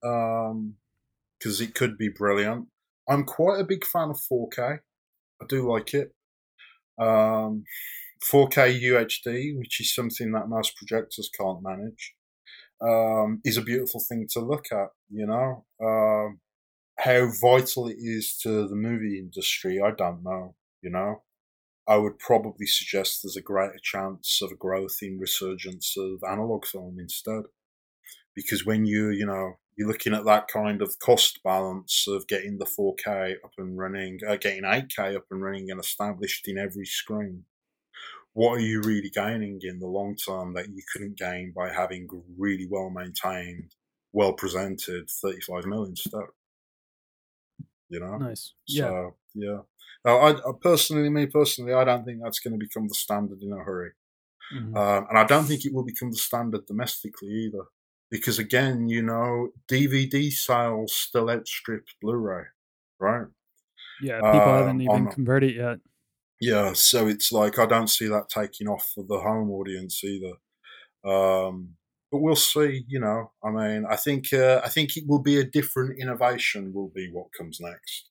[0.00, 2.68] because it could be brilliant.
[3.08, 4.80] I'm quite a big fan of 4K.
[5.42, 6.14] I do like it.
[6.98, 7.64] Um,
[8.22, 12.14] 4K UHD, which is something that most projectors can't manage,
[12.82, 14.88] um, is a beautiful thing to look at.
[15.10, 16.40] You know, um,
[16.98, 20.54] how vital it is to the movie industry, I don't know.
[20.82, 21.22] You know,
[21.88, 26.66] I would probably suggest there's a greater chance of a growth in resurgence of analog
[26.66, 27.44] film instead.
[28.34, 32.58] Because when you, you know, you're looking at that kind of cost balance of getting
[32.58, 36.86] the 4K up and running, uh, getting 8K up and running and established in every
[36.86, 37.44] screen,
[38.32, 42.08] what are you really gaining in the long term that you couldn't gain by having
[42.38, 43.74] really well maintained,
[44.12, 46.28] well presented 35 million stuff?
[47.88, 48.16] You know?
[48.18, 48.54] Nice.
[48.66, 48.84] Yeah.
[48.88, 49.58] So, yeah.
[50.04, 53.42] Now, I, I personally, me personally, I don't think that's going to become the standard
[53.42, 53.90] in a hurry.
[54.54, 54.76] Mhm.
[54.76, 57.64] Um, and I don't think it will become the standard domestically either.
[58.10, 62.44] Because again, you know, DVD sales still outstrip Blu ray,
[62.98, 63.26] right?
[64.02, 64.16] yeah.
[64.16, 65.78] People haven't um, even on- converted yet.
[66.40, 70.34] Yeah, so it's like I don't see that taking off for the home audience either.
[71.04, 71.76] Um,
[72.12, 72.84] but we'll see.
[72.88, 76.74] You know, I mean, I think uh, I think it will be a different innovation.
[76.74, 78.10] Will be what comes next,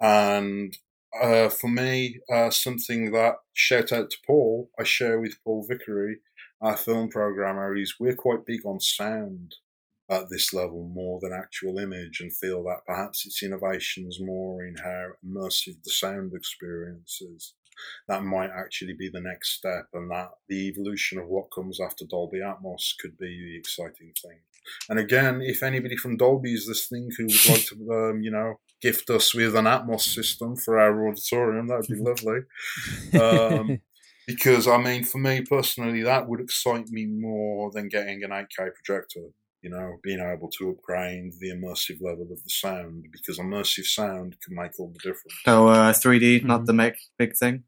[0.00, 0.76] and
[1.20, 6.18] uh, for me, uh, something that shout out to Paul, I share with Paul Vickery,
[6.62, 9.56] our film programmer, is we're quite big on sound
[10.10, 14.76] at this level more than actual image, and feel that perhaps its innovations more in
[14.78, 17.54] how immersive the sound experience is
[18.08, 22.04] that might actually be the next step, and that the evolution of what comes after
[22.04, 24.38] Dolby Atmos could be the exciting thing.
[24.88, 27.74] And again, if anybody from Dolby is listening who would like to,
[28.10, 32.02] um, you know, gift us with an Atmos system for our auditorium, that would be
[33.22, 33.70] lovely.
[33.70, 33.80] Um,
[34.26, 38.70] because I mean, for me personally, that would excite me more than getting an 8K
[38.74, 39.28] projector.
[39.66, 44.36] You know, being able to upgrade the immersive level of the sound because immersive sound
[44.40, 45.34] can make all the difference.
[45.44, 46.66] So uh, 3D, not Mhm.
[46.66, 47.64] the make, big thing.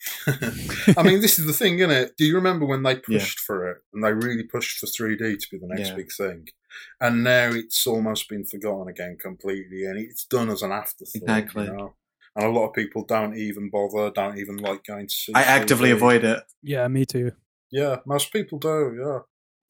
[0.96, 2.16] I mean, this is the thing, isn't it?
[2.16, 3.18] Do you remember when they Yeah.
[3.18, 5.96] pushed for it and they really pushed for 3D to be the next Yeah.
[5.96, 6.48] big thing?
[7.02, 11.20] And now it's almost been forgotten again completely, and it's done as an afterthought.
[11.22, 11.66] Exactly.
[11.66, 11.94] You know?
[12.34, 15.32] And a lot of people don't even bother, don't even like going to see.
[15.34, 15.96] I actively 3D.
[15.96, 16.42] avoid it.
[16.62, 17.32] Yeah, me too.
[17.70, 18.96] Yeah, most people do.
[18.98, 19.18] Yeah,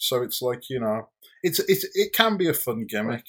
[0.03, 1.09] so it's like you know,
[1.43, 3.27] it's it's it can be a fun gimmick.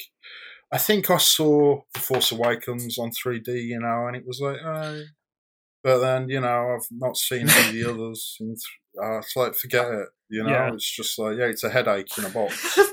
[0.71, 4.57] I think I saw The Force Awakens on 3D, you know, and it was like,
[4.65, 5.03] oh.
[5.83, 8.37] but then you know, I've not seen any of the others.
[8.39, 8.57] And
[9.01, 10.09] uh, it's like, forget it.
[10.29, 10.73] You know, Yeah.
[10.73, 12.79] it's just like, yeah, it's a headache in a box.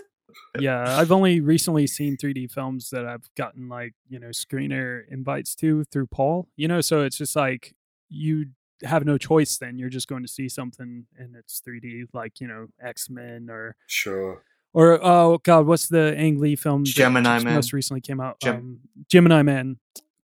[0.59, 5.55] yeah i've only recently seen 3d films that i've gotten like you know screener invites
[5.55, 7.75] to through paul you know so it's just like
[8.09, 8.47] you
[8.85, 12.47] have no choice then you're just going to see something and it's 3d like you
[12.49, 14.43] know x-men or sure.
[14.73, 17.55] or oh god what's the ang lee film Gemini just Man.
[17.55, 18.79] most recently came out Gem- um,
[19.11, 19.79] gemini man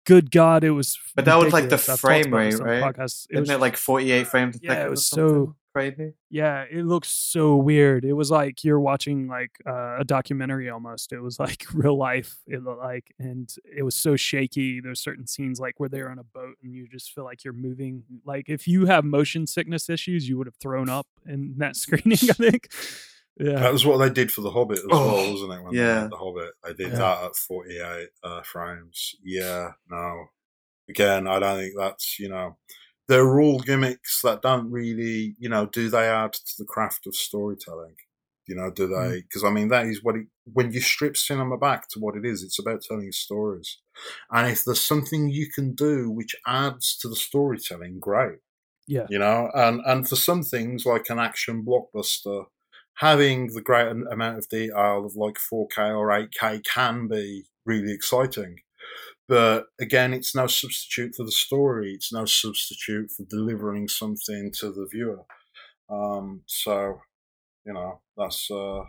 [0.05, 1.89] good god it was But that was like the ridiculous.
[1.89, 2.83] I've talked frame rate, right?
[2.95, 3.25] podcasts.
[3.29, 4.87] It Isn't was it like 48 frames a Yeah, it second?
[4.87, 5.27] or was something?
[5.29, 6.13] so- crazy.
[6.29, 8.05] Yeah, it looks so weird.
[8.05, 11.11] It was like you're watching like uh, a documentary almost.
[11.13, 12.37] It was like real life.
[12.47, 14.79] It looked like, and it was so shaky.
[14.81, 17.53] There's certain scenes like where they're on a boat and you just feel like you're
[17.53, 18.03] moving.
[18.25, 22.19] Like if you have motion sickness issues, you would have thrown up in that screening.
[22.29, 22.69] I think.
[23.39, 23.59] Yeah.
[23.59, 25.63] That was what they did for The Hobbit as Oh, well, wasn't it?
[25.63, 26.07] When yeah.
[26.07, 26.97] The Hobbit, they did Yeah.
[26.99, 29.15] that at 48 uh, frames.
[29.23, 30.25] Yeah, no.
[30.89, 32.57] Again, I don't think that's, you know,
[33.11, 37.15] they're all gimmicks that don't really, you know, do they add to the craft of
[37.15, 37.95] storytelling?
[38.47, 38.93] You know, do Mm.
[39.11, 39.21] they?
[39.21, 42.25] Because I mean, that is what it, when you strip cinema back to what it
[42.25, 43.77] is, it's about telling stories.
[44.31, 48.39] And if there's something you can do which adds to the storytelling, great
[48.87, 49.05] yeah.
[49.09, 52.45] you know and and for some things like an action blockbuster
[52.95, 58.57] having the great amount of detail of like 4k or 8k can be really exciting
[59.31, 61.93] But again, it's no substitute for the story.
[61.93, 65.21] It's no substitute for delivering something to the viewer.
[65.89, 66.99] Um, so,
[67.65, 68.81] you know, that's uh,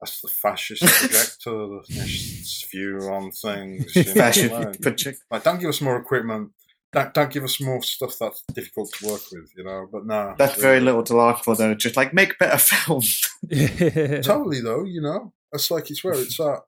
[0.00, 3.94] that's the fascist projector, the fascist view on things.
[3.94, 4.50] You know what I mean?
[4.50, 5.24] Fashion project.
[5.30, 6.52] Like, don't give us more equipment.
[6.94, 9.88] Don't, don't give us more stuff that's difficult to work with, you know.
[9.92, 11.74] But no, That's very little to ask for, though.
[11.74, 13.20] Just like make better films.
[13.46, 15.34] Totally though, you know.
[15.52, 16.60] That's like it's where it's at.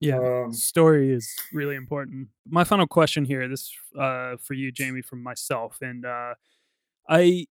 [0.00, 2.28] Yeah, Um, story is really important.
[2.46, 6.34] My final question here, this uh, for you, Jamie, from myself, and uh,
[7.08, 7.46] I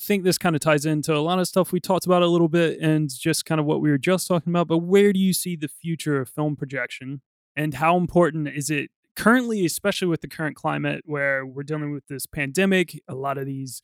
[0.00, 2.48] think this kind of ties into a lot of stuff we talked about a little
[2.48, 4.68] bit, and just kind of what we were just talking about.
[4.68, 7.20] But where do you see the future of film projection,
[7.56, 12.06] and how important is it currently, especially with the current climate where we're dealing with
[12.06, 13.00] this pandemic?
[13.08, 13.82] A lot of these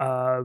[0.00, 0.42] uh,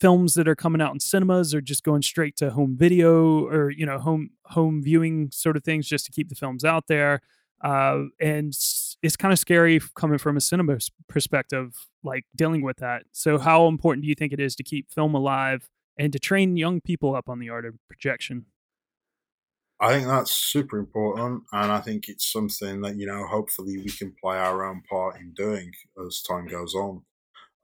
[0.00, 3.70] films that are coming out in cinemas are just going straight to home video or
[3.70, 7.20] you know home home viewing sort of things just to keep the films out there
[7.64, 8.52] uh, and
[9.02, 13.66] it's kind of scary coming from a cinema perspective like dealing with that so how
[13.66, 15.68] important do you think it is to keep film alive
[15.98, 18.46] and to train young people up on the art of projection
[19.80, 23.24] I think that's super important, and I think it's something that you know.
[23.28, 25.70] Hopefully, we can play our own part in doing
[26.04, 27.02] as time goes on.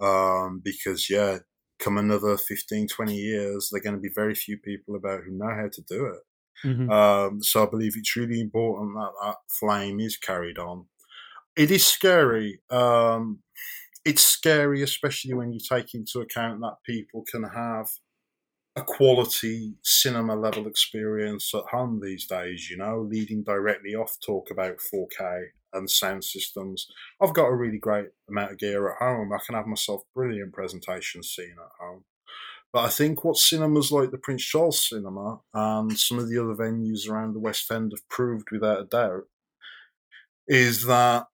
[0.01, 1.39] Um, because yeah,
[1.79, 5.33] come another 15, 20 years, there are going to be very few people about who
[5.33, 6.23] know how to do it.
[6.65, 6.91] Mhm.
[6.91, 10.87] Um, so I believe it's really important that that flame is carried on.
[11.57, 12.61] It is scary.
[12.71, 13.43] Um,
[14.05, 17.89] it's scary, especially when you take into account that people can have
[18.77, 24.51] a quality cinema level experience at home these days, you know, leading directly off talk
[24.51, 26.87] about 4K and sound systems.
[27.21, 29.33] I've got a really great amount of gear at home.
[29.33, 32.05] I can have myself brilliant presentations seen at home.
[32.73, 36.55] But I think what cinemas like the Prince Charles Cinema and some of the other
[36.55, 39.25] venues around the West End have proved without a doubt
[40.49, 41.27] is that,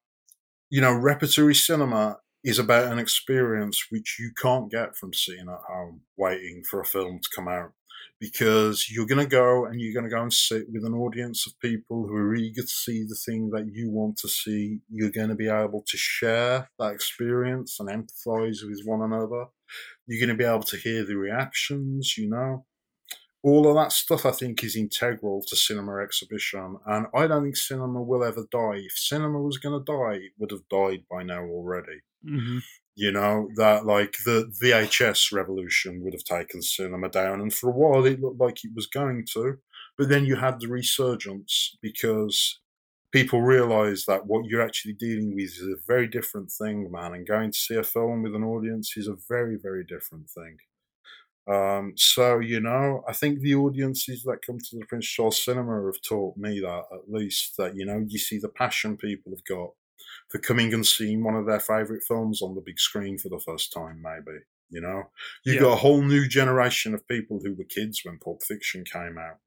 [0.68, 5.60] you know, repertory cinema is about an experience which you can't get from seeing at
[5.66, 7.72] home waiting for a film to come out
[8.20, 11.46] because you're going to go and you're going to go and sit with an audience
[11.46, 14.80] of people who are eager to see the thing that you want to see.
[14.90, 19.46] You're going to be able to share that experience and empathize with one another.
[20.06, 22.66] You're going to be able to hear the reactions, you know.
[23.42, 26.76] All of that stuff, I think, is integral to cinema exhibition.
[26.86, 28.82] And I don't think cinema will ever die.
[28.84, 32.58] If cinema was going to die, it would have died by now already mm-hmm.
[32.96, 37.72] You know that like the VHS revolution would have taken cinema down, and for a
[37.72, 39.58] while it looked like it was going to,
[39.98, 42.60] but then you had the resurgence because
[43.12, 47.26] people realised that what you're actually dealing with is a very different thing, man, and
[47.26, 50.56] going to see a film with an audience is a very very different thing.
[51.48, 55.84] Um, so you know, I think the audiences that come to the Prince Charles Cinema
[55.86, 59.44] have taught me that at least that you know you see the passion people have
[59.44, 59.70] got
[60.30, 63.40] for coming and seeing one of their favourite films on the big screen for the
[63.40, 64.38] first time, maybe.
[64.70, 65.10] You know,
[65.44, 65.60] you've Yeah.
[65.60, 69.38] got a whole new generation of people who were kids when Pulp Fiction came out.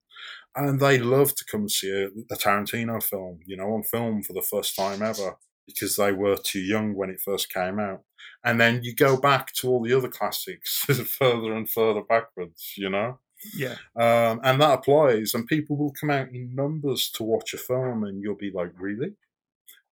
[0.56, 4.34] And they love to come see a, a Tarantino film, you know, on film for
[4.34, 8.04] the first time ever because they were too young when it first came out.
[8.44, 10.80] And then you go back to all the other classics
[11.18, 13.20] further and further backwards, you know?
[13.54, 17.58] yeah Um, and that applies, and people will come out in numbers to watch a
[17.58, 19.14] film, and you'll be like, really?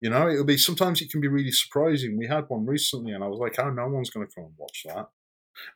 [0.02, 2.18] You know, it'll be sometimes it can be really surprising.
[2.18, 4.54] We had one recently, and I was like, oh, no one's going to come and
[4.58, 5.10] watch that.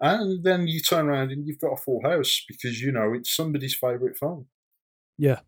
[0.02, 3.36] And then you turn around and you've got a full house because, you know, it's
[3.36, 4.48] somebody's favourite film.
[5.18, 5.42] yeah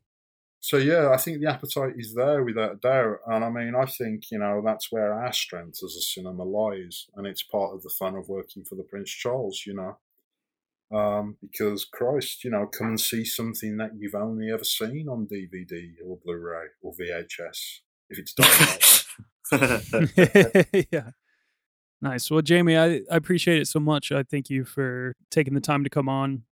[0.60, 3.18] So, yeah, I think the appetite is there without a doubt.
[3.26, 7.08] And I mean, I think, you know, that's where our strength as a cinema lies.
[7.16, 9.98] And it's part of the fun of working for the Prince Charles, you know.
[10.90, 15.28] Um, because Christ, you know, come and see something that you've only ever seen on
[15.28, 17.80] DVD or Blu-ray or VHS
[18.10, 18.48] if it's done
[20.92, 21.12] yeah.
[22.02, 22.30] Nice.
[22.30, 24.12] Well, Jamie, I, I appreciate it so much.
[24.12, 26.44] I thank you for taking the time to come on,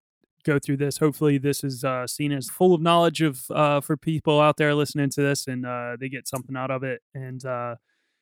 [0.44, 0.98] go through this.
[0.98, 4.74] Hopefully, this is uh, seen as full of knowledge of uh, for people out there
[4.74, 7.02] listening to this, and uh, they get something out of it.
[7.14, 7.76] And uh,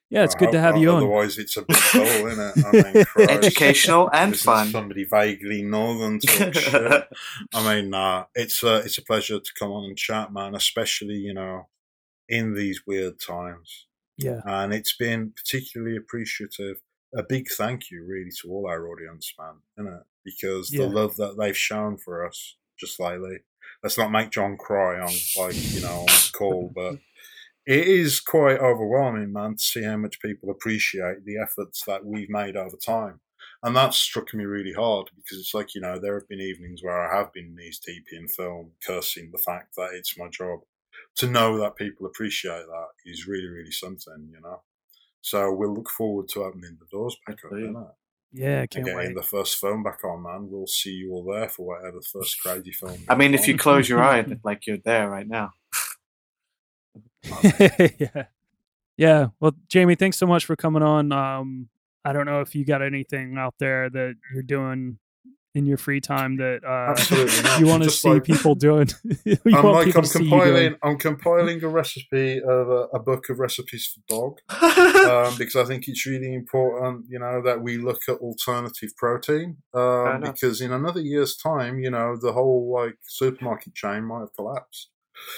[0.10, 0.98] yeah, it's I good to have not, you on.
[0.98, 2.66] Otherwise, it's a bit dull, isn't it?
[2.66, 3.32] I mean, Christ.
[3.32, 4.68] Educational and This fun.
[4.68, 7.08] Somebody vaguely northern talk shit.
[7.54, 10.56] I mean, nah, it's a it's a pleasure to come on and chat, man.
[10.56, 11.68] Especially you know,
[12.30, 13.88] in these weird times,
[14.18, 14.42] Yeah.
[14.46, 16.82] and it's been particularly appreciative.
[17.16, 20.04] A big thank you, really, to all our audience, man, isn't it?
[20.24, 20.82] Because Yeah.
[20.86, 23.40] the love that they've shown for us just lately.
[23.84, 27.00] Let's not make John cry on like you know on this call, but
[27.66, 32.30] it is quite overwhelming, man, to see how much people appreciate the efforts that we've
[32.30, 33.22] made over time.
[33.62, 36.84] And that struck me really hard because it's like, you know, there have been evenings
[36.84, 40.62] where I have been knees deep in film, cursing the fact that it's my job.
[41.18, 44.62] To know that people appreciate that is really, really something, you know.
[45.22, 47.78] So we'll look forward to opening the doors back up, Brilliant.
[47.78, 47.92] innit?
[48.36, 49.16] Yeah, And can't getting wait.
[49.16, 50.48] the first film back on, man.
[50.50, 52.98] We'll see you all there for whatever the first crazy film.
[53.08, 55.52] I mean, if you close your eye, like you're there right now.
[58.00, 58.26] yeah.
[58.98, 59.28] Yeah.
[59.40, 61.12] Well, Jamie, thanks so much for coming on.
[61.12, 61.70] Um,
[62.06, 64.98] I don't know if you got anything out there that you're doing
[65.56, 68.90] in your free time that uh, you want to see like- people doing.
[69.26, 70.42] you I'm want like people I'm to see you doing.
[70.42, 75.56] compiling I'm compiling a recipe of a, a book of recipes for dog um, because
[75.56, 80.62] I think it's really important, you know, that we look at alternative protein um, because
[80.62, 84.90] in another year's time, you know, the whole like supermarket chain might have collapsed.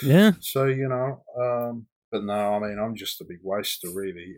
[0.01, 0.31] Yeah.
[0.39, 4.37] So you know, um, but no, I mean, I'm just a big waster, really.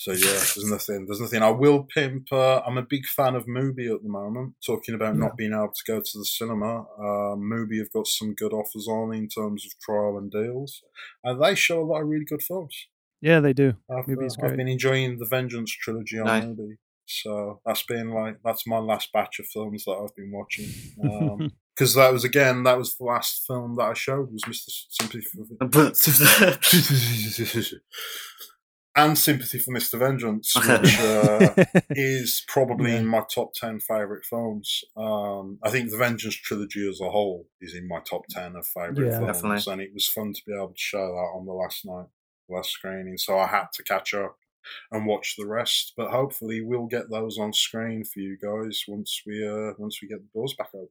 [0.00, 1.06] So yeah, there's nothing.
[1.06, 1.42] There's nothing.
[1.42, 2.28] I will pimp.
[2.32, 4.54] Uh, I'm a big fan of Mubi at the moment.
[4.64, 5.20] Talking about Yeah.
[5.22, 8.86] not being able to go to the cinema, uh, Mubi have got some good offers
[8.86, 10.82] on in terms of trial and deals,
[11.24, 12.76] and they show a lot of really good films.
[13.20, 13.74] Yeah, they do.
[13.90, 16.44] I've, Mubi's uh, I've been enjoying the Vengeance trilogy on Nice.
[16.44, 16.76] Mubi.
[17.06, 20.68] So that's been like that's my last batch of films that I've been watching.
[21.02, 24.70] Um, because that was again that was the last film that I showed was Mr.
[24.90, 25.44] Sympathy for
[29.04, 29.98] and Sympathy for Mr.
[29.98, 34.82] Vengeance, which uh, is probably in my top ten favorite films.
[34.96, 38.66] Um, I think the Vengeance trilogy as a whole is in my top ten of
[38.66, 39.18] favorite Yeah.
[39.18, 39.72] films, Definitely.
[39.72, 42.06] and it was fun to be able to show that on the last night,
[42.48, 43.18] last screening.
[43.18, 44.36] So I had to catch up
[44.92, 49.22] and watch the rest, but hopefully we'll get those on screen for you guys once
[49.26, 50.88] we uh, once we get the doors back open.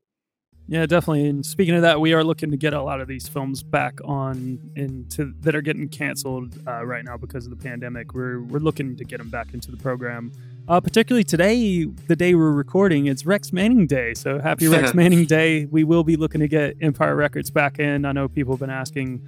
[0.69, 1.27] Yeah, definitely.
[1.27, 3.99] And speaking of that, we are looking to get a lot of these films back
[4.03, 8.13] on into that are getting canceled uh, right now because of the pandemic.
[8.13, 10.33] We're we're looking to get them back into the program.
[10.67, 14.13] Uh, particularly today, the day we're recording, it's Rex Manning Day.
[14.13, 15.63] So happy Rex Manning Day!
[15.65, 18.03] We will be looking to get Empire Records back in.
[18.03, 19.25] I know people have been asking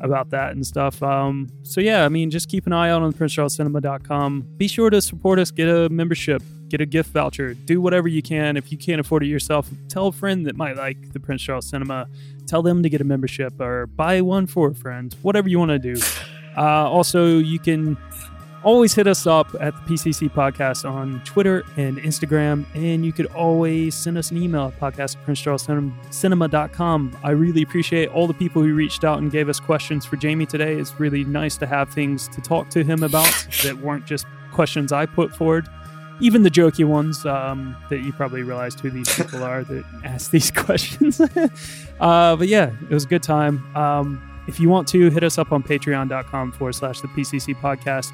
[0.00, 1.02] about that and stuff.
[1.02, 4.46] Um, so yeah, I mean, just keep an eye out on PrinceCharlesCinema.com.
[4.56, 5.50] Be sure to support us.
[5.50, 6.42] Get a membership.
[6.68, 7.54] Get a gift voucher.
[7.54, 8.56] Do whatever you can.
[8.56, 11.68] If you can't afford it yourself, tell a friend that might like the Prince Charles
[11.68, 12.06] Cinema.
[12.46, 15.14] Tell them to get a membership or buy one for a friend.
[15.22, 16.00] Whatever you want to do.
[16.56, 17.96] Uh, also, you can
[18.62, 22.64] always hit us up at the PCC Podcast on Twitter and Instagram.
[22.74, 27.18] And you could always send us an email at podcast at princecharlescinema.com.
[27.22, 30.46] I really appreciate all the people who reached out and gave us questions for Jamie
[30.46, 30.74] today.
[30.74, 33.30] It's really nice to have things to talk to him about
[33.62, 35.68] that weren't just questions I put forward.
[36.20, 40.30] Even the jokey ones um, that you probably realized who these people are that ask
[40.30, 41.20] these questions.
[42.00, 43.74] uh, but yeah, it was a good time.
[43.74, 48.12] Um, if you want to, hit us up on patreon.com forward slash the PCC podcast.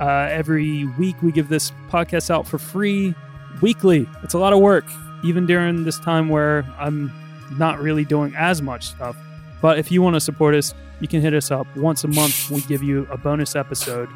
[0.00, 3.14] Uh, every week we give this podcast out for free
[3.60, 4.08] weekly.
[4.22, 4.84] It's a lot of work,
[5.24, 7.12] even during this time where I'm
[7.58, 9.16] not really doing as much stuff.
[9.62, 12.50] But if you want to support us, you can hit us up once a month.
[12.50, 14.08] We give you a bonus episode.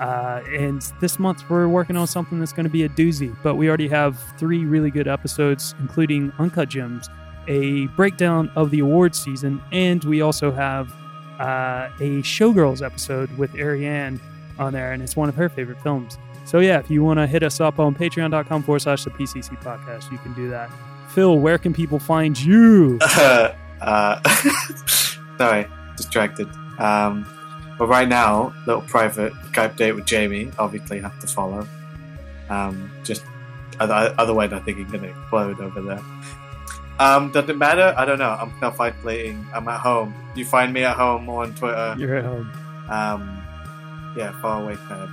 [0.00, 3.36] Uh, and this month we're working on something that's going to be a doozy.
[3.42, 7.08] But we already have three really good episodes, including Uncut Gems,
[7.48, 10.90] a breakdown of the awards season, and we also have
[11.38, 14.20] uh, a Showgirls episode with Ariane
[14.58, 16.18] on there, and it's one of her favorite films.
[16.44, 19.60] So yeah, if you want to hit us up on patreon.com forward slash the PCC
[19.62, 20.70] podcast, you can do that.
[21.10, 22.98] Fil, where can people find you?
[23.16, 24.20] uh, uh,
[25.38, 25.66] sorry,
[25.96, 26.48] distracted.
[26.78, 27.26] Um,
[27.78, 30.50] but right now, little private Skype date with Jamie.
[30.58, 31.66] Obviously, have to follow.
[32.48, 33.24] Um, just
[33.80, 36.00] other- otherwise, I think he's gonna explode over there.
[36.98, 37.92] Um, does it matter?
[37.96, 38.30] I don't know.
[38.30, 39.44] I'm self isolating.
[39.52, 40.14] I'm at home.
[40.36, 41.96] You find me at home on Twitter.
[41.98, 42.50] You're at home.
[42.88, 43.43] Um,
[44.16, 45.08] yeah, far away side.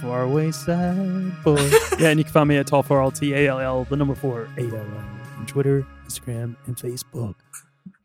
[0.00, 1.56] Far away side boy.
[1.98, 3.96] yeah, and you can find me at tall 4 L T A L L, the
[3.96, 5.04] number four, A L L,
[5.38, 7.34] on Twitter, Instagram, and Facebook.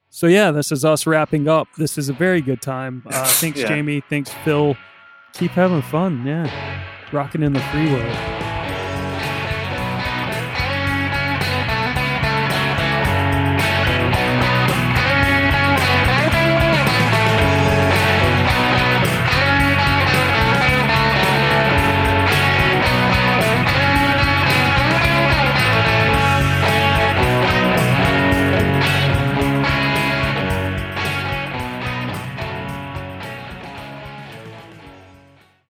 [0.10, 1.68] So yeah, this is us wrapping up.
[1.78, 3.04] This is a very good time.
[3.06, 3.68] Uh, thanks, Yeah.
[3.68, 4.02] Jamie.
[4.10, 4.76] Thanks, Fil.
[5.34, 6.26] Keep having fun.
[6.26, 8.45] Yeah, rocking in the free world.